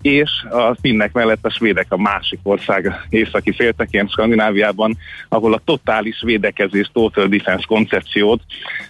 és 0.01 0.29
a 0.49 0.75
finnek 0.81 1.12
mellett 1.12 1.45
a 1.45 1.49
svédek 1.49 1.85
a 1.89 1.97
másik 1.97 2.39
ország 2.43 2.93
északi 3.09 3.51
féltekén, 3.51 4.07
Skandináviában, 4.07 4.97
ahol 5.29 5.53
a 5.53 5.62
totális 5.65 6.21
védekezés, 6.21 6.89
total 6.93 7.27
defense 7.27 7.65
koncepciót 7.67 8.41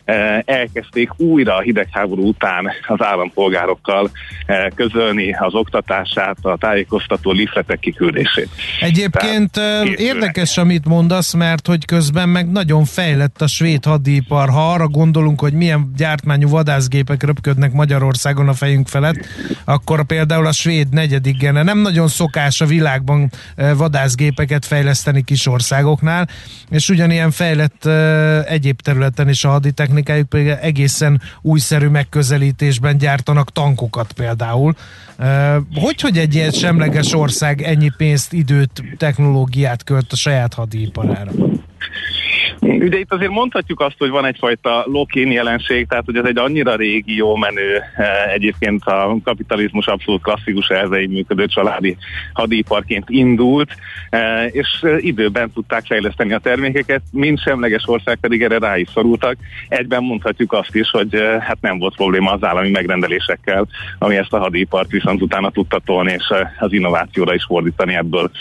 eh, 0.06 0.40
elkezdték 0.46 1.20
újra 1.20 1.56
a 1.56 1.62
hidegháború 1.62 2.28
után 2.28 2.72
az 2.88 3.02
állampolgárokkal 3.02 4.12
eh, 4.46 4.66
közölni 4.76 5.34
az 5.34 5.54
oktatását, 5.54 6.38
a 6.42 6.58
tájékoztató 6.58 7.32
lifletek 7.32 7.80
kiküldését. 7.80 8.50
Egyébként 8.80 9.52
Tehát, 9.52 9.88
eh, 9.88 10.00
érdekes, 10.00 10.58
amit 10.58 10.86
mondasz, 10.86 11.34
mert 11.34 11.68
hogy 11.68 11.86
közben 11.86 12.30
meg 12.30 12.52
nagyon 12.52 12.86
fejlett 12.86 13.42
a 13.42 13.48
svéd 13.48 13.86
hadipar. 13.86 14.50
Ha 14.50 14.72
arra 14.72 14.88
gondolunk, 14.88 15.40
hogy 15.40 15.54
milyen 15.54 15.92
gyártmányú 15.98 16.50
vadászgépek 16.50 17.24
röpködnek 17.24 17.72
Magyarországon 17.72 18.48
a 18.48 18.54
fejünk 18.54 18.88
felett, 18.88 19.28
akkor 19.66 20.06
például 20.06 20.46
a 20.46 20.52
svéd 20.52 20.94
negyedik 21.00 21.38
gene. 21.38 21.64
Nem 21.64 21.78
nagyon 21.78 22.08
szokás 22.08 22.62
a 22.62 22.66
világban 22.66 23.32
vadászgépeket 23.76 24.66
fejleszteni 24.66 25.24
kis 25.24 25.48
országoknál, 25.48 26.28
és 26.70 26.90
ugyanilyen 26.90 27.32
fejlett 27.32 27.86
egyéb 28.46 28.82
területen 28.82 29.30
is 29.30 29.44
a 29.44 29.50
haditechnikájuk 29.50 30.30
pedig 30.30 30.48
egészen 30.48 31.22
újszerű 31.42 31.88
megközelítésben 31.88 32.98
gyártanak 32.98 33.52
tankokat 33.52 34.12
például. 34.12 34.76
Hogy, 35.74 36.02
hogy 36.02 36.18
egy 36.18 36.36
ilyen 36.36 36.52
semleges 36.52 37.14
ország 37.14 37.62
ennyi 37.62 37.92
pénzt, 37.98 38.34
időt, 38.34 38.84
technológiát 38.98 39.84
költ 39.84 40.12
a 40.12 40.16
saját 40.16 40.54
hadiparára? 40.54 41.32
Ugye 42.78 42.98
itt 42.98 43.14
azért 43.14 43.32
mondhatjuk 43.32 43.80
azt, 43.80 43.96
hogy 43.98 44.10
van 44.10 44.26
egyfajta 44.26 44.84
lokin 44.86 45.32
jelenség, 45.32 45.88
tehát 45.88 46.06
hogy 46.06 46.16
ez 46.16 46.26
egy 46.26 46.38
annyira 46.38 46.76
régi, 46.76 47.16
jó 47.16 47.36
menő, 47.36 47.76
eh, 47.96 48.34
egyébként 48.34 48.84
a 48.86 49.18
kapitalizmus 49.24 49.88
abszolút 49.88 50.22
klasszikus 50.22 50.68
elvei 50.68 51.08
működő 51.08 51.46
családi 51.46 51.98
hadiparként 52.34 53.10
indult, 53.10 53.76
eh, 54.10 54.48
és 54.52 54.86
időben 54.98 55.52
tudták 55.52 55.86
fejleszteni 55.86 56.34
a 56.34 56.40
termékeket, 56.40 57.02
mind 57.12 57.40
semleges 57.40 57.84
ország 57.88 58.18
pedig 58.18 58.42
erre 58.42 58.58
rá 58.58 58.78
is 58.78 58.88
szorultak. 58.94 59.38
Egyben 59.68 60.04
mondhatjuk 60.04 60.54
azt 60.54 60.76
is, 60.76 60.90
hogy 60.90 61.16
eh, 61.16 61.42
hát 61.42 61.58
nem 61.62 61.78
volt 61.78 61.96
probléma 61.96 62.32
az 62.32 62.44
állami 62.44 62.70
megrendelésekkel, 62.70 63.68
ami 63.98 64.16
ezt 64.16 64.34
a 64.34 64.40
hadipart 64.40 64.92
viszont 64.92 65.22
utána 65.22 65.50
tudta 65.50 65.80
tolni, 65.86 66.12
és 66.12 66.34
az 66.60 66.74
innovációra 66.74 67.34
is 67.34 67.44
fordítani 67.44 67.96
ebből 67.96 68.32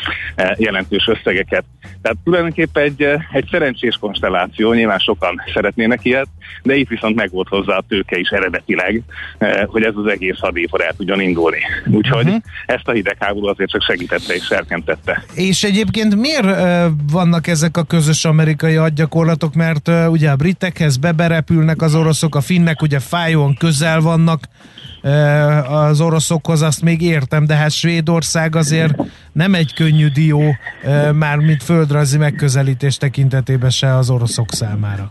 jelentős 0.56 1.06
összegeket. 1.06 1.64
Tehát 2.02 2.18
tulajdonképpen 2.24 2.82
egy, 2.82 3.02
egy 3.32 3.48
szerencsés 3.50 3.96
konstelláció, 4.18 4.72
nyilván 4.72 4.98
sokan 4.98 5.42
szeretnének 5.54 6.04
ilyet, 6.04 6.26
de 6.62 6.74
itt 6.74 6.88
viszont 6.88 7.14
meg 7.14 7.30
volt 7.30 7.48
hozzá 7.48 7.76
a 7.76 7.84
tőke 7.88 8.18
is 8.18 8.28
eredetileg, 8.28 9.02
eh, 9.38 9.64
hogy 9.66 9.82
ez 9.82 9.92
az 9.96 10.06
egész 10.06 10.38
hadipar 10.38 10.80
el 10.80 10.92
tudjon 10.96 11.20
indulni. 11.20 11.58
Úgyhogy 11.86 12.26
uh-huh. 12.26 12.42
ezt 12.66 12.88
a 12.88 12.92
hidegháború 12.92 13.46
azért 13.46 13.70
csak 13.70 13.82
segítette 13.82 14.34
és 14.34 14.44
serkentette. 14.44 15.24
És 15.34 15.62
egyébként 15.62 16.16
miért 16.16 16.44
uh, 16.44 16.84
vannak 17.12 17.46
ezek 17.46 17.76
a 17.76 17.82
közös 17.82 18.24
amerikai 18.24 18.74
hadgyakorlatok, 18.74 19.54
mert 19.54 19.88
uh, 19.88 20.10
ugye 20.10 20.30
a 20.30 20.36
britekhez 20.36 20.96
beberepülnek 20.96 21.82
az 21.82 21.94
oroszok, 21.94 22.34
a 22.34 22.40
finnek 22.40 22.82
ugye 22.82 22.98
fájóan 22.98 23.54
közel 23.54 24.00
vannak, 24.00 24.40
az 25.68 26.00
oroszokhoz, 26.00 26.62
azt 26.62 26.82
még 26.82 27.02
értem, 27.02 27.46
de 27.46 27.54
hát 27.54 27.70
Svédország 27.70 28.56
azért 28.56 28.94
nem 29.32 29.54
egy 29.54 29.74
könnyű 29.74 30.06
dió, 30.08 30.56
már 31.14 31.36
mint 31.36 31.62
földrajzi 31.62 32.18
megközelítés 32.18 32.96
tekintetében 32.96 33.70
se 33.70 33.94
az 33.94 34.10
oroszok 34.10 34.52
számára. 34.52 35.10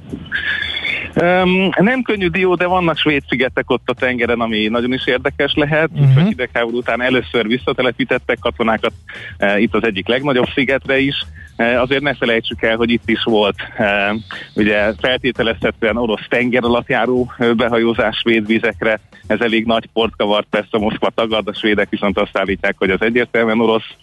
Um, 1.21 1.69
nem 1.78 2.02
könnyű 2.02 2.28
dió, 2.28 2.56
de 2.56 2.65
vannak 2.65 2.97
svéd 2.97 3.23
szigetek 3.30 3.69
ott 3.69 3.89
a 3.89 3.93
tengeren, 3.93 4.39
ami 4.39 4.67
nagyon 4.67 4.93
is 4.93 5.08
érdekes 5.08 5.54
lehet. 5.54 5.89
Uh-huh. 5.91 6.08
Úgyhogy 6.08 6.28
hidegháború 6.28 6.78
után 6.78 7.02
először 7.02 7.47
visszatelepítettek 7.47 8.38
katonákat 8.39 8.93
uh, 9.39 9.62
itt 9.62 9.73
az 9.73 9.84
egyik 9.84 10.08
legnagyobb 10.08 10.47
szigetre 10.54 11.00
is. 11.00 11.26
Uh, 11.58 11.82
azért 11.82 12.02
ne 12.02 12.13
felejtsük 12.13 12.62
el, 12.62 12.76
hogy 12.76 12.89
itt 12.89 13.10
is 13.10 13.23
volt 13.23 13.56
uh, 13.78 14.19
ugye 14.56 14.93
feltételezhetően 15.02 15.97
orosz 15.97 16.28
tenger 16.30 16.63
alattjáró 16.63 17.32
behajózás 17.56 18.17
svéd 18.17 18.45
vizekre. 18.45 19.00
Ez 19.28 19.40
elég 19.40 19.66
nagy 19.66 19.86
port 19.94 20.16
kavart, 20.16 20.48
persze 20.50 20.78
Moszkva 20.78 21.10
tagad, 21.10 21.48
a 21.48 21.54
svédek 21.54 21.90
viszont 21.90 22.20
azt 22.20 22.38
állítják, 22.38 22.76
hogy 22.78 22.90
az 22.90 23.02
egyértelműen 23.02 23.60
orosz 23.60 23.96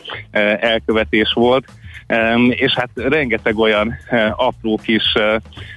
elkövetés 0.61 1.33
volt 1.33 1.65
és 2.49 2.75
hát 2.75 2.91
rengeteg 2.95 3.59
olyan 3.59 3.95
apró 4.37 4.81
kis 4.83 5.13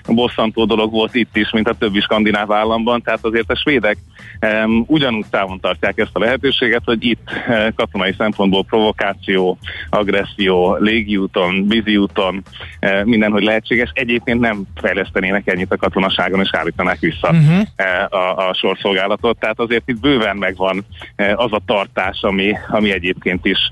bosszantó 0.06 0.66
dolog 0.66 0.92
volt 0.92 1.16
itt 1.16 1.36
is, 1.36 1.52
mint 1.52 1.70
a 1.70 1.74
többi 1.74 2.00
skandináv 2.00 2.52
államban, 2.52 3.02
tehát 3.02 3.26
azért 3.26 3.52
a 3.52 3.56
svédek 3.56 3.98
ugyanúgy 4.86 5.26
távon 5.30 5.60
tartják 5.60 5.98
ezt 5.98 6.12
a 6.14 6.20
lehetőséget, 6.20 6.82
hogy 6.86 7.06
itt 7.06 7.30
katonai 7.76 8.14
szempontból 8.18 8.64
provokáció, 8.66 9.58
agresszió, 9.90 10.76
légiúton, 10.76 11.68
víziúton, 11.68 12.44
mindenhogy 13.04 13.44
lehetséges. 13.44 13.92
Egyébként 13.94 14.40
nem 14.40 14.64
fejlesztenének 14.76 15.48
ennyit 15.48 15.72
a 15.72 15.78
katonaságon, 15.78 16.40
és 16.40 16.50
állítanák 16.52 17.00
vissza 17.00 17.30
uh-huh. 17.30 17.68
a, 18.10 18.48
a 18.48 18.54
sorszolgálatot, 18.54 19.40
tehát 19.40 19.60
azért 19.60 19.90
itt 19.90 20.00
bőven 20.00 20.38
megvan 20.38 20.86
az 21.36 21.52
a 21.52 21.62
tartás, 21.66 22.22
ami, 22.22 22.54
ami 22.70 22.92
egyébként 22.92 23.46
is 23.46 23.72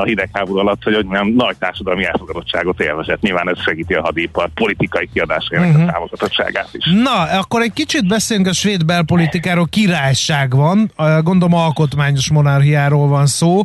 a 0.00 0.04
hidegháború 0.04 0.58
alatt, 0.58 0.82
hogy, 0.82 0.94
hogy 0.94 1.06
nem 1.06 1.26
nagy 1.26 1.56
társadalmi 1.76 2.04
elfogadottságot 2.04 2.80
élvezett. 2.80 3.20
Nyilván 3.20 3.48
ez 3.48 3.62
segíti 3.62 3.94
a 3.94 4.02
hadipar 4.02 4.48
politikai 4.54 5.08
kiadásainak 5.12 5.68
uh-huh. 5.68 5.88
a 5.88 5.92
támogatottságát 5.92 6.68
is. 6.72 6.84
Na, 7.02 7.38
akkor 7.38 7.60
egy 7.60 7.72
kicsit 7.72 8.08
beszélünk 8.08 8.46
a 8.46 8.52
svéd 8.52 8.84
belpolitikáról. 8.84 9.66
Királyság 9.70 10.54
van, 10.54 10.90
gondolom 11.22 11.54
alkotmányos 11.54 12.30
monarchiáról 12.30 13.08
van 13.08 13.26
szó. 13.26 13.62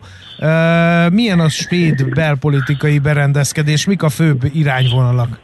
Milyen 1.12 1.40
a 1.40 1.50
svéd 1.50 2.14
belpolitikai 2.14 3.00
berendezkedés? 3.00 3.86
Mik 3.86 4.04
a 4.04 4.10
főbb 4.10 4.44
irányvonalak? 4.54 5.40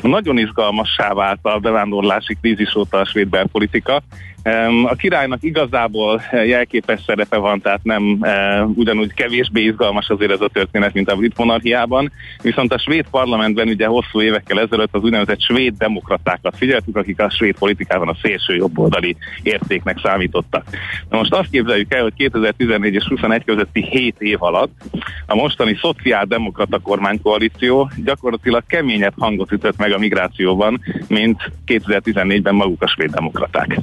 Nagyon 0.00 0.38
izgalmassá 0.38 1.12
vált 1.12 1.38
a 1.42 1.58
bevándorlási 1.58 2.36
krízis 2.40 2.74
óta 2.74 2.98
a 2.98 3.04
svéd 3.04 3.28
belpolitika. 3.28 4.02
A 4.84 4.94
királynak 4.94 5.42
igazából 5.42 6.22
eh, 6.30 6.46
jelképes 6.46 7.00
szerepe 7.06 7.36
van, 7.36 7.60
tehát 7.60 7.80
nem 7.82 8.18
e, 8.20 8.62
ugyanúgy 8.62 9.14
kevésbé 9.14 9.62
izgalmas 9.62 10.08
azért 10.08 10.30
ez 10.30 10.40
a 10.40 10.48
történet, 10.48 10.92
mint 10.92 11.10
a 11.10 11.16
brit 11.16 11.36
monarchiában, 11.36 12.12
viszont 12.42 12.72
a 12.72 12.78
svéd 12.78 13.06
parlamentben 13.10 13.68
ugye 13.68 13.86
hosszú 13.86 14.20
évekkel 14.20 14.60
ezelőtt 14.60 14.94
az 14.94 15.02
úgynevezett 15.02 15.40
svéd 15.40 15.74
demokratákat 15.76 16.56
figyeltük, 16.56 16.96
akik 16.96 17.20
a 17.20 17.30
svéd 17.30 17.58
politikában 17.58 18.08
a 18.08 18.16
szélső 18.22 18.54
jobboldali 18.54 19.16
értéknek 19.42 19.98
számítottak. 20.02 20.64
Na 21.08 21.16
most 21.16 21.34
azt 21.34 21.50
képzeljük 21.50 21.94
el, 21.94 22.02
hogy 22.02 22.14
2014 22.16 22.94
és 22.94 23.04
21 23.04 23.44
közötti 23.44 23.86
7 23.90 24.16
év 24.18 24.42
alatt 24.42 24.72
a 25.26 25.34
mostani 25.34 25.78
szociáldemokrata 25.80 26.78
kormánykoalíció 26.78 27.90
gyakorlatilag 28.04 28.62
keményebb 28.66 29.14
hangot 29.18 29.52
ütött 29.52 29.76
meg 29.76 29.92
a 29.92 29.98
migrációban, 29.98 30.80
mint 31.08 31.50
2014-ben 31.66 32.54
maguk 32.54 32.82
a 32.82 32.86
svéd 32.86 33.10
demokraták. 33.10 33.78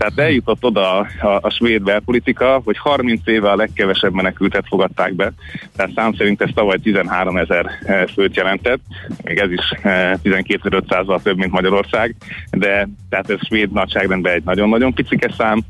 Tehát 0.00 0.18
eljutott 0.18 0.64
oda 0.64 0.98
a, 0.98 1.06
a, 1.20 1.38
a 1.42 1.50
svéd 1.50 1.82
belpolitika, 1.82 2.60
hogy 2.64 2.78
30 2.78 3.20
éve 3.24 3.50
a 3.50 3.56
legkevesebb 3.56 4.12
menekültet 4.12 4.64
fogadták 4.68 5.14
be, 5.14 5.32
tehát 5.76 5.92
szám 5.94 6.12
szerint 6.12 6.42
ez 6.42 6.48
tavaly 6.54 6.78
13 6.78 7.36
ezer 7.36 7.66
főt 8.14 8.36
jelentett, 8.36 8.80
még 9.22 9.38
ez 9.38 9.50
is 9.50 9.72
12.500-al 9.82 11.22
több, 11.22 11.36
mint 11.36 11.52
Magyarország, 11.52 12.14
de 12.50 12.88
tehát 13.08 13.30
ez 13.30 13.46
svéd 13.46 13.72
nagyságrendben 13.72 14.32
egy 14.32 14.44
nagyon-nagyon 14.44 14.94
picike 14.94 15.34
szám, 15.36 15.60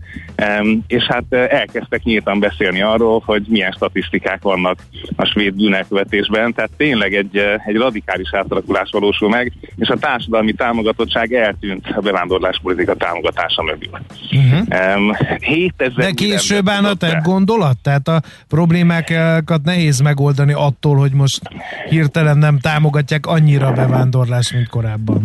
és 0.86 1.04
hát 1.04 1.32
elkezdtek 1.32 2.02
nyíltan 2.02 2.40
beszélni 2.40 2.82
arról, 2.82 3.22
hogy 3.24 3.42
milyen 3.48 3.72
statisztikák 3.72 4.42
vannak 4.42 4.78
a 5.16 5.24
svéd 5.24 5.54
bűnelkövetésben, 5.54 6.52
tehát 6.52 6.70
tényleg 6.76 7.14
egy, 7.14 7.36
egy 7.66 7.76
radikális 7.76 8.30
átalakulás 8.32 8.88
valósul 8.92 9.28
meg, 9.28 9.52
és 9.76 9.88
a 9.88 9.96
társadalmi 9.96 10.52
támogatottság 10.52 11.32
eltűnt 11.32 11.86
a 11.96 12.00
bevándorláspolitika 12.00 12.94
támogatása 12.94 13.62
mögül. 13.62 13.90
Uh-huh. 14.32 14.96
Um, 14.96 15.12
7000 15.40 16.04
De 16.04 16.10
később 16.10 16.70
te 16.98 17.20
gondolat? 17.22 17.78
Tehát 17.82 18.08
a 18.08 18.22
problémákat 18.48 19.62
nehéz 19.62 20.00
megoldani 20.00 20.52
attól, 20.52 20.96
hogy 20.96 21.12
most 21.12 21.40
hirtelen 21.88 22.38
nem 22.38 22.58
támogatják 22.58 23.26
annyira 23.26 23.66
a 23.66 23.72
bevándorlás, 23.72 24.52
mint 24.52 24.68
korábban. 24.68 25.22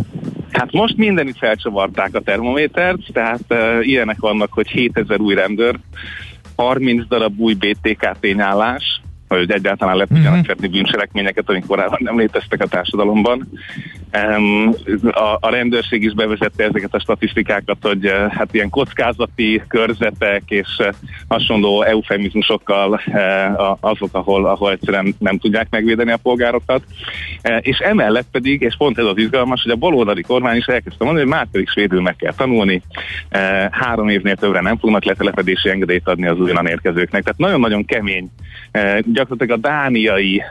Hát 0.52 0.72
most 0.72 0.98
mindenütt 0.98 1.38
felcsavarták 1.38 2.16
a 2.16 2.20
termométert, 2.20 3.00
tehát 3.14 3.44
uh, 3.50 3.88
ilyenek 3.88 4.20
vannak, 4.20 4.54
hogy 4.54 4.68
7000 4.68 5.20
új 5.20 5.36
rendőr, 5.36 5.80
30 6.56 7.08
darab 7.08 7.40
új 7.40 7.54
BTK 7.54 8.20
tényállás, 8.20 9.02
hogy 9.28 9.52
egyáltalán 9.52 9.96
le 9.96 10.06
tudjanak 10.06 10.32
uh-huh. 10.32 10.46
fedni 10.46 10.68
bűncselekményeket, 10.68 11.50
amik 11.50 11.66
korábban 11.66 12.00
nem 12.02 12.18
léteztek 12.18 12.62
a 12.62 12.68
társadalomban. 12.68 13.48
A, 15.12 15.38
a 15.40 15.50
rendőrség 15.50 16.04
is 16.04 16.14
bevezette 16.14 16.64
ezeket 16.64 16.94
a 16.94 17.00
statisztikákat, 17.00 17.78
hogy 17.82 18.06
eh, 18.06 18.32
hát 18.32 18.54
ilyen 18.54 18.70
kockázati 18.70 19.62
körzetek 19.68 20.44
és 20.48 20.68
eh, 20.78 20.90
hasonló 21.28 21.82
eufemizmusokkal 21.82 23.02
eh, 23.06 23.54
azok, 23.80 24.10
ahol, 24.12 24.46
ahol 24.46 24.72
egyszerűen 24.72 25.16
nem 25.20 25.38
tudják 25.38 25.68
megvédeni 25.70 26.12
a 26.12 26.18
polgárokat. 26.18 26.84
És 27.60 27.78
emellett 27.78 28.28
pedig, 28.32 28.62
és 28.62 28.76
pont 28.78 28.98
ez 28.98 29.06
az 29.06 29.18
izgalmas, 29.18 29.62
hogy 29.62 29.72
a 29.72 29.76
baloldali 29.76 30.22
kormány 30.22 30.58
is 30.58 30.66
elkezdte 30.66 31.04
mondani, 31.04 31.26
hogy 31.26 31.36
már 31.36 31.48
pedig 31.52 31.70
svédül 31.70 32.02
meg 32.02 32.16
kell 32.16 32.34
tanulni, 32.34 32.82
három 33.72 34.10
évnél 34.10 34.36
többre 34.36 34.62
nem 34.62 34.78
fognak 34.78 35.04
letelepedési 35.04 35.70
engedélyt 35.70 36.08
adni 36.08 36.28
az 36.28 36.40
újonnan 36.40 36.68
érkezőknek. 36.68 37.24
Tehát 37.24 37.40
nagyon-nagyon 37.40 37.86
kemény, 37.86 38.30
gyakorlatilag 39.16 39.58
a 39.58 39.68
dániai 39.68 40.42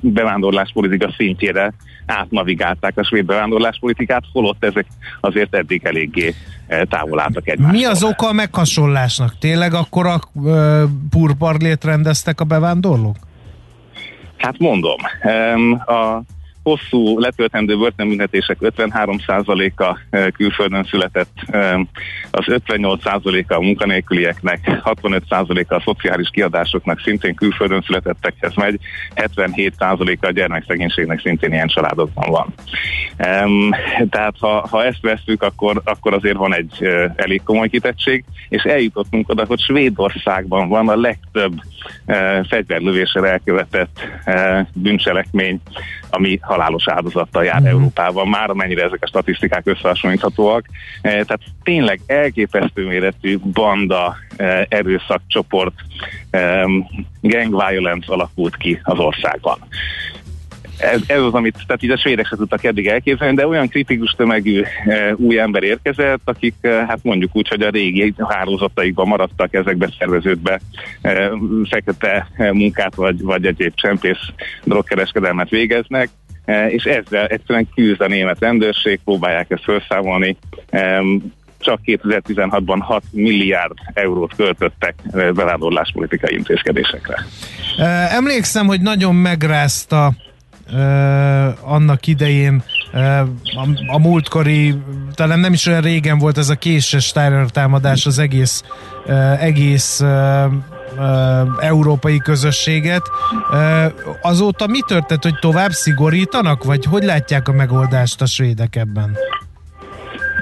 bevándorláspolitika 0.00 1.12
szintjére 1.16 1.72
átnavigálták 2.06 2.98
a 2.98 3.04
svéd 3.04 3.24
bevándorláspolitikát, 3.24 4.22
holott 4.32 4.64
ezek 4.64 4.86
azért 5.20 5.54
eddig 5.54 5.84
eléggé 5.84 6.34
eh, 6.66 6.80
távol 6.88 7.20
álltak 7.20 7.48
egymástól. 7.48 7.78
Mi 7.78 7.84
az 7.84 8.02
oka 8.02 8.28
a 8.28 8.32
meghasonlásnak? 8.32 9.38
Tényleg 9.38 9.74
akkor 9.74 10.06
a 10.06 10.20
uh, 10.32 10.82
purparlét 11.10 11.84
rendeztek 11.84 12.40
a 12.40 12.44
bevándorlók? 12.44 13.16
Hát 14.36 14.58
mondom, 14.58 14.96
a 15.86 16.20
hosszú 16.64 17.18
letöltendő 17.18 17.76
börtönbüntetések 17.76 18.56
53%-a 18.60 19.98
eh, 20.10 20.26
külföldön 20.30 20.84
született, 20.84 21.32
az 22.30 22.44
58%-a 22.46 23.54
a 23.54 23.60
munkanélkülieknek, 23.60 24.80
65%-a 24.84 25.74
a 25.74 25.82
szociális 25.84 26.28
kiadásoknak 26.32 27.00
szintén 27.00 27.34
külföldön 27.34 27.82
születettekhez 27.86 28.54
megy, 28.54 28.80
77%-a 29.14 30.26
a 30.26 30.30
gyermekszegénységnek 30.30 31.20
szintén 31.20 31.52
ilyen 31.52 31.66
családokban 31.66 32.30
van. 32.30 32.54
Tehát 34.10 34.34
ha, 34.38 34.66
ha 34.70 34.84
ezt 34.84 35.00
vesztük, 35.00 35.42
akkor, 35.42 35.80
akkor 35.84 36.14
azért 36.14 36.36
van 36.36 36.54
egy 36.54 36.88
elég 37.16 37.42
komoly 37.42 37.68
kitettség, 37.68 38.24
és 38.48 38.62
eljutottunk 38.62 39.28
oda, 39.28 39.44
hogy 39.46 39.60
Svédországban 39.60 40.68
van 40.68 40.88
a 40.88 40.96
legtöbb 40.96 41.52
fegyverlövésre 42.48 43.30
elkövetett 43.30 44.00
bűncselekmény, 44.74 45.60
ami 46.14 46.38
halálos 46.42 46.88
áldozattal 46.88 47.44
jár 47.44 47.60
mm. 47.60 47.66
Európában, 47.66 48.28
már 48.28 48.50
amennyire 48.50 48.84
ezek 48.84 49.02
a 49.02 49.06
statisztikák 49.06 49.66
összehasonlíthatóak. 49.66 50.66
E, 51.00 51.10
tehát 51.10 51.40
tényleg 51.62 52.00
elképesztő 52.06 52.86
méretű 52.86 53.38
banda, 53.38 54.16
e, 54.36 54.66
erőszakcsoport, 54.68 55.74
e, 56.30 56.64
gang 57.20 57.64
violence 57.68 58.12
alakult 58.12 58.56
ki 58.56 58.80
az 58.82 58.98
országban 58.98 59.58
ez, 60.84 61.00
ez 61.06 61.20
az, 61.20 61.32
amit 61.32 61.64
tehát 61.66 61.82
így 61.82 61.90
a 61.90 61.98
svédek 61.98 62.26
se 62.26 62.36
tudtak 62.36 62.64
eddig 62.64 62.86
elképzelni, 62.86 63.34
de 63.34 63.46
olyan 63.46 63.68
kritikus 63.68 64.10
tömegű 64.10 64.62
e, 64.86 65.14
új 65.16 65.38
ember 65.38 65.62
érkezett, 65.62 66.20
akik 66.24 66.54
e, 66.60 66.84
hát 66.86 66.98
mondjuk 67.02 67.36
úgy, 67.36 67.48
hogy 67.48 67.62
a 67.62 67.70
régi 67.70 68.14
hálózataikban 68.28 69.08
maradtak, 69.08 69.54
ezekbe 69.54 69.88
szerveződbe 69.98 70.60
e, 71.02 71.30
fekete 71.68 72.28
munkát 72.52 72.94
vagy, 72.94 73.22
vagy 73.22 73.46
egyéb 73.46 73.74
csempész 73.74 74.20
drogkereskedelmet 74.64 75.48
végeznek, 75.48 76.08
e, 76.44 76.70
és 76.70 76.84
ezzel 76.84 77.26
egyszerűen 77.26 77.68
küzd 77.74 78.00
a 78.00 78.06
német 78.06 78.40
rendőrség, 78.40 79.00
próbálják 79.04 79.50
ezt 79.50 79.64
felszámolni. 79.64 80.36
E, 80.70 81.02
csak 81.58 81.80
2016-ban 81.84 82.78
6 82.80 83.02
milliárd 83.10 83.74
eurót 83.94 84.34
költöttek 84.36 84.94
e, 85.12 85.32
bevándorláspolitikai 85.32 86.34
intézkedésekre. 86.34 87.26
Emlékszem, 88.10 88.66
hogy 88.66 88.80
nagyon 88.80 89.14
megrázta 89.14 90.12
annak 91.60 92.06
idején 92.06 92.62
a, 92.92 93.92
a 93.92 93.98
múltkori, 93.98 94.74
talán 95.14 95.38
nem 95.38 95.52
is 95.52 95.66
olyan 95.66 95.80
régen 95.80 96.18
volt 96.18 96.38
ez 96.38 96.48
a 96.48 96.54
késes 96.54 97.12
támadás 97.50 98.06
az 98.06 98.18
egész, 98.18 98.62
egész 99.38 100.02
európai 101.58 102.18
közösséget. 102.18 103.02
Azóta 104.22 104.66
mi 104.66 104.80
történt, 104.86 105.22
hogy 105.22 105.38
tovább 105.40 105.70
szigorítanak, 105.70 106.64
vagy 106.64 106.84
hogy 106.84 107.02
látják 107.02 107.48
a 107.48 107.52
megoldást 107.52 108.22
a 108.22 108.26
svédek 108.26 108.76
ebben? 108.76 109.16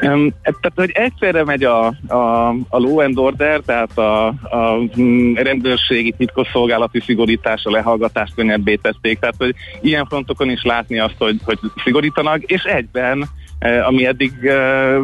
Tehát, 0.03 0.73
hogy 0.75 0.91
egyszerre 0.91 1.45
megy 1.45 1.65
a, 1.65 1.87
a, 2.07 2.49
a 2.49 2.79
law 2.79 3.01
and 3.01 3.19
order, 3.19 3.61
tehát 3.61 3.99
a, 3.99 4.27
a 4.27 4.79
mm, 5.01 5.35
rendőrségi 5.35 6.15
titkosszolgálati 6.19 7.01
szigorítás, 7.01 7.65
a 7.65 7.71
lehallgatást 7.71 8.35
könnyebbé 8.35 8.75
tették, 8.75 9.19
tehát 9.19 9.35
hogy 9.39 9.55
ilyen 9.81 10.07
frontokon 10.07 10.51
is 10.51 10.63
látni 10.63 10.99
azt, 10.99 11.15
hogy, 11.19 11.37
hogy 11.45 11.59
szigorítanak, 11.85 12.43
és 12.43 12.63
egyben 12.63 13.29
e, 13.59 13.87
ami 13.87 14.07
eddig 14.07 14.45
e, 14.45 14.97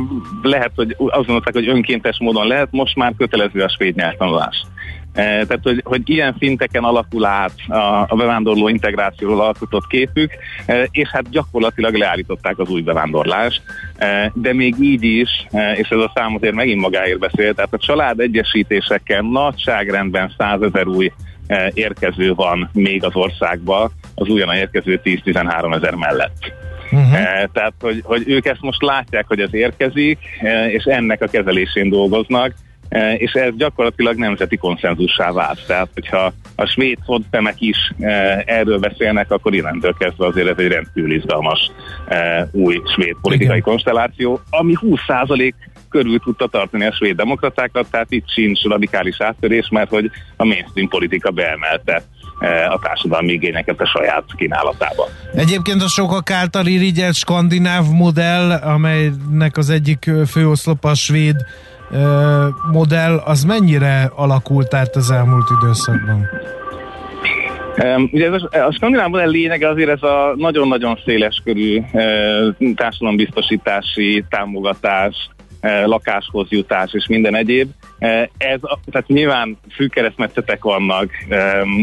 lehet, 0.43 0.73
hogy 0.75 0.97
azt 0.99 1.29
mondták, 1.29 1.55
hogy 1.55 1.69
önkéntes 1.69 2.19
módon 2.19 2.47
lehet, 2.47 2.69
most 2.71 2.97
már 2.97 3.13
kötelező 3.17 3.63
a 3.63 3.69
svéd 3.69 3.95
nyelvtanulás. 3.95 4.67
E, 5.19 5.23
tehát, 5.23 5.61
hogy, 5.63 5.81
hogy 5.85 6.03
ilyen 6.05 6.37
szinteken 6.39 6.85
alakul 6.85 7.25
át 7.25 7.53
a, 7.69 8.05
a 8.09 8.17
bevándorló 8.17 8.69
integrációról 8.69 9.41
alkotott 9.41 9.87
képük, 9.87 10.33
e, 10.67 10.89
és 10.91 11.09
hát 11.09 11.31
gyakorlatilag 11.31 11.95
leállították 11.95 12.59
az 12.59 12.69
új 12.69 12.81
bevándorlást, 12.81 13.63
e, 13.97 14.33
de 14.35 14.55
még 14.55 14.75
így 14.81 15.05
is, 15.05 15.47
és 15.75 15.89
ez 15.89 15.99
a 15.99 16.13
szám 16.15 16.35
azért 16.35 16.55
megint 16.55 16.81
magáért 16.81 17.19
beszél, 17.19 17.55
tehát 17.55 17.73
a 17.73 17.79
család 17.79 18.21
egyesítésekkel 18.21 19.21
nagyságrendben 19.21 20.35
százezer 20.39 20.87
új 20.87 21.13
érkező 21.75 22.35
van 22.35 22.71
még 22.73 23.05
az 23.05 23.15
országba, 23.15 23.91
az 24.15 24.29
újonnan 24.29 24.57
érkező 24.57 25.01
10-13 25.05 25.77
ezer 25.77 25.95
mellett. 25.95 26.53
Uh-huh. 26.91 27.11
Tehát, 27.53 27.73
hogy, 27.81 28.01
hogy 28.05 28.23
ők 28.27 28.47
ezt 28.47 28.61
most 28.61 28.83
látják, 28.83 29.25
hogy 29.27 29.41
ez 29.41 29.55
érkezik, 29.55 30.19
és 30.69 30.85
ennek 30.85 31.23
a 31.23 31.27
kezelésén 31.27 31.89
dolgoznak, 31.89 32.55
és 33.17 33.33
ez 33.33 33.57
gyakorlatilag 33.57 34.17
nemzeti 34.17 34.57
konszenzussá 34.57 35.33
vált. 35.33 35.67
Tehát, 35.67 35.89
hogyha 35.95 36.33
a 36.57 36.67
svéd 36.67 36.99
fodtemek 37.05 37.61
is 37.61 37.77
e, 37.99 38.43
erről 38.47 38.79
beszélnek, 38.79 39.31
akkor 39.31 39.55
innentől 39.55 39.95
kezdve 39.99 40.27
azért 40.27 40.49
ez 40.49 40.59
egy 40.59 40.69
rendkívül 40.69 41.13
izgalmas 41.13 41.71
e, 42.09 42.49
új 42.53 42.81
svéd 42.95 43.17
politikai 43.21 43.57
Igen. 43.57 43.69
konstelláció, 43.69 44.41
ami 44.51 44.75
20% 44.81 45.53
körül 45.89 46.19
tudta 46.19 46.47
tartani 46.47 46.87
a 46.87 46.93
svéd 46.93 47.17
demokratákat, 47.17 47.91
tehát 47.91 48.11
itt 48.11 48.29
sincs 48.29 48.63
radikális 48.63 49.21
áttörés, 49.21 49.69
mert 49.71 49.91
hogy 49.91 50.11
a 50.37 50.45
mainstream 50.45 50.89
politika 50.89 51.31
beemelte 51.31 52.03
a 52.69 52.79
társadalmi 52.83 53.33
igényeket 53.33 53.81
a 53.81 53.87
saját 53.87 54.25
kínálatába. 54.37 55.09
Egyébként 55.35 55.83
a 55.83 55.89
sokak 55.89 56.31
által 56.31 56.67
irigyelt 56.67 57.15
skandináv 57.15 57.85
modell, 57.93 58.51
amelynek 58.51 59.57
az 59.57 59.71
egyik 59.71 60.11
főoszlopa 60.27 60.91
a 60.91 60.95
svéd 60.95 61.37
modell, 62.73 63.17
az 63.25 63.45
mennyire 63.45 64.11
alakult 64.15 64.75
át 64.75 64.97
az 64.97 65.11
elmúlt 65.11 65.49
időszakban? 65.63 66.29
Ugye 68.13 68.33
ez 68.33 68.43
a, 68.43 68.67
a 68.67 68.73
skandináv 68.73 69.09
modell 69.09 69.31
lényege 69.31 69.69
azért 69.69 69.91
ez 69.91 70.03
a 70.03 70.33
nagyon-nagyon 70.37 70.99
széles 71.05 71.41
körű 71.45 71.83
társadalombiztosítási 72.75 74.25
támogatás, 74.29 75.31
lakáshoz 75.85 76.47
jutás 76.51 76.93
és 76.93 77.07
minden 77.07 77.35
egyéb. 77.35 77.71
Ez, 78.39 78.61
tehát 78.91 79.07
nyilván 79.07 79.59
fű 79.75 79.87
keresztmetszetek 79.87 80.63
vannak, 80.63 81.11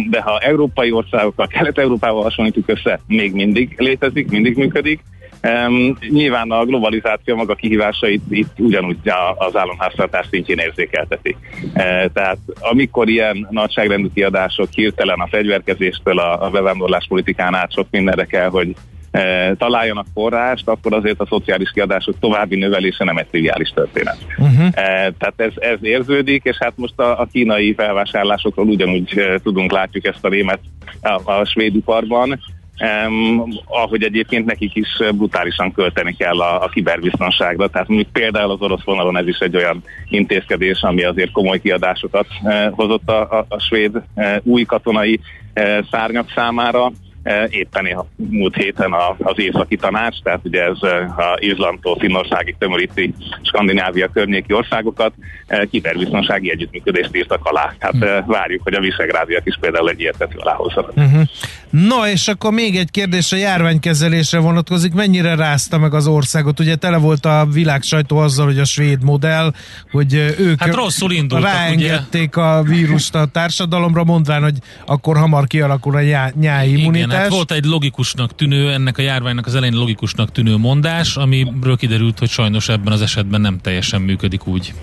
de 0.09 0.21
ha 0.21 0.39
európai 0.39 0.91
országokkal, 0.91 1.47
Kelet-Európával 1.47 2.23
hasonlítjuk 2.23 2.69
össze, 2.69 2.99
még 3.07 3.33
mindig 3.33 3.75
létezik, 3.77 4.29
mindig 4.29 4.57
működik 4.57 4.99
Um, 5.45 5.97
nyilván 6.09 6.51
a 6.51 6.65
globalizáció 6.65 7.35
maga 7.35 7.55
kihívásait 7.55 8.21
itt 8.29 8.59
ugyanúgy 8.59 8.97
az 9.35 9.55
államháztartás 9.55 10.27
szintjén 10.29 10.57
érzékelteti. 10.57 11.35
Uh, 11.63 12.05
tehát 12.13 12.37
amikor 12.59 13.09
ilyen 13.09 13.47
nagyságrendű 13.49 14.07
kiadások 14.13 14.67
hirtelen 14.71 15.19
a 15.19 15.27
fegyverkezéstől 15.27 16.19
a, 16.19 16.45
a 16.45 16.49
bevándorlás 16.49 17.05
politikán 17.07 17.55
át 17.55 17.71
sok 17.71 17.87
mindenre 17.91 18.25
kell, 18.25 18.49
hogy 18.49 18.75
E, 19.15 19.55
találjanak 19.57 20.05
forrást, 20.13 20.67
akkor 20.67 20.93
azért 20.93 21.19
a 21.19 21.25
szociális 21.25 21.71
kiadások 21.71 22.19
további 22.19 22.55
növelése 22.55 23.03
nem 23.03 23.17
egy 23.17 23.25
triviális 23.25 23.69
történet. 23.69 24.17
Uh-huh. 24.37 24.69
Tehát 25.17 25.33
ez, 25.35 25.51
ez 25.55 25.77
érződik, 25.81 26.43
és 26.43 26.57
hát 26.59 26.73
most 26.75 26.99
a, 26.99 27.19
a 27.19 27.27
kínai 27.31 27.73
felvásárlásokról 27.73 28.67
ugyanúgy 28.67 29.39
tudunk, 29.43 29.71
látjuk 29.71 30.05
ezt 30.05 30.25
a 30.25 30.29
rémet 30.29 30.59
a, 31.01 31.31
a 31.31 31.45
svéd 31.45 31.75
iparban, 31.75 32.39
Um, 32.79 33.53
ahogy 33.65 34.03
egyébként 34.03 34.45
nekik 34.45 34.75
is 34.75 34.97
brutálisan 35.11 35.71
költeni 35.71 36.15
kell 36.15 36.39
a, 36.39 36.63
a 36.63 36.67
kiberbiztonságra. 36.67 37.67
Tehát 37.67 37.87
mondjuk 37.87 38.11
például 38.11 38.51
az 38.51 38.61
orosz 38.61 38.83
vonalon 38.83 39.17
ez 39.17 39.27
is 39.27 39.37
egy 39.37 39.55
olyan 39.55 39.83
intézkedés, 40.09 40.81
ami 40.81 41.03
azért 41.03 41.31
komoly 41.31 41.59
kiadásokat 41.59 42.27
uh, 42.43 42.69
hozott 42.71 43.09
a, 43.09 43.37
a, 43.37 43.45
a 43.47 43.59
svéd 43.59 43.95
uh, 43.95 44.35
új 44.43 44.63
katonai 44.63 45.19
uh, 45.55 45.85
szárnyak 45.91 46.31
számára. 46.35 46.91
E, 47.25 47.47
éppen 47.49 47.85
a 47.85 48.05
múlt 48.15 48.55
héten 48.55 48.93
az 49.17 49.39
északi 49.39 49.75
tanács, 49.75 50.21
tehát 50.23 50.39
ugye 50.43 50.63
ez 50.63 50.77
e, 50.81 50.95
a 51.01 51.37
Izlandtól 51.39 51.97
Finnországig 51.99 52.55
tömöríti 52.59 53.13
Skandinávia 53.41 54.07
környéki 54.07 54.53
országokat, 54.53 55.13
e, 55.47 55.65
kiberbiztonsági 55.65 56.51
együttműködést 56.51 57.15
írtak 57.15 57.45
alá. 57.45 57.73
Hát 57.79 57.91
hm. 57.91 58.31
várjuk, 58.31 58.63
hogy 58.63 58.73
a 58.73 58.79
visegrádiak 58.79 59.45
is 59.45 59.57
például 59.59 59.89
egy 59.89 59.99
ilyet 59.99 60.27
aláhozzanak. 60.37 60.91
Uh-huh. 60.95 61.21
No, 61.69 62.05
és 62.05 62.27
akkor 62.27 62.51
még 62.51 62.75
egy 62.75 62.91
kérdés 62.91 63.31
a 63.31 63.35
járványkezelésre 63.35 64.39
vonatkozik. 64.39 64.93
Mennyire 64.93 65.35
rázta 65.35 65.77
meg 65.77 65.93
az 65.93 66.07
országot? 66.07 66.59
Ugye 66.59 66.75
tele 66.75 66.97
volt 66.97 67.25
a 67.25 67.47
világ 67.51 67.81
sajtó 67.81 68.17
azzal, 68.17 68.45
hogy 68.45 68.59
a 68.59 68.65
svéd 68.65 69.03
modell, 69.03 69.51
hogy 69.91 70.13
ők 70.39 70.59
hát 70.59 70.73
rosszul 70.73 71.11
indultak, 71.11 71.51
ráengedték 71.51 72.37
ugye? 72.37 72.45
a 72.45 72.61
vírust 72.61 73.15
a 73.15 73.25
társadalomra, 73.25 74.03
mondván, 74.03 74.41
hogy 74.41 74.57
akkor 74.85 75.17
hamar 75.17 75.47
kialakul 75.47 75.95
a 75.95 76.31
nyáj 76.39 76.67
immunitás. 76.67 77.14
Igen, 77.15 77.29
hát 77.29 77.37
volt 77.37 77.51
egy 77.51 77.65
logikusnak 77.65 78.35
tűnő, 78.35 78.71
ennek 78.71 78.97
a 78.97 79.01
járványnak 79.01 79.45
az 79.45 79.55
elején 79.55 79.77
logikusnak 79.77 80.31
tűnő 80.31 80.57
mondás, 80.57 81.17
amiről 81.17 81.77
kiderült, 81.77 82.19
hogy 82.19 82.29
sajnos 82.29 82.69
ebben 82.69 82.93
az 82.93 83.01
esetben 83.01 83.41
nem 83.41 83.59
teljesen 83.61 84.01
működik 84.01 84.47
úgy. 84.47 84.73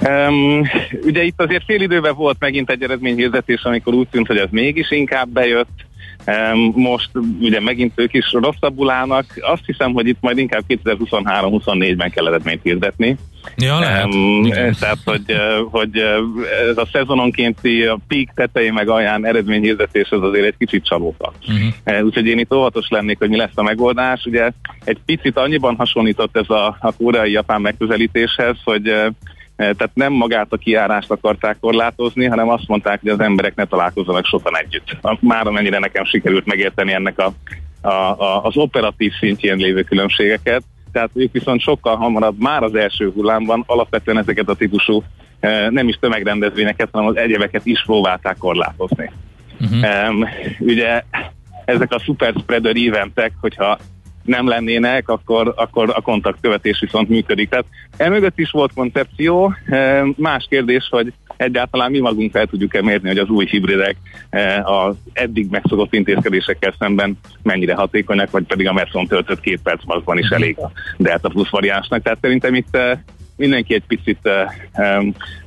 Um, 0.00 0.62
ugye 1.02 1.22
itt 1.22 1.40
azért 1.40 1.64
fél 1.64 1.80
időben 1.80 2.14
volt 2.14 2.36
megint 2.38 2.70
egy 2.70 2.82
eredményhirdetés, 2.82 3.62
amikor 3.62 3.94
úgy 3.94 4.08
tűnt, 4.08 4.26
hogy 4.26 4.36
ez 4.36 4.48
mégis 4.50 4.90
inkább 4.90 5.28
bejött. 5.28 5.86
Most 6.74 7.10
ugye 7.40 7.60
megint 7.60 7.92
ők 7.94 8.12
is 8.14 8.32
rosszabbul 8.32 8.90
állnak. 8.90 9.24
Azt 9.40 9.62
hiszem, 9.66 9.92
hogy 9.92 10.06
itt 10.06 10.20
majd 10.20 10.38
inkább 10.38 10.62
2023-24-ben 10.68 12.10
kell 12.10 12.26
eredményt 12.26 12.62
hirdetni. 12.62 13.16
Ja, 13.56 13.78
lehet. 13.78 14.14
Um, 14.14 14.50
tehát, 14.80 14.98
hogy, 15.04 15.36
hogy 15.70 15.98
ez 16.70 16.76
a 16.76 16.88
szezononkénti 16.92 17.82
a 17.82 17.98
peak 18.08 18.28
tetején 18.34 18.72
meg 18.72 18.88
alján 18.88 19.26
eredményhirdetés 19.26 20.10
az 20.10 20.22
azért 20.22 20.46
egy 20.46 20.56
kicsit 20.58 20.84
csalóka. 20.84 21.32
Uh-huh. 21.48 22.04
Úgyhogy 22.04 22.26
én 22.26 22.38
itt 22.38 22.54
óvatos 22.54 22.88
lennék, 22.88 23.18
hogy 23.18 23.28
mi 23.28 23.36
lesz 23.36 23.50
a 23.54 23.62
megoldás. 23.62 24.24
Ugye 24.24 24.50
egy 24.84 24.98
picit 25.06 25.38
annyiban 25.38 25.76
hasonlított 25.76 26.36
ez 26.36 26.50
a, 26.50 26.76
a 26.80 26.92
koreai-japán 26.92 27.60
megközelítéshez, 27.60 28.56
hogy 28.64 28.88
Eh, 28.88 29.06
tehát 29.56 29.90
nem 29.94 30.12
magát 30.12 30.52
a 30.52 30.56
kiárást 30.56 31.10
akarták 31.10 31.56
korlátozni, 31.60 32.24
hanem 32.26 32.48
azt 32.48 32.68
mondták, 32.68 33.00
hogy 33.00 33.10
az 33.10 33.20
emberek 33.20 33.54
ne 33.54 33.64
találkozzanak 33.64 34.24
sokan 34.24 34.58
együtt. 34.58 34.96
Már 35.20 35.46
amennyire 35.46 35.78
nekem 35.78 36.04
sikerült 36.04 36.46
megérteni 36.46 36.92
ennek 36.92 37.18
a, 37.18 37.32
a, 37.80 37.88
a, 37.88 38.44
az 38.44 38.56
operatív 38.56 39.12
szintjén 39.20 39.56
lévő 39.56 39.82
különbségeket, 39.82 40.62
tehát 40.92 41.10
ők 41.14 41.32
viszont 41.32 41.60
sokkal 41.60 41.96
hamarabb 41.96 42.38
már 42.38 42.62
az 42.62 42.74
első 42.74 43.10
hullámban 43.10 43.64
alapvetően 43.66 44.18
ezeket 44.18 44.48
a 44.48 44.54
típusú 44.54 45.02
eh, 45.40 45.70
nem 45.70 45.88
is 45.88 45.96
tömegrendezvényeket, 46.00 46.88
hanem 46.92 47.08
az 47.08 47.16
egyebeket 47.16 47.66
is 47.66 47.82
próbálták 47.84 48.36
korlátozni. 48.36 49.10
Uh-huh. 49.60 50.08
Um, 50.08 50.24
ugye 50.58 51.02
ezek 51.64 51.92
a 51.92 51.98
super 51.98 52.34
spreader 52.40 52.76
eventek, 52.76 53.32
hogyha 53.40 53.78
nem 54.24 54.48
lennének, 54.48 55.08
akkor, 55.08 55.52
akkor 55.56 55.92
a 55.94 56.00
kontaktkövetés 56.00 56.80
viszont 56.80 57.08
működik. 57.08 57.48
Tehát 57.48 57.66
emögött 57.96 58.38
is 58.38 58.50
volt 58.50 58.72
koncepció. 58.74 59.54
Más 60.16 60.46
kérdés, 60.48 60.88
hogy 60.90 61.12
egyáltalán 61.36 61.90
mi 61.90 61.98
magunk 61.98 62.30
fel 62.30 62.46
tudjuk-e 62.46 62.82
mérni, 62.82 63.08
hogy 63.08 63.18
az 63.18 63.28
új 63.28 63.46
hibridek 63.46 63.96
az 64.62 64.96
eddig 65.12 65.50
megszokott 65.50 65.94
intézkedésekkel 65.94 66.74
szemben 66.78 67.18
mennyire 67.42 67.74
hatékonyak, 67.74 68.30
vagy 68.30 68.44
pedig 68.44 68.68
a 68.68 68.72
Merson 68.72 69.06
töltött 69.06 69.40
két 69.40 69.60
perc 69.62 69.84
maszkban 69.84 70.18
is 70.18 70.28
elég 70.28 70.58
a 70.58 70.70
Delta 70.96 71.28
plusz 71.28 71.50
variánsnak. 71.50 72.02
Tehát 72.02 72.18
szerintem 72.20 72.54
itt 72.54 72.78
mindenki 73.36 73.74
egy 73.74 73.86
picit 73.86 74.28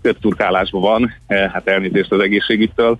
kötturkálásban 0.02 0.82
van, 0.82 1.14
hát 1.28 1.68
elnézést 1.68 2.12
az 2.12 2.20
egészségügytől, 2.20 2.98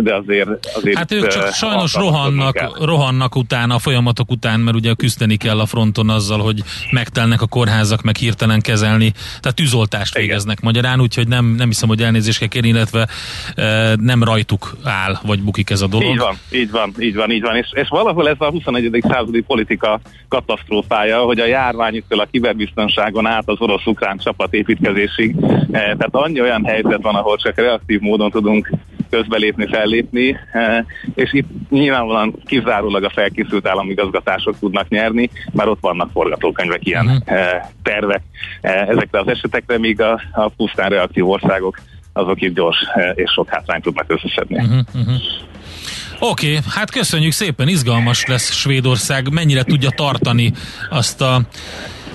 de 0.00 0.14
azért... 0.14 0.48
azért 0.76 0.96
hát 0.96 1.12
ők 1.12 1.26
csak 1.26 1.44
eh, 1.44 1.52
sajnos 1.52 1.94
rohannak, 1.94 2.84
rohannak 2.84 3.36
utána, 3.36 3.74
a 3.74 3.78
folyamatok 3.78 4.30
után, 4.30 4.60
mert 4.60 4.76
ugye 4.76 4.94
küzdeni 4.94 5.36
kell 5.36 5.60
a 5.60 5.66
fronton 5.66 6.10
azzal, 6.10 6.38
hogy 6.38 6.62
megtelnek 6.90 7.42
a 7.42 7.46
kórházak, 7.46 8.02
meg 8.02 8.16
hirtelen 8.16 8.60
kezelni, 8.60 9.12
tehát 9.40 9.54
tűzoltást 9.54 10.16
Igen. 10.16 10.26
végeznek 10.26 10.60
magyarán, 10.60 11.00
úgyhogy 11.00 11.28
nem, 11.28 11.54
nem 11.56 11.66
hiszem, 11.66 11.88
hogy 11.88 12.02
elnézést 12.02 12.38
kell 12.38 12.48
kérni, 12.48 12.68
illetve 12.68 13.08
e, 13.54 13.94
nem 14.00 14.22
rajtuk 14.22 14.76
áll, 14.84 15.18
vagy 15.22 15.42
bukik 15.42 15.70
ez 15.70 15.80
a 15.80 15.86
dolog. 15.86 16.10
Így 16.10 16.18
van, 16.18 16.36
így 16.52 16.70
van, 16.70 16.94
így 16.98 17.14
van, 17.14 17.30
így 17.30 17.42
van, 17.42 17.56
és, 17.56 17.68
és 17.72 17.88
valahol 17.88 18.28
ez 18.28 18.36
a 18.38 18.50
21. 18.50 19.04
századi 19.08 19.40
politika 19.40 20.00
katasztrófája, 20.28 21.20
hogy 21.20 21.40
a 21.40 21.46
járványüktől 21.46 22.20
a 22.20 22.26
kiberbiztonságon 22.30 23.26
át 23.26 23.48
az 23.48 23.60
orosz-ukrán 23.60 24.18
csapatépítkezésig, 24.18 25.36
tehát 25.70 26.08
annyi 26.10 26.40
olyan 26.40 26.64
helyzet 26.64 27.02
van, 27.02 27.14
ahol 27.14 27.36
csak 27.36 27.56
reaktív 27.56 28.00
módon 28.00 28.30
tudunk 28.30 28.70
közbelépni, 29.10 29.66
fellépni, 29.66 30.38
eh, 30.52 30.84
és 31.14 31.32
itt 31.32 31.48
nyilvánvalóan 31.70 32.34
kizárólag 32.44 33.04
a 33.04 33.10
felkészült 33.10 33.66
államigazgatások 33.66 34.58
tudnak 34.58 34.88
nyerni, 34.88 35.30
már 35.52 35.68
ott 35.68 35.80
vannak 35.80 36.10
forgatókönyvek, 36.10 36.86
ilyen 36.86 37.06
uh-huh. 37.06 37.48
tervek 37.82 38.22
eh, 38.60 38.88
ezekre 38.88 39.20
az 39.20 39.28
esetekre, 39.28 39.78
míg 39.78 40.00
a, 40.00 40.20
a 40.32 40.48
pusztán 40.48 40.88
reaktív 40.88 41.28
országok 41.28 41.78
azok 42.12 42.42
itt 42.42 42.54
gyors 42.54 42.76
és 43.14 43.30
sok 43.30 43.48
hátrányt 43.48 43.82
tudnak 43.82 44.12
összeszedni. 44.12 44.56
Uh-huh, 44.56 44.78
uh-huh. 44.94 45.14
Oké, 46.20 46.48
okay, 46.48 46.60
hát 46.74 46.90
köszönjük 46.90 47.32
szépen, 47.32 47.68
izgalmas 47.68 48.26
lesz 48.26 48.52
Svédország, 48.52 49.32
mennyire 49.32 49.62
tudja 49.62 49.90
tartani 49.90 50.52
azt 50.90 51.20
a 51.20 51.40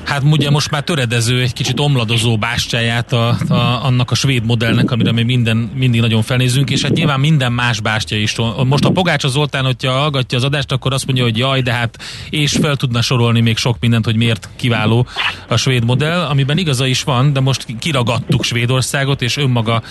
hát 0.03 0.23
ugye 0.23 0.49
most 0.49 0.71
már 0.71 0.83
töredező, 0.83 1.41
egy 1.41 1.53
kicsit 1.53 1.79
omladozó 1.79 2.37
bástyáját 2.37 3.13
a, 3.13 3.37
a, 3.47 3.85
annak 3.85 4.11
a 4.11 4.15
svéd 4.15 4.45
modellnek, 4.45 4.91
amire 4.91 5.11
mi 5.11 5.23
minden, 5.23 5.57
mindig 5.57 6.01
nagyon 6.01 6.21
felnézünk, 6.21 6.69
és 6.69 6.81
hát 6.81 6.91
nyilván 6.91 7.19
minden 7.19 7.51
más 7.51 7.79
bástya 7.79 8.15
is. 8.15 8.35
Most 8.65 8.85
a 8.85 8.91
Pogácsa 8.91 9.27
Zoltán, 9.27 9.65
hogyha 9.65 9.91
hallgatja 9.91 10.37
az 10.37 10.43
adást, 10.43 10.71
akkor 10.71 10.93
azt 10.93 11.05
mondja, 11.05 11.23
hogy 11.23 11.37
jaj, 11.37 11.61
de 11.61 11.73
hát 11.73 11.97
és 12.29 12.51
fel 12.61 12.75
tudna 12.75 13.01
sorolni 13.01 13.41
még 13.41 13.57
sok 13.57 13.77
mindent, 13.79 14.05
hogy 14.05 14.15
miért 14.15 14.49
kiváló 14.55 15.07
a 15.47 15.55
svéd 15.55 15.85
modell, 15.85 16.19
amiben 16.19 16.57
igaza 16.57 16.85
is 16.85 17.03
van, 17.03 17.33
de 17.33 17.39
most 17.39 17.65
kiragadtuk 17.79 18.43
Svédországot, 18.43 19.21
és 19.21 19.37
önmaga 19.37 19.81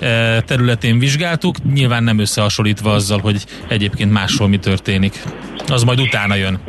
e, 0.00 0.40
területén 0.40 0.98
vizsgáltuk, 0.98 1.72
nyilván 1.72 2.04
nem 2.04 2.18
összehasonlítva 2.18 2.92
azzal, 2.92 3.18
hogy 3.20 3.44
egyébként 3.68 4.12
máshol 4.12 4.48
mi 4.48 4.58
történik. 4.58 5.22
Az 5.68 5.82
majd 5.82 6.00
utána 6.00 6.34
jön. 6.34 6.60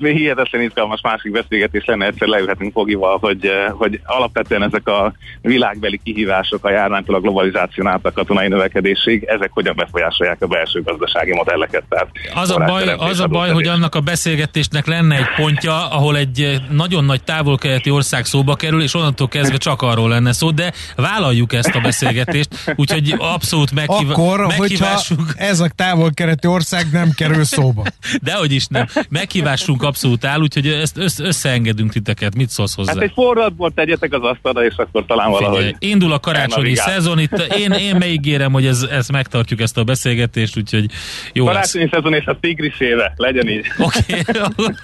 Hihetetlen 0.00 0.62
izgalmas 0.62 1.00
másik 1.02 1.32
beszélgetés 1.32 1.84
lenne, 1.84 2.06
egyszer 2.06 2.28
leülhetünk 2.28 2.72
Fogival, 2.72 3.18
hogy, 3.18 3.46
eh, 3.46 3.70
hogy 3.70 4.00
alapvetően 4.04 4.62
ezek 4.62 4.88
a 4.88 5.12
világbeli 5.40 6.00
kihívások 6.04 6.64
a 6.64 6.70
járványtól 6.70 7.14
a 7.14 7.20
globalizáción 7.20 7.86
át 7.86 8.06
a 8.06 8.12
katonai 8.12 8.48
növekedésig, 8.48 9.24
ezek 9.24 9.50
hogyan 9.52 9.74
befolyásolják 9.76 10.42
a 10.42 10.46
belső 10.46 10.82
gazdasági 10.82 11.34
modelleket. 11.34 11.82
Tehát 11.88 12.08
az 12.34 12.50
a 12.50 12.58
baj, 12.58 12.94
az 12.98 13.20
a 13.20 13.26
baj 13.26 13.50
hogy 13.50 13.66
annak 13.66 13.94
a 13.94 14.00
beszélgetésnek 14.00 14.86
lenne 14.86 15.16
egy 15.16 15.34
pontja, 15.36 15.90
ahol 15.90 16.16
egy 16.16 16.40
eh, 16.40 16.56
nagyon 16.70 17.04
nagy 17.04 17.22
távol-keleti 17.22 17.90
ország 17.90 18.24
szóba 18.24 18.54
kerül, 18.54 18.82
és 18.82 18.94
onnantól 18.94 19.28
kezdve 19.28 19.56
csak 19.56 19.82
arról 19.82 20.08
lenne 20.08 20.32
szó, 20.32 20.50
de 20.50 20.72
vállaljuk 20.96 21.52
ezt 21.52 21.74
a 21.74 21.80
beszélgetést, 21.80 22.48
úgyhogy 22.76 23.14
abszolút 23.18 23.72
meghív- 23.72 24.10
Akkor, 24.10 24.46
meghívásunk. 24.46 25.20
hogyha 25.26 25.44
ez 25.44 25.60
a 25.60 25.68
távol-keleti 25.76 26.46
ország 26.46 26.86
nem 26.92 27.10
kerül 27.16 27.44
szóba. 27.44 27.82
Dehogy 28.22 28.52
is 28.52 28.66
nem 28.66 28.86
meghívásunk 29.08 29.82
abszolút 29.82 30.24
áll, 30.24 30.40
úgyhogy 30.40 30.66
ezt 30.66 30.96
össze- 30.96 31.24
összeengedünk 31.24 31.92
titeket. 31.92 32.36
Mit 32.36 32.48
szólsz 32.48 32.74
hozzá? 32.74 32.92
Hát 32.92 33.02
egy 33.02 33.12
forradbort 33.14 33.74
tegyetek 33.74 34.12
az 34.12 34.22
asztalra, 34.22 34.64
és 34.64 34.74
akkor 34.76 35.04
talán 35.06 35.30
valahogy... 35.30 35.56
Figyelj, 35.56 35.74
indul 35.78 36.12
a 36.12 36.18
karácsonyi 36.18 36.74
szezon, 36.74 37.18
itt 37.18 37.38
én, 37.56 37.70
én 37.70 37.96
megígérem, 37.96 38.52
hogy 38.52 38.66
ez, 38.66 38.82
ezt 38.82 39.12
megtartjuk 39.12 39.60
ezt 39.60 39.78
a 39.78 39.84
beszélgetést, 39.84 40.56
úgyhogy 40.56 40.90
jó 41.32 41.44
Karácsonyi 41.44 41.84
lesz. 41.84 41.92
szezon 41.92 42.14
és 42.14 42.24
a 42.24 42.38
tigris 42.40 42.80
éve, 42.80 43.12
legyen 43.16 43.48
így. 43.48 43.66
Oké, 43.78 44.00
okay. 44.56 44.74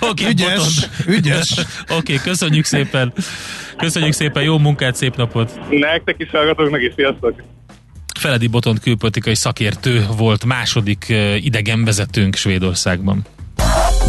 okay, 0.00 0.30
ügyes, 0.30 0.88
ügyes. 1.06 1.50
Oké, 1.82 1.94
okay, 1.96 2.16
köszönjük 2.16 2.64
szépen. 2.64 3.12
Köszönjük 3.76 4.12
szépen, 4.12 4.42
jó 4.42 4.58
munkát, 4.58 4.94
szép 4.94 5.16
napot. 5.16 5.60
Nektek 5.70 6.14
is 6.18 6.30
hallgatóknak 6.30 6.82
is, 6.82 6.92
sziasztok. 6.96 7.42
Feledi 8.18 8.46
Botont 8.46 8.80
külpolitikai 8.80 9.34
szakértő 9.34 10.06
volt 10.16 10.44
második 10.44 11.06
idegenvezetőnk 11.36 12.34
Svédországban. 12.34 13.22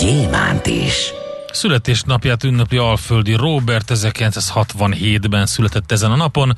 gyémánt 0.00 0.66
is. 0.66 1.12
Születésnapját 1.52 2.44
ünnepli 2.44 2.76
Alföldi 2.76 3.32
Robert 3.34 3.90
1967-ben 3.94 5.46
született 5.46 5.92
ezen 5.92 6.10
a 6.10 6.16
napon. 6.16 6.56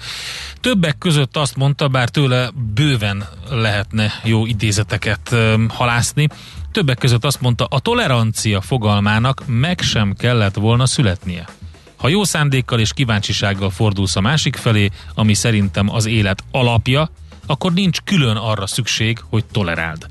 Többek 0.61 0.99
között 0.99 1.37
azt 1.37 1.57
mondta, 1.57 1.89
bár 1.89 2.09
tőle 2.09 2.51
bőven 2.75 3.25
lehetne 3.51 4.13
jó 4.25 4.47
idézeteket 4.47 5.37
halászni, 5.69 6.29
többek 6.73 6.99
között 6.99 7.25
azt 7.25 7.41
mondta, 7.41 7.65
a 7.65 7.81
tolerancia 7.81 8.61
fogalmának 8.61 9.43
meg 9.47 9.81
sem 9.81 10.15
kellett 10.19 10.55
volna 10.55 10.87
születnie. 10.87 11.49
Ha 11.97 12.09
jó 12.09 12.25
szándékkal 12.25 12.81
és 12.81 12.93
kíváncsisággal 12.93 13.71
fordulsz 13.71 14.17
a 14.17 14.21
másik 14.21 14.57
felé, 14.57 14.91
ami 15.15 15.35
szerintem 15.35 15.91
az 15.91 16.07
élet 16.07 16.45
alapja, 16.51 17.11
akkor 17.47 17.73
nincs 17.73 18.01
külön 18.01 18.37
arra 18.37 18.67
szükség, 18.67 19.19
hogy 19.31 19.45
toleráld. 19.45 20.07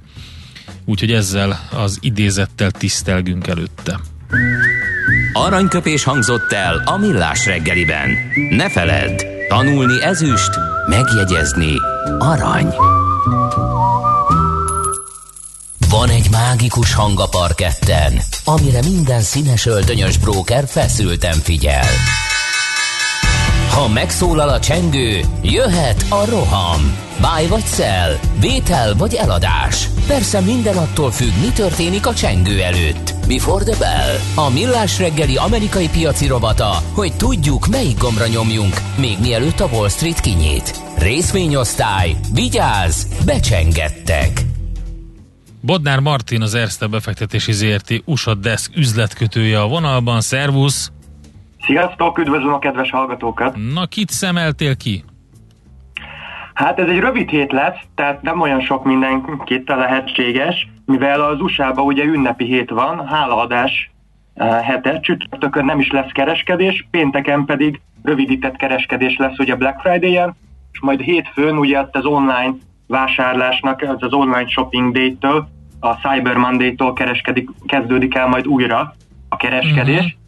Úgyhogy 0.86 1.12
ezzel 1.12 1.60
az 1.72 1.98
idézettel 2.02 2.72
tisztelgünk 2.72 3.48
előtte. 3.48 4.00
Aranyköpés 5.34 6.04
hangzott 6.04 6.52
el 6.52 6.82
a 6.86 6.98
millás 6.98 7.46
reggeliben. 7.46 8.10
Ne 8.50 8.70
feledd, 8.70 9.22
tanulni 9.48 10.04
ezüst, 10.04 10.50
megjegyezni 10.90 11.74
arany. 12.20 12.74
Van 15.90 16.10
egy 16.10 16.30
mágikus 16.30 16.94
hang 16.94 17.20
a 17.20 17.28
parketten, 17.28 18.22
amire 18.44 18.80
minden 18.82 19.22
színes 19.22 19.66
öltönyös 19.66 20.18
bróker 20.18 20.68
feszülten 20.68 21.34
figyel. 21.34 21.88
Ha 23.72 23.88
megszólal 23.88 24.49
a 24.49 24.59
csengő, 24.59 25.19
jöhet 25.41 26.05
a 26.09 26.26
roham. 26.26 26.97
Báj 27.22 27.47
vagy 27.47 27.65
szel, 27.65 28.19
vétel 28.39 28.95
vagy 28.95 29.13
eladás. 29.13 29.88
Persze 30.07 30.39
minden 30.39 30.78
attól 30.78 31.11
függ, 31.11 31.34
mi 31.41 31.51
történik 31.53 32.07
a 32.07 32.13
csengő 32.13 32.61
előtt. 32.61 33.13
Before 33.28 33.63
the 33.63 33.78
bell. 33.80 34.45
A 34.45 34.49
millás 34.49 34.99
reggeli 34.99 35.36
amerikai 35.36 35.89
piaci 35.89 36.28
robata, 36.28 36.84
hogy 36.93 37.13
tudjuk, 37.13 37.67
melyik 37.67 37.97
gombra 37.97 38.28
nyomjunk, 38.28 38.82
még 38.97 39.17
mielőtt 39.22 39.59
a 39.59 39.69
Wall 39.72 39.89
Street 39.89 40.19
kinyit. 40.19 40.82
Részvényosztály, 40.97 42.15
vigyáz, 42.34 43.07
becsengettek. 43.26 44.41
Bodnár 45.61 45.99
Martin, 45.99 46.41
az 46.41 46.53
Erste 46.53 46.88
befektetési 46.88 47.51
ZRT 47.51 48.01
USA 48.05 48.36
Desk 48.36 48.72
üzletkötője 48.76 49.61
a 49.61 49.67
vonalban. 49.67 50.22
Szervusz! 50.22 50.91
Sziasztok, 51.66 52.18
üdvözlöm 52.18 52.53
a 52.53 52.59
kedves 52.59 52.89
hallgatókat! 52.89 53.55
Na, 53.74 53.86
kit 53.86 54.09
szemeltél 54.09 54.76
ki? 54.76 55.03
Hát 56.53 56.80
ez 56.80 56.88
egy 56.88 56.99
rövid 56.99 57.30
hét 57.30 57.51
lesz, 57.51 57.78
tehát 57.95 58.22
nem 58.22 58.41
olyan 58.41 58.62
sok 58.62 58.84
mindenkit 58.84 59.68
lehetséges, 59.68 60.68
mivel 60.86 61.22
az 61.22 61.41
USA-ban 61.41 61.86
ugye 61.86 62.03
ünnepi 62.03 62.45
hét 62.45 62.70
van, 62.70 63.07
hálaadás 63.07 63.91
eh, 64.34 64.64
hete, 64.64 64.99
csütörtökön 64.99 65.66
nem 65.66 65.80
is 65.80 65.91
lesz 65.91 66.12
kereskedés, 66.12 66.88
pénteken 66.91 67.45
pedig 67.45 67.82
rövidített 68.03 68.55
kereskedés 68.55 69.18
lesz 69.18 69.38
ugye 69.38 69.55
Black 69.55 69.80
Friday-en, 69.80 70.36
és 70.72 70.80
majd 70.80 70.99
hétfőn 70.99 71.57
ugye 71.57 71.86
az 71.91 72.05
online 72.05 72.53
vásárlásnak, 72.88 73.82
az 73.82 74.03
az 74.03 74.14
online 74.14 74.47
shopping 74.47 74.93
day-től, 74.93 75.47
a 75.80 75.93
Cyber 75.93 76.36
Monday-tól 76.36 76.93
kereskedik, 76.93 77.49
kezdődik 77.66 78.16
el 78.16 78.28
majd 78.28 78.47
újra 78.47 78.95
a 79.30 79.36
kereskedés. 79.36 79.95
Uh-huh. 79.95 80.20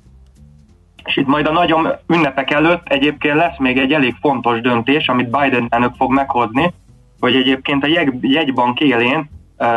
És 1.03 1.17
itt 1.17 1.27
majd 1.27 1.47
a 1.47 1.51
nagyon 1.51 1.87
ünnepek 2.07 2.51
előtt 2.51 2.87
egyébként 2.87 3.35
lesz 3.35 3.57
még 3.57 3.77
egy 3.77 3.91
elég 3.91 4.15
fontos 4.21 4.61
döntés, 4.61 5.07
amit 5.07 5.29
Biden 5.29 5.67
elnök 5.69 5.93
fog 5.97 6.11
meghozni, 6.11 6.73
hogy 7.19 7.35
egyébként 7.35 7.83
a 7.83 7.87
jegy, 7.87 8.13
jegybank 8.21 8.79
élén 8.79 9.29
uh, 9.57 9.67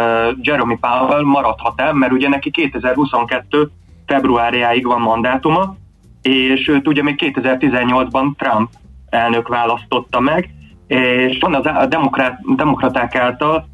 Jeremy 0.40 0.78
Powell 0.80 1.22
maradhat 1.22 1.80
el, 1.80 1.92
mert 1.92 2.12
ugye 2.12 2.28
neki 2.28 2.50
2022 2.50 3.70
februárjáig 4.06 4.86
van 4.86 5.00
mandátuma, 5.00 5.76
és 6.22 6.68
őt 6.68 6.88
ugye 6.88 7.02
még 7.02 7.14
2018-ban 7.18 8.36
Trump 8.36 8.70
elnök 9.08 9.48
választotta 9.48 10.20
meg, 10.20 10.50
és 10.86 11.38
van 11.40 11.54
az 11.54 11.66
a 11.66 11.86
demokrát, 11.86 12.56
demokraták 12.56 13.14
által 13.14 13.68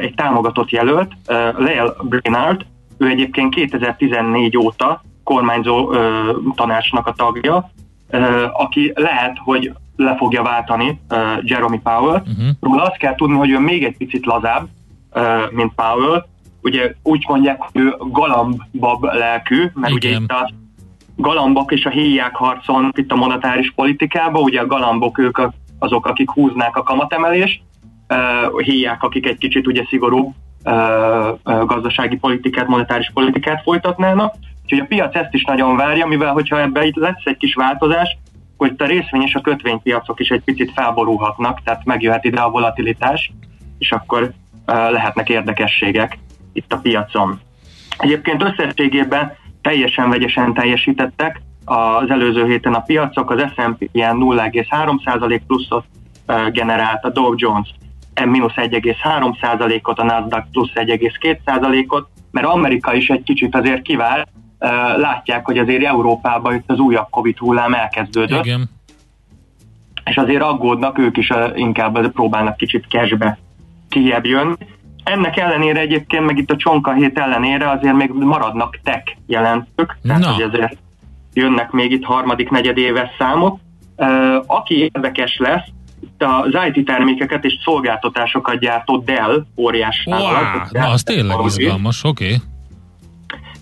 egy 0.00 0.14
támogatott 0.14 0.70
jelölt, 0.70 1.12
uh, 1.28 1.36
Lael 1.58 1.96
Brainard, 2.02 2.66
ő 2.98 3.06
egyébként 3.06 3.54
2014 3.54 4.56
óta 4.56 5.02
kormányzó 5.24 5.92
ö, 5.92 6.30
tanácsnak 6.54 7.06
a 7.06 7.12
tagja, 7.12 7.70
ö, 8.10 8.46
aki 8.52 8.92
lehet, 8.94 9.38
hogy 9.44 9.72
le 9.96 10.16
fogja 10.16 10.42
váltani 10.42 11.00
ö, 11.08 11.16
Jeremy 11.42 11.80
Powell. 11.80 12.22
Uh-huh. 12.26 12.48
Róla 12.60 12.82
azt 12.82 12.96
kell 12.96 13.14
tudni, 13.14 13.36
hogy 13.36 13.50
ő 13.50 13.58
még 13.58 13.84
egy 13.84 13.96
picit 13.96 14.26
lazább, 14.26 14.68
ö, 15.12 15.44
mint 15.50 15.72
Powell. 15.74 16.26
Ugye 16.62 16.94
úgy 17.02 17.24
mondják, 17.28 17.62
hogy 17.62 17.80
ő 17.80 17.96
galambab 17.98 19.04
lelkű, 19.04 19.70
mert 19.74 19.94
Igen. 19.94 19.94
ugye 19.94 20.10
itt 20.10 20.30
a 20.30 20.50
galambok 21.16 21.72
és 21.72 21.84
a 21.84 21.90
héják 21.90 22.34
harcolnak 22.34 22.98
itt 22.98 23.12
a 23.12 23.16
monetáris 23.16 23.72
politikában, 23.74 24.42
ugye 24.42 24.60
a 24.60 24.66
galambok 24.66 25.18
ők 25.18 25.38
azok, 25.78 26.06
akik 26.06 26.30
húznák 26.30 26.76
a 26.76 26.82
kamatemelést, 26.82 27.62
a 28.56 28.60
héják, 28.62 29.02
akik 29.02 29.26
egy 29.26 29.38
kicsit 29.38 29.66
ugye 29.66 29.84
szigorú 29.88 30.34
gazdasági 31.44 32.16
politikát, 32.16 32.66
monetáris 32.66 33.10
politikát 33.14 33.62
folytatnának. 33.62 34.34
Úgyhogy 34.64 34.78
a 34.78 34.84
piac 34.84 35.14
ezt 35.14 35.34
is 35.34 35.44
nagyon 35.44 35.76
várja, 35.76 36.06
mivel 36.06 36.32
hogyha 36.32 36.60
ebbe 36.60 36.84
itt 36.84 36.96
lesz 36.96 37.22
egy 37.24 37.36
kis 37.36 37.54
változás, 37.54 38.16
hogy 38.56 38.74
a 38.78 38.84
részvény 38.84 39.22
és 39.22 39.34
a 39.34 39.40
kötvénypiacok 39.40 40.20
is 40.20 40.28
egy 40.28 40.42
picit 40.44 40.72
felborulhatnak, 40.74 41.62
tehát 41.64 41.84
megjöhet 41.84 42.24
ide 42.24 42.40
a 42.40 42.50
volatilitás, 42.50 43.32
és 43.78 43.92
akkor 43.92 44.22
uh, 44.22 44.32
lehetnek 44.66 45.28
érdekességek 45.28 46.18
itt 46.52 46.72
a 46.72 46.78
piacon. 46.78 47.40
Egyébként 47.98 48.42
összességében 48.42 49.36
teljesen 49.62 50.08
vegyesen 50.08 50.54
teljesítettek 50.54 51.40
az 51.64 52.10
előző 52.10 52.46
héten 52.46 52.74
a 52.74 52.80
piacok, 52.80 53.30
az 53.30 53.40
S&P 53.40 53.88
ilyen 53.92 54.16
0,3% 54.20 55.40
pluszot 55.46 55.84
uh, 56.26 56.50
generált, 56.50 57.04
a 57.04 57.10
Dow 57.10 57.34
Jones 57.36 57.74
mínusz 58.22 58.52
1,3%-ot, 58.56 59.98
a 59.98 60.04
Nasdaq 60.04 60.46
plusz 60.52 60.70
1,2%-ot, 60.74 62.08
mert 62.30 62.46
Amerika 62.46 62.94
is 62.94 63.08
egy 63.08 63.22
kicsit 63.22 63.54
azért 63.54 63.82
kivál, 63.82 64.26
látják, 64.96 65.44
hogy 65.44 65.58
azért 65.58 65.84
Európában 65.84 66.54
itt 66.54 66.70
az 66.70 66.78
újabb 66.78 67.06
Covid 67.10 67.38
hullám 67.38 67.74
elkezdődött. 67.74 68.44
Igen. 68.44 68.70
És 70.04 70.16
azért 70.16 70.42
aggódnak, 70.42 70.98
ők 70.98 71.16
is 71.16 71.32
inkább 71.54 72.12
próbálnak 72.12 72.56
kicsit 72.56 72.84
cashbe 72.88 73.38
kijebb 73.88 74.24
jönni. 74.24 74.54
Ennek 75.04 75.36
ellenére 75.36 75.80
egyébként, 75.80 76.26
meg 76.26 76.38
itt 76.38 76.50
a 76.50 76.56
csonka 76.56 76.92
hét 76.92 77.18
ellenére 77.18 77.70
azért 77.70 77.94
még 77.94 78.10
maradnak 78.12 78.78
tech 78.84 79.16
jelentők, 79.26 79.98
tehát 80.02 80.22
no. 80.22 80.32
hogy 80.32 80.42
azért 80.42 80.76
jönnek 81.32 81.70
még 81.70 81.90
itt 81.90 82.04
harmadik 82.04 82.50
negyed 82.50 82.76
éves 82.76 83.08
számok. 83.18 83.58
Aki 84.46 84.90
érdekes 84.94 85.36
lesz, 85.38 85.64
itt 86.00 86.22
az 86.22 86.56
IT 86.72 86.84
termékeket 86.84 87.44
és 87.44 87.58
szolgáltatásokat 87.64 88.58
gyártó 88.58 88.96
Dell 88.96 89.46
óriás 89.56 90.02
wow, 90.06 90.18
Na, 90.70 90.88
az 90.88 91.02
tényleg 91.02 91.36
izgalmas, 91.44 92.04
oké. 92.04 92.24
Okay. 92.24 92.38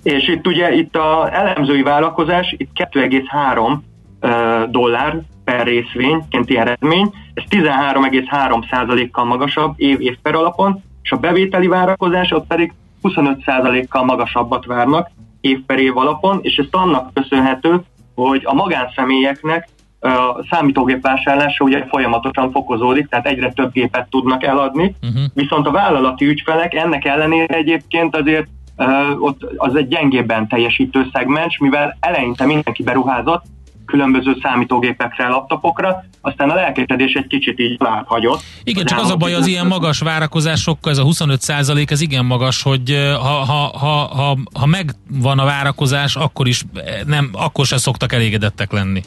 És 0.02 0.28
itt 0.28 0.46
ugye 0.46 0.72
itt 0.72 0.96
a 0.96 1.28
elemzői 1.32 1.82
vállalkozás 1.82 2.54
itt 2.58 2.70
2,3 2.74 4.70
dollár 4.70 5.20
per 5.44 5.66
részvénykénti 5.66 6.58
eredmény, 6.58 7.12
ez 7.34 7.44
13,3%-kal 7.50 9.24
magasabb 9.24 9.74
év-év 9.76 10.16
per 10.22 10.34
alapon, 10.34 10.82
és 11.02 11.12
a 11.12 11.16
bevételi 11.16 11.66
várakozás 11.66 12.30
ott 12.30 12.46
pedig 12.46 12.72
25%-kal 13.02 14.04
magasabbat 14.04 14.66
várnak 14.66 15.10
év 15.40 15.60
per 15.66 15.78
év 15.78 15.96
alapon, 15.96 16.38
és 16.42 16.56
ezt 16.56 16.74
annak 16.74 17.14
köszönhető, 17.14 17.80
hogy 18.14 18.42
a 18.44 18.54
magánszemélyeknek 18.54 19.68
a 20.00 20.44
számítógép 20.50 21.02
vásárlása 21.02 21.64
ugye 21.64 21.86
folyamatosan 21.88 22.50
fokozódik, 22.50 23.08
tehát 23.08 23.26
egyre 23.26 23.52
több 23.52 23.72
gépet 23.72 24.10
tudnak 24.10 24.44
eladni, 24.44 24.94
uh-huh. 25.02 25.22
viszont 25.34 25.66
a 25.66 25.70
vállalati 25.70 26.24
ügyfelek 26.26 26.74
ennek 26.74 27.04
ellenére 27.04 27.54
egyébként 27.54 28.16
azért 28.16 28.46
ott 29.18 29.42
az 29.56 29.74
egy 29.74 29.88
gyengébben 29.88 30.48
teljesítő 30.48 31.08
szegmens, 31.12 31.58
mivel 31.58 31.96
eleinte 32.00 32.44
mindenki 32.44 32.82
beruházott, 32.82 33.42
különböző 33.86 34.36
számítógépekre, 34.42 35.28
laptopokra, 35.28 36.04
aztán 36.20 36.50
a 36.50 36.54
lelkesedés 36.54 37.12
egy 37.12 37.26
kicsit 37.26 37.58
így 37.60 37.76
láthagyott. 37.78 38.40
Igen, 38.64 38.84
csak 38.84 38.98
az 38.98 39.10
a 39.10 39.16
baj, 39.16 39.34
az 39.34 39.46
ilyen 39.46 39.66
magas 39.66 40.00
várakozásokkal, 40.00 40.92
ez 40.92 40.98
a 40.98 41.02
25 41.02 41.40
százalék, 41.40 41.90
ez 41.90 42.00
igen 42.00 42.24
magas, 42.24 42.62
hogy 42.62 43.14
ha, 43.20 43.28
ha, 43.28 43.78
ha, 43.78 44.08
ha, 44.16 44.36
ha 44.58 44.66
megvan 44.66 45.38
a 45.38 45.44
várakozás, 45.44 46.16
akkor 46.16 46.48
is 46.48 46.64
nem, 47.06 47.30
akkor 47.32 47.66
se 47.66 47.76
szoktak 47.78 48.12
elégedettek 48.12 48.72
lenni. 48.72 49.00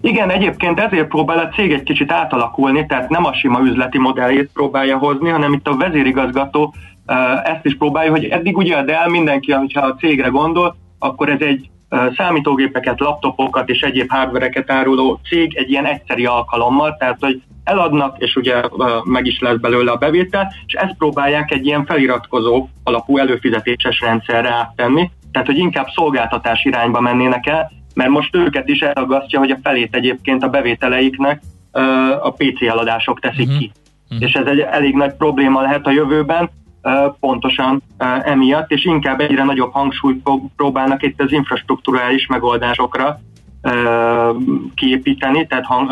Igen, 0.00 0.30
egyébként 0.30 0.80
ezért 0.80 1.08
próbál 1.08 1.38
a 1.38 1.48
cég 1.48 1.72
egy 1.72 1.82
kicsit 1.82 2.12
átalakulni, 2.12 2.86
tehát 2.86 3.08
nem 3.08 3.24
a 3.24 3.34
sima 3.34 3.60
üzleti 3.60 3.98
modellét 3.98 4.50
próbálja 4.52 4.98
hozni, 4.98 5.28
hanem 5.28 5.52
itt 5.52 5.68
a 5.68 5.76
vezérigazgató 5.76 6.74
ezt 7.44 7.64
is 7.64 7.76
próbálja, 7.76 8.10
hogy 8.10 8.24
eddig 8.24 8.56
ugye 8.56 8.76
a 8.76 8.82
Dell 8.82 9.08
mindenki, 9.08 9.52
ha 9.52 9.80
a 9.80 9.94
cégre 9.94 10.28
gondol, 10.28 10.76
akkor 10.98 11.28
ez 11.28 11.40
egy 11.40 11.70
számítógépeket, 12.16 13.00
laptopokat 13.00 13.68
és 13.68 13.80
egyéb 13.80 14.10
hardvereket 14.10 14.70
áruló 14.70 15.20
cég 15.28 15.56
egy 15.56 15.70
ilyen 15.70 15.86
egyszeri 15.86 16.26
alkalommal, 16.26 16.96
tehát 16.98 17.16
hogy 17.20 17.42
eladnak, 17.64 18.16
és 18.18 18.36
ugye 18.36 18.62
meg 19.04 19.26
is 19.26 19.38
lesz 19.38 19.56
belőle 19.56 19.90
a 19.90 19.96
bevétel, 19.96 20.52
és 20.66 20.72
ezt 20.72 20.96
próbálják 20.98 21.50
egy 21.50 21.66
ilyen 21.66 21.84
feliratkozó 21.84 22.68
alapú 22.84 23.18
előfizetéses 23.18 24.00
rendszerre 24.00 24.50
áttenni, 24.50 25.10
tehát 25.32 25.46
hogy 25.46 25.58
inkább 25.58 25.86
szolgáltatás 25.94 26.64
irányba 26.64 27.00
mennének 27.00 27.46
el, 27.46 27.72
mert 27.94 28.10
most 28.10 28.36
őket 28.36 28.68
is 28.68 28.80
elagasztja, 28.80 29.38
hogy 29.38 29.50
a 29.50 29.58
felét 29.62 29.94
egyébként 29.94 30.42
a 30.42 30.48
bevételeiknek 30.48 31.42
a 32.22 32.30
PC 32.30 32.62
eladások 32.62 33.20
teszik 33.20 33.46
uh-huh. 33.46 33.58
ki. 33.58 33.72
Uh-huh. 34.10 34.28
És 34.28 34.32
ez 34.32 34.46
egy 34.46 34.60
elég 34.60 34.94
nagy 34.94 35.12
probléma 35.12 35.60
lehet 35.60 35.86
a 35.86 35.90
jövőben, 35.90 36.50
pontosan 37.20 37.82
emiatt, 38.24 38.70
és 38.70 38.84
inkább 38.84 39.20
egyre 39.20 39.44
nagyobb 39.44 39.72
hangsúlyt 39.72 40.28
próbálnak 40.56 41.02
itt 41.02 41.20
az 41.20 41.32
infrastruktúrális 41.32 42.26
megoldásokra 42.26 43.20
kiépíteni, 44.74 45.46
tehát 45.46 45.64
hang, 45.64 45.90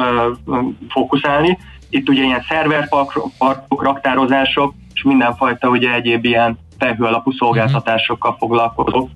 fókuszálni. 0.88 1.58
Itt 1.90 2.08
ugye 2.08 2.22
ilyen 2.22 2.44
szerverparkok, 2.48 3.82
raktározások, 3.82 4.74
és 4.94 5.02
mindenfajta 5.02 5.68
ugye 5.68 5.92
egyéb 5.92 6.24
ilyen 6.24 6.58
felhő 6.78 7.04
alapú 7.04 7.32
szolgáltatásokkal 7.32 8.36
foglalkozó 8.38 9.08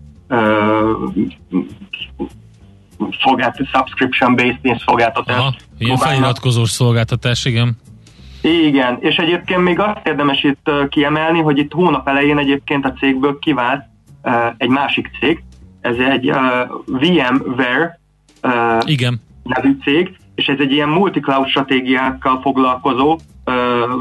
szolgált, 3.23 3.57
subscription-based 3.73 4.81
szolgáltatás. 4.87 5.37
Aha, 5.37 5.55
ilyen 5.79 5.97
feliratkozós 5.97 6.71
szolgáltatás, 6.71 7.45
igen. 7.45 7.77
Igen, 8.43 8.97
és 9.01 9.17
egyébként 9.17 9.63
még 9.63 9.81
azt 9.81 10.07
érdemes 10.07 10.45
itt 10.45 10.71
kiemelni, 10.89 11.41
hogy 11.41 11.59
itt 11.59 11.73
hónap 11.73 12.09
elején 12.09 12.39
egyébként 12.39 12.85
a 12.85 12.93
cégből 12.93 13.39
kivált 13.39 13.85
egy 14.57 14.69
másik 14.69 15.11
cég, 15.21 15.43
ez 15.81 15.97
egy 15.97 16.33
VMware 16.87 18.01
Igen. 18.85 19.21
nevű 19.43 19.77
cég, 19.83 20.17
és 20.35 20.47
ez 20.47 20.59
egy 20.59 20.73
ilyen 20.73 20.89
multi-cloud 20.89 21.49
stratégiákkal 21.49 22.41
foglalkozó 22.41 23.19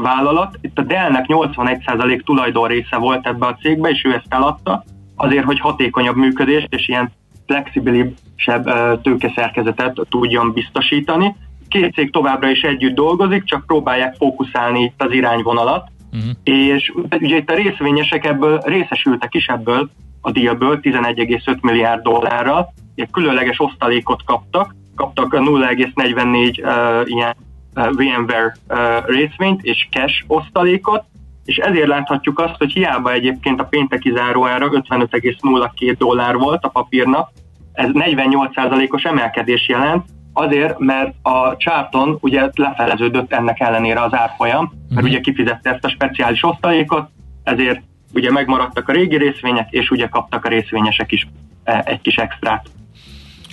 vállalat. 0.02 0.58
Itt 0.60 0.78
a 0.78 0.82
Dell-nek 0.82 1.24
81% 1.28 2.24
tulajdon 2.24 2.68
része 2.68 2.96
volt 2.96 3.26
ebbe 3.26 3.46
a 3.46 3.56
cégbe, 3.60 3.88
és 3.88 4.04
ő 4.04 4.14
ezt 4.14 4.26
eladta, 4.28 4.84
azért, 5.16 5.44
hogy 5.44 5.60
hatékonyabb 5.60 6.16
működés 6.16 6.66
és 6.68 6.88
ilyen 6.88 7.10
flexibilisebb 7.46 8.70
tőkeszerkezetet 9.02 10.00
tudjon 10.08 10.52
biztosítani 10.52 11.34
két 11.68 11.94
cég 11.94 12.10
továbbra 12.10 12.50
is 12.50 12.62
együtt 12.62 12.94
dolgozik, 12.94 13.44
csak 13.44 13.66
próbálják 13.66 14.14
fókuszálni 14.16 14.82
itt 14.82 15.02
az 15.02 15.12
irányvonalat, 15.12 15.88
uh-huh. 16.12 16.30
és 16.44 16.92
ugye 17.20 17.36
itt 17.36 17.50
a 17.50 17.54
részvényesek 17.54 18.24
ebből 18.24 18.60
részesültek 18.64 19.34
is 19.34 19.46
ebből 19.46 19.90
a 20.20 20.30
díjből 20.30 20.78
11,5 20.82 21.60
milliárd 21.60 22.02
dollárra, 22.02 22.68
egy 22.94 23.10
különleges 23.10 23.60
osztalékot 23.60 24.24
kaptak, 24.24 24.74
kaptak 24.94 25.34
0,44 25.36 26.62
uh, 26.62 27.10
ilyen 27.10 27.36
uh, 27.74 27.90
VMware 27.92 28.56
uh, 28.68 29.06
részvényt 29.06 29.62
és 29.62 29.88
cash 29.90 30.24
osztalékot, 30.26 31.04
és 31.44 31.56
ezért 31.56 31.86
láthatjuk 31.86 32.38
azt, 32.38 32.56
hogy 32.58 32.72
hiába 32.72 33.12
egyébként 33.12 33.60
a 33.60 33.64
pénteki 33.64 34.12
záróára 34.16 34.68
55,02 34.68 35.94
dollár 35.98 36.36
volt 36.36 36.64
a 36.64 36.68
papírnak, 36.68 37.30
ez 37.72 37.88
48%-os 37.92 39.02
emelkedés 39.02 39.68
jelent, 39.68 40.04
Azért, 40.40 40.78
mert 40.78 41.14
a 41.22 41.56
csárton 41.56 42.18
ugye 42.20 42.50
lefeleződött 42.54 43.32
ennek 43.32 43.60
ellenére 43.60 44.02
az 44.02 44.14
árfolyam, 44.14 44.64
mert 44.64 44.90
uh-huh. 44.90 45.08
ugye 45.08 45.20
kifizette 45.20 45.70
ezt 45.70 45.84
a 45.84 45.88
speciális 45.88 46.44
osztalékot, 46.44 47.08
ezért 47.42 47.80
ugye 48.12 48.30
megmaradtak 48.30 48.88
a 48.88 48.92
régi 48.92 49.16
részvények, 49.16 49.68
és 49.70 49.90
ugye 49.90 50.08
kaptak 50.08 50.44
a 50.44 50.48
részvényesek 50.48 51.12
is 51.12 51.28
e, 51.64 51.82
egy 51.86 52.00
kis 52.00 52.14
extrát. 52.16 52.66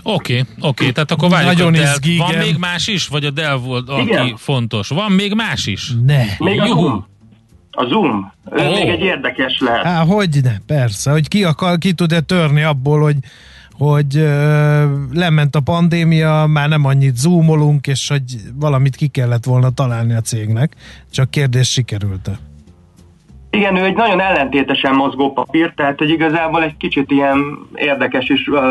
Oké, 0.03 0.39
okay, 0.39 0.53
oké, 0.57 0.67
okay, 0.67 0.91
tehát 0.91 1.11
akkor 1.11 1.29
várjuk 1.29 1.53
Nagyon 1.53 1.73
a 1.73 1.77
Dell. 1.77 1.93
Izgi, 1.93 2.17
Van 2.17 2.36
még 2.36 2.57
más 2.57 2.88
is, 2.88 3.07
vagy 3.07 3.25
a 3.25 3.31
Dell 3.31 3.57
volt, 3.57 3.89
aki 3.89 4.01
igen. 4.01 4.36
fontos? 4.38 4.88
Van 4.88 5.11
még 5.11 5.33
más 5.33 5.65
is? 5.65 5.91
Ne. 6.05 6.23
Még 6.39 6.61
a 6.61 6.65
Zoom. 6.65 7.07
A 7.71 7.86
Zoom. 7.86 8.33
Ő 8.51 8.67
oh. 8.67 8.73
még 8.73 8.88
egy 8.88 9.01
érdekes 9.01 9.59
lehet. 9.59 9.83
Há, 9.83 10.03
hogy 10.03 10.29
ne, 10.43 10.57
persze, 10.65 11.11
hogy 11.11 11.27
ki, 11.27 11.43
akar, 11.43 11.77
ki 11.77 11.93
tud-e 11.93 12.19
törni 12.19 12.63
abból, 12.63 13.01
hogy 13.01 13.15
hogy 13.78 14.17
ö, 14.17 14.84
lement 15.13 15.55
a 15.55 15.59
pandémia, 15.59 16.45
már 16.49 16.69
nem 16.69 16.86
annyit 16.86 17.15
zoomolunk, 17.15 17.88
és 17.88 18.09
hogy 18.09 18.36
valamit 18.59 18.95
ki 18.95 19.07
kellett 19.07 19.45
volna 19.45 19.69
találni 19.69 20.13
a 20.13 20.21
cégnek, 20.21 20.76
csak 21.11 21.30
kérdés 21.30 21.71
sikerült 21.71 22.28
-e? 22.28 22.39
Igen, 23.49 23.76
ő 23.76 23.84
egy 23.84 23.95
nagyon 23.95 24.21
ellentétesen 24.21 24.95
mozgó 24.95 25.34
papír, 25.34 25.73
tehát 25.76 25.97
hogy 25.97 26.09
igazából 26.09 26.63
egy 26.63 26.78
kicsit 26.78 27.11
ilyen 27.11 27.57
érdekes 27.76 28.30
is 28.30 28.47
uh, 28.47 28.61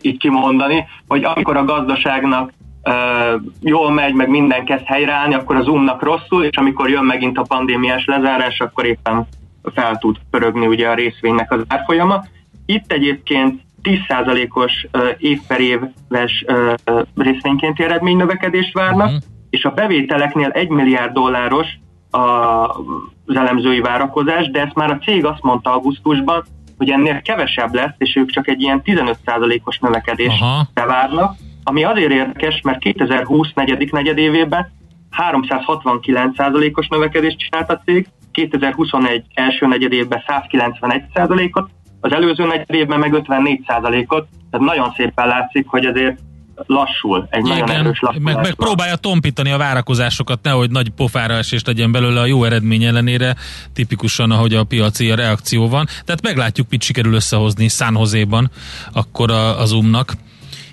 így 0.00 0.18
kimondani, 0.18 0.86
hogy 1.08 1.24
amikor 1.24 1.56
a 1.56 1.64
gazdaságnak 1.64 2.52
uh, 2.84 3.40
jól 3.60 3.92
megy, 3.92 4.14
meg 4.14 4.28
minden 4.28 4.64
kezd 4.64 4.84
helyreállni, 4.84 5.34
akkor 5.34 5.56
az 5.56 5.68
umnak 5.68 6.02
rosszul, 6.02 6.44
és 6.44 6.56
amikor 6.56 6.90
jön 6.90 7.04
megint 7.04 7.38
a 7.38 7.42
pandémiás 7.42 8.04
lezárás, 8.04 8.60
akkor 8.60 8.86
éppen 8.86 9.26
fel 9.74 9.96
tud 9.96 10.16
pörögni 10.30 10.66
ugye 10.66 10.88
a 10.88 10.94
részvénynek 10.94 11.52
az 11.52 11.60
árfolyama. 11.66 12.24
Itt 12.66 12.92
egyébként 12.92 13.63
10%-os 13.84 14.86
év 15.18 15.40
per 15.46 15.60
éves 15.60 16.44
részvénykénti 17.16 17.82
eredménynövekedést 17.82 18.72
várnak, 18.72 19.06
uh-huh. 19.06 19.22
és 19.50 19.64
a 19.64 19.70
bevételeknél 19.70 20.48
1 20.48 20.68
milliárd 20.68 21.12
dolláros 21.12 21.66
az 22.10 23.36
elemzői 23.36 23.80
várakozás, 23.80 24.50
de 24.50 24.60
ezt 24.60 24.74
már 24.74 24.90
a 24.90 24.98
cég 24.98 25.24
azt 25.24 25.42
mondta 25.42 25.72
augusztusban, 25.72 26.44
hogy 26.76 26.90
ennél 26.90 27.22
kevesebb 27.22 27.74
lesz, 27.74 27.94
és 27.98 28.16
ők 28.16 28.30
csak 28.30 28.48
egy 28.48 28.60
ilyen 28.60 28.82
15%-os 28.84 29.78
növekedést 29.78 30.42
uh-huh. 30.42 30.66
bevárnak, 30.74 31.34
ami 31.64 31.84
azért 31.84 32.12
érdekes, 32.12 32.60
mert 32.60 32.78
2020 32.78 33.48
negyedik 33.54 33.92
negyedévében 33.92 34.72
369%-os 35.30 36.88
növekedést 36.88 37.38
csinált 37.38 37.70
a 37.70 37.80
cég, 37.84 38.06
2021 38.32 39.24
első 39.34 39.66
negyedévben 39.66 40.22
191%-ot, 40.26 41.70
az 42.04 42.12
előző 42.12 42.46
negyed 42.46 42.74
évben 42.74 42.98
meg 42.98 43.14
54%-ot, 43.14 44.26
tehát 44.50 44.66
nagyon 44.66 44.92
szépen 44.96 45.26
látszik, 45.26 45.66
hogy 45.68 45.84
azért 45.84 46.18
lassul, 46.66 47.26
egy 47.30 47.46
Igen, 47.46 47.58
nagyon 47.58 47.76
erős 47.76 48.00
meg, 48.18 48.34
meg 48.34 48.54
próbálja 48.54 48.96
tompítani 48.96 49.50
a 49.50 49.56
várakozásokat, 49.56 50.38
nehogy 50.42 50.70
nagy 50.70 50.90
pofára 50.90 51.34
esést 51.34 51.66
legyen 51.66 51.92
belőle 51.92 52.20
a 52.20 52.26
jó 52.26 52.44
eredmény 52.44 52.84
ellenére, 52.84 53.34
tipikusan 53.72 54.30
ahogy 54.30 54.54
a 54.54 54.64
piaci 54.64 55.10
a 55.10 55.14
reakció 55.14 55.68
van. 55.68 55.86
Tehát 56.04 56.22
meglátjuk, 56.22 56.66
mit 56.70 56.82
sikerül 56.82 57.14
összehozni 57.14 57.68
San 57.68 57.94
Jose-ban, 57.96 58.50
akkor 58.92 59.30
a, 59.30 59.60
az 59.60 59.72
umnak. 59.72 60.12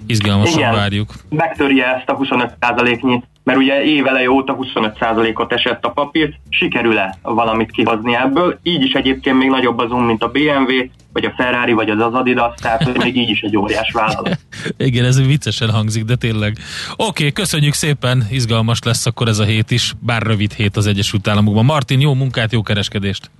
Izgalmasan 0.05 0.57
Igen, 0.57 0.73
várjuk. 0.73 1.13
megtörje 1.29 1.95
ezt 1.95 2.09
a 2.09 2.17
25%-nyi 2.17 3.23
mert 3.43 3.57
ugye 3.57 3.83
éveleje 3.83 4.31
óta 4.31 4.57
25%-ot 4.59 5.53
esett 5.53 5.85
a 5.85 5.89
papír, 5.89 6.33
sikerül-e 6.49 7.17
valamit 7.21 7.71
kihozni 7.71 8.15
ebből? 8.15 8.59
Így 8.63 8.83
is 8.83 8.93
egyébként 8.93 9.37
még 9.37 9.49
nagyobb 9.49 9.77
az 9.77 9.91
um, 9.91 10.03
mint 10.03 10.23
a 10.23 10.31
BMW, 10.31 10.71
vagy 11.13 11.25
a 11.25 11.33
Ferrari, 11.37 11.71
vagy 11.71 11.89
az 11.89 11.99
az 11.99 12.13
Adidas, 12.13 12.53
tehát 12.61 12.83
hogy 12.83 12.97
még 12.97 13.17
így 13.17 13.29
is 13.29 13.41
egy 13.41 13.57
óriás 13.57 13.91
vállalat. 13.91 14.39
Igen, 14.77 15.05
ez 15.05 15.25
viccesen 15.25 15.69
hangzik, 15.69 16.03
de 16.03 16.15
tényleg. 16.15 16.57
Oké, 16.91 17.03
okay, 17.05 17.31
köszönjük 17.31 17.73
szépen, 17.73 18.27
izgalmas 18.29 18.79
lesz 18.83 19.05
akkor 19.05 19.27
ez 19.27 19.39
a 19.39 19.43
hét 19.43 19.71
is, 19.71 19.93
bár 19.99 20.21
rövid 20.21 20.53
hét 20.53 20.77
az 20.77 20.87
Egyesült 20.87 21.27
Államokban. 21.27 21.65
Martin, 21.65 21.99
jó 21.99 22.13
munkát, 22.13 22.51
jó 22.51 22.61
kereskedést! 22.61 23.31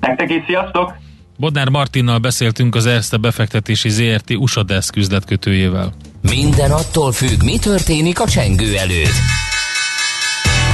Nektek 0.00 0.30
is, 0.30 0.42
sziasztok! 0.46 0.94
Bodnár 1.36 1.68
Martinnal 1.68 2.18
beszéltünk 2.18 2.74
az 2.74 2.86
Erste 2.86 3.16
befektetési 3.16 3.88
ZRT 3.88 4.30
USA 4.30 4.62
Desk 4.62 4.96
üzletkötőjével. 4.96 5.92
Minden 6.30 6.70
attól 6.70 7.12
függ, 7.12 7.42
mi 7.44 7.58
történik 7.58 8.20
a 8.20 8.26
csengő 8.26 8.76
előtt. 8.76 9.16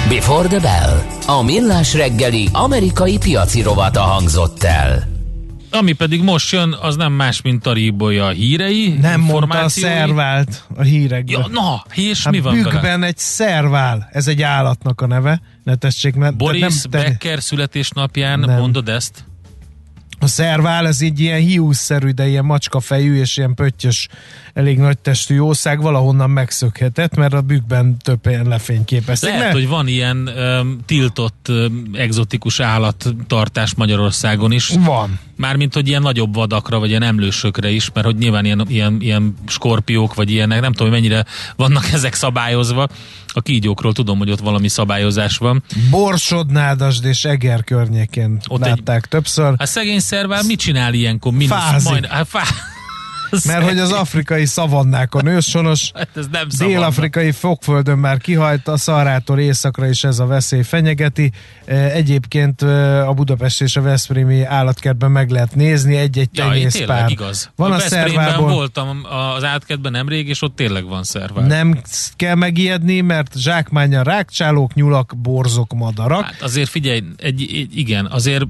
Before 0.09 0.49
the 0.49 0.61
Bell. 0.61 0.99
A 1.27 1.43
millás 1.43 1.95
reggeli 1.95 2.49
amerikai 2.53 3.19
piaci 3.19 3.63
rovata 3.63 4.01
hangzott 4.01 4.63
el. 4.63 5.14
Ami 5.75 5.93
pedig 5.93 6.23
most 6.23 6.53
jön, 6.53 6.77
az 6.81 6.97
nem 6.97 7.13
más, 7.13 7.43
mint 7.43 7.63
Taribolya 7.63 8.29
hírei. 8.29 8.89
Nem 9.01 9.21
mondta 9.21 9.59
a 9.59 9.69
szervált 9.69 10.65
a 10.77 10.83
hírekben. 10.83 11.41
Ja, 11.41 11.49
na, 11.49 11.85
és 11.95 12.25
hát 12.25 12.33
mi 12.33 12.41
van 12.41 12.63
vele? 12.63 13.07
egy 13.07 13.19
szervál, 13.19 14.09
ez 14.13 14.29
egy 14.29 14.43
állatnak 14.43 15.01
a 15.01 15.07
neve. 15.07 15.41
Ne 15.65 15.75
tessék, 15.75 16.15
mert 16.15 16.37
Boris 16.37 16.61
nem, 16.61 16.71
te... 16.91 16.99
Becker 16.99 17.43
születésnapján 17.43 18.41
nem. 18.41 18.59
mondod 18.59 18.89
ezt? 18.89 19.25
a 20.25 20.27
szervál, 20.27 20.87
ez 20.87 21.01
így 21.01 21.21
ilyen 21.21 21.41
hiúszerű, 21.41 22.11
de 22.11 22.29
ilyen 22.29 22.45
macskafejű 22.45 23.21
és 23.21 23.37
ilyen 23.37 23.55
pöttyös, 23.55 24.09
elég 24.55 24.79
nagy 24.79 24.99
testű 24.99 25.35
jószág 25.35 25.81
valahonnan 25.81 26.31
megszökhetett, 26.31 27.17
mert 27.17 27.33
a 27.33 27.41
bükkben 27.41 27.97
több 27.99 28.27
ilyen 28.27 28.47
lefényképezték. 28.47 29.31
Lehet, 29.31 29.53
hogy 29.53 29.69
van 29.69 29.87
ilyen 29.87 30.31
um, 30.37 30.79
tiltott 30.87 31.47
um, 31.49 31.91
egzotikus 31.93 32.61
állattartás 32.61 33.75
Magyarországon 33.75 34.53
is. 34.53 34.69
Van. 34.69 35.19
Mármint, 35.37 35.75
hogy 35.75 35.89
ilyen 35.89 36.03
nagyobb 36.03 36.35
vadakra, 36.35 36.79
vagy 36.79 36.89
ilyen 36.89 37.03
emlősökre 37.03 37.71
is, 37.71 37.91
mert 37.93 38.07
hogy 38.07 38.17
nyilván 38.17 38.45
ilyen, 38.45 38.65
ilyen, 38.69 38.97
ilyen 39.01 39.35
skorpiók, 39.47 40.15
vagy 40.15 40.31
ilyenek, 40.31 40.61
nem 40.61 40.73
tudom, 40.73 40.93
hogy 40.93 41.01
mennyire 41.01 41.25
vannak 41.57 41.93
ezek 41.93 42.15
szabályozva. 42.15 42.89
A 43.27 43.41
kígyókról 43.41 43.93
tudom, 43.93 44.19
hogy 44.19 44.31
ott 44.31 44.41
valami 44.41 44.69
szabályozás 44.69 45.37
van. 45.37 45.63
Borsod, 45.91 46.53
Nádasd 46.53 47.05
és 47.05 47.25
Eger 47.25 47.65
környékén 47.65 48.41
ott 48.49 48.61
látták 48.61 49.03
egy... 49.03 49.09
többször. 49.09 49.55
A 49.57 49.67
szegény 49.67 50.01
szervál 50.01 50.43
mit 50.43 50.59
csinál 50.59 50.95
ilyenkor? 50.95 51.33
Minusz, 51.33 51.49
Fázik. 51.59 51.91
Majd, 51.91 52.07
hát 52.07 52.29
fá... 52.29 52.43
Mert 53.47 53.65
hogy 53.65 53.79
az 53.79 53.93
afrikai 53.93 54.45
szavannákon 54.45 55.27
őshonos, 55.27 55.91
hát 55.95 56.09
ez 56.15 56.27
nem 56.33 56.47
dél-afrikai 56.59 57.33
fogföldön 57.33 57.99
már 57.99 58.19
kihajt, 58.19 58.69
a 58.69 58.77
szarától 58.77 59.39
északra 59.39 59.87
is 59.89 60.05
ez 60.05 60.19
a 60.19 60.27
veszély 60.27 60.63
fenyegeti. 60.63 61.33
E, 61.65 61.75
egyébként 61.75 62.63
e, 62.63 63.09
a 63.09 63.13
Budapest 63.13 63.61
és 63.61 63.77
a 63.77 63.83
Veszprémi 63.83 64.43
állatkertben 64.43 65.11
meg 65.11 65.31
lehet 65.31 65.55
nézni 65.55 65.97
egy-egy 65.97 66.31
tenyészpár. 66.31 67.11
igaz. 67.11 67.51
Van 67.57 67.73
a, 67.73 67.75
a 67.75 67.79
szervából. 67.79 68.53
voltam 68.53 69.01
az 69.37 69.45
állatkertben 69.45 69.93
nemrég, 69.93 70.29
és 70.29 70.43
ott 70.43 70.57
tényleg 70.57 70.85
van 70.85 71.03
szervár. 71.03 71.47
Nem 71.47 71.81
kell 72.17 72.35
megijedni, 72.35 73.01
mert 73.01 73.39
zsákmánya 73.39 74.03
rákcsálók, 74.03 74.75
nyulak, 74.75 75.13
borzok, 75.17 75.73
madarak. 75.73 76.25
Hát 76.25 76.43
azért 76.43 76.69
figyelj, 76.69 77.03
egy, 77.17 77.43
egy, 77.53 77.79
igen, 77.79 78.07
azért 78.07 78.45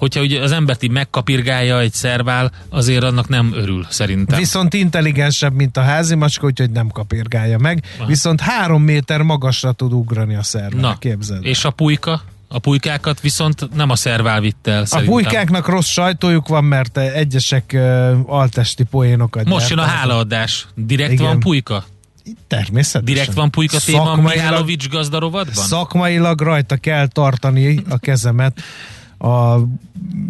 hogyha 0.00 0.20
ugye 0.20 0.40
az 0.40 0.52
embert 0.52 0.82
így 0.82 0.90
megkapirgálja 0.90 1.80
egy 1.80 1.92
szervál, 1.92 2.52
azért 2.68 3.04
annak 3.04 3.28
nem 3.28 3.52
örül 3.54 3.86
szerintem. 3.88 4.38
Viszont 4.38 4.74
intelligensebb, 4.74 5.54
mint 5.54 5.76
a 5.76 5.82
házi 5.82 6.14
macska, 6.14 6.46
úgyhogy 6.46 6.70
nem 6.70 6.88
kapirgálja 6.88 7.58
meg. 7.58 7.84
Aha. 7.98 8.06
Viszont 8.06 8.40
három 8.40 8.82
méter 8.82 9.22
magasra 9.22 9.72
tud 9.72 9.92
ugrani 9.92 10.34
a 10.34 10.42
szervál, 10.42 10.80
Na, 10.80 10.98
képzeld. 10.98 11.44
És 11.44 11.64
a 11.64 11.70
pulyka? 11.70 12.22
A 12.48 12.58
pulykákat 12.58 13.20
viszont 13.20 13.74
nem 13.74 13.90
a 13.90 13.96
szervál 13.96 14.40
vitt 14.40 14.66
el, 14.66 14.84
szerintem. 14.84 15.14
A 15.14 15.16
pulykáknak 15.16 15.68
rossz 15.68 15.88
sajtójuk 15.88 16.48
van, 16.48 16.64
mert 16.64 16.96
egyesek 16.98 17.78
altesti 18.26 18.84
poénokat 18.84 19.44
Most 19.44 19.68
jön 19.68 19.78
a 19.78 19.82
hálaadás. 19.82 20.66
Direkt 20.74 21.12
Igen. 21.12 21.24
van 21.24 21.40
pulyka? 21.40 21.84
Természetesen. 22.46 23.04
Direkt 23.14 23.34
van 23.34 23.50
pulyka 23.50 23.78
téma 23.78 24.16
Mihálovics 24.16 24.88
gazdarovatban? 24.88 25.64
Szakmailag 25.64 26.40
rajta 26.40 26.76
kell 26.76 27.06
tartani 27.06 27.82
a 27.88 27.98
kezemet 27.98 28.60
a 29.20 29.58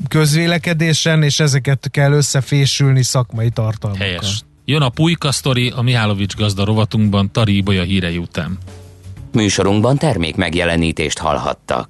közvélekedésen, 0.09 1.23
és 1.23 1.41
ezeket 1.41 1.89
kell 1.91 2.13
összefésülni 2.13 3.03
szakmai 3.03 3.51
tartalmakkal. 3.51 4.07
Helyes. 4.07 4.43
Jön 4.65 4.83
a 4.83 4.89
Pulyka 4.89 5.33
sztori 5.33 5.73
a 5.77 5.83
Mihálovics 5.83 6.37
gazda 6.37 6.65
rovatunkban 6.65 7.33
Tari 7.33 7.57
Ibolya 7.57 7.83
hírei 7.83 8.19
után. 8.19 8.59
Műsorunkban 9.33 9.97
termék 9.97 10.37
megjelenítést 10.37 11.19
hallhattak. 11.19 11.89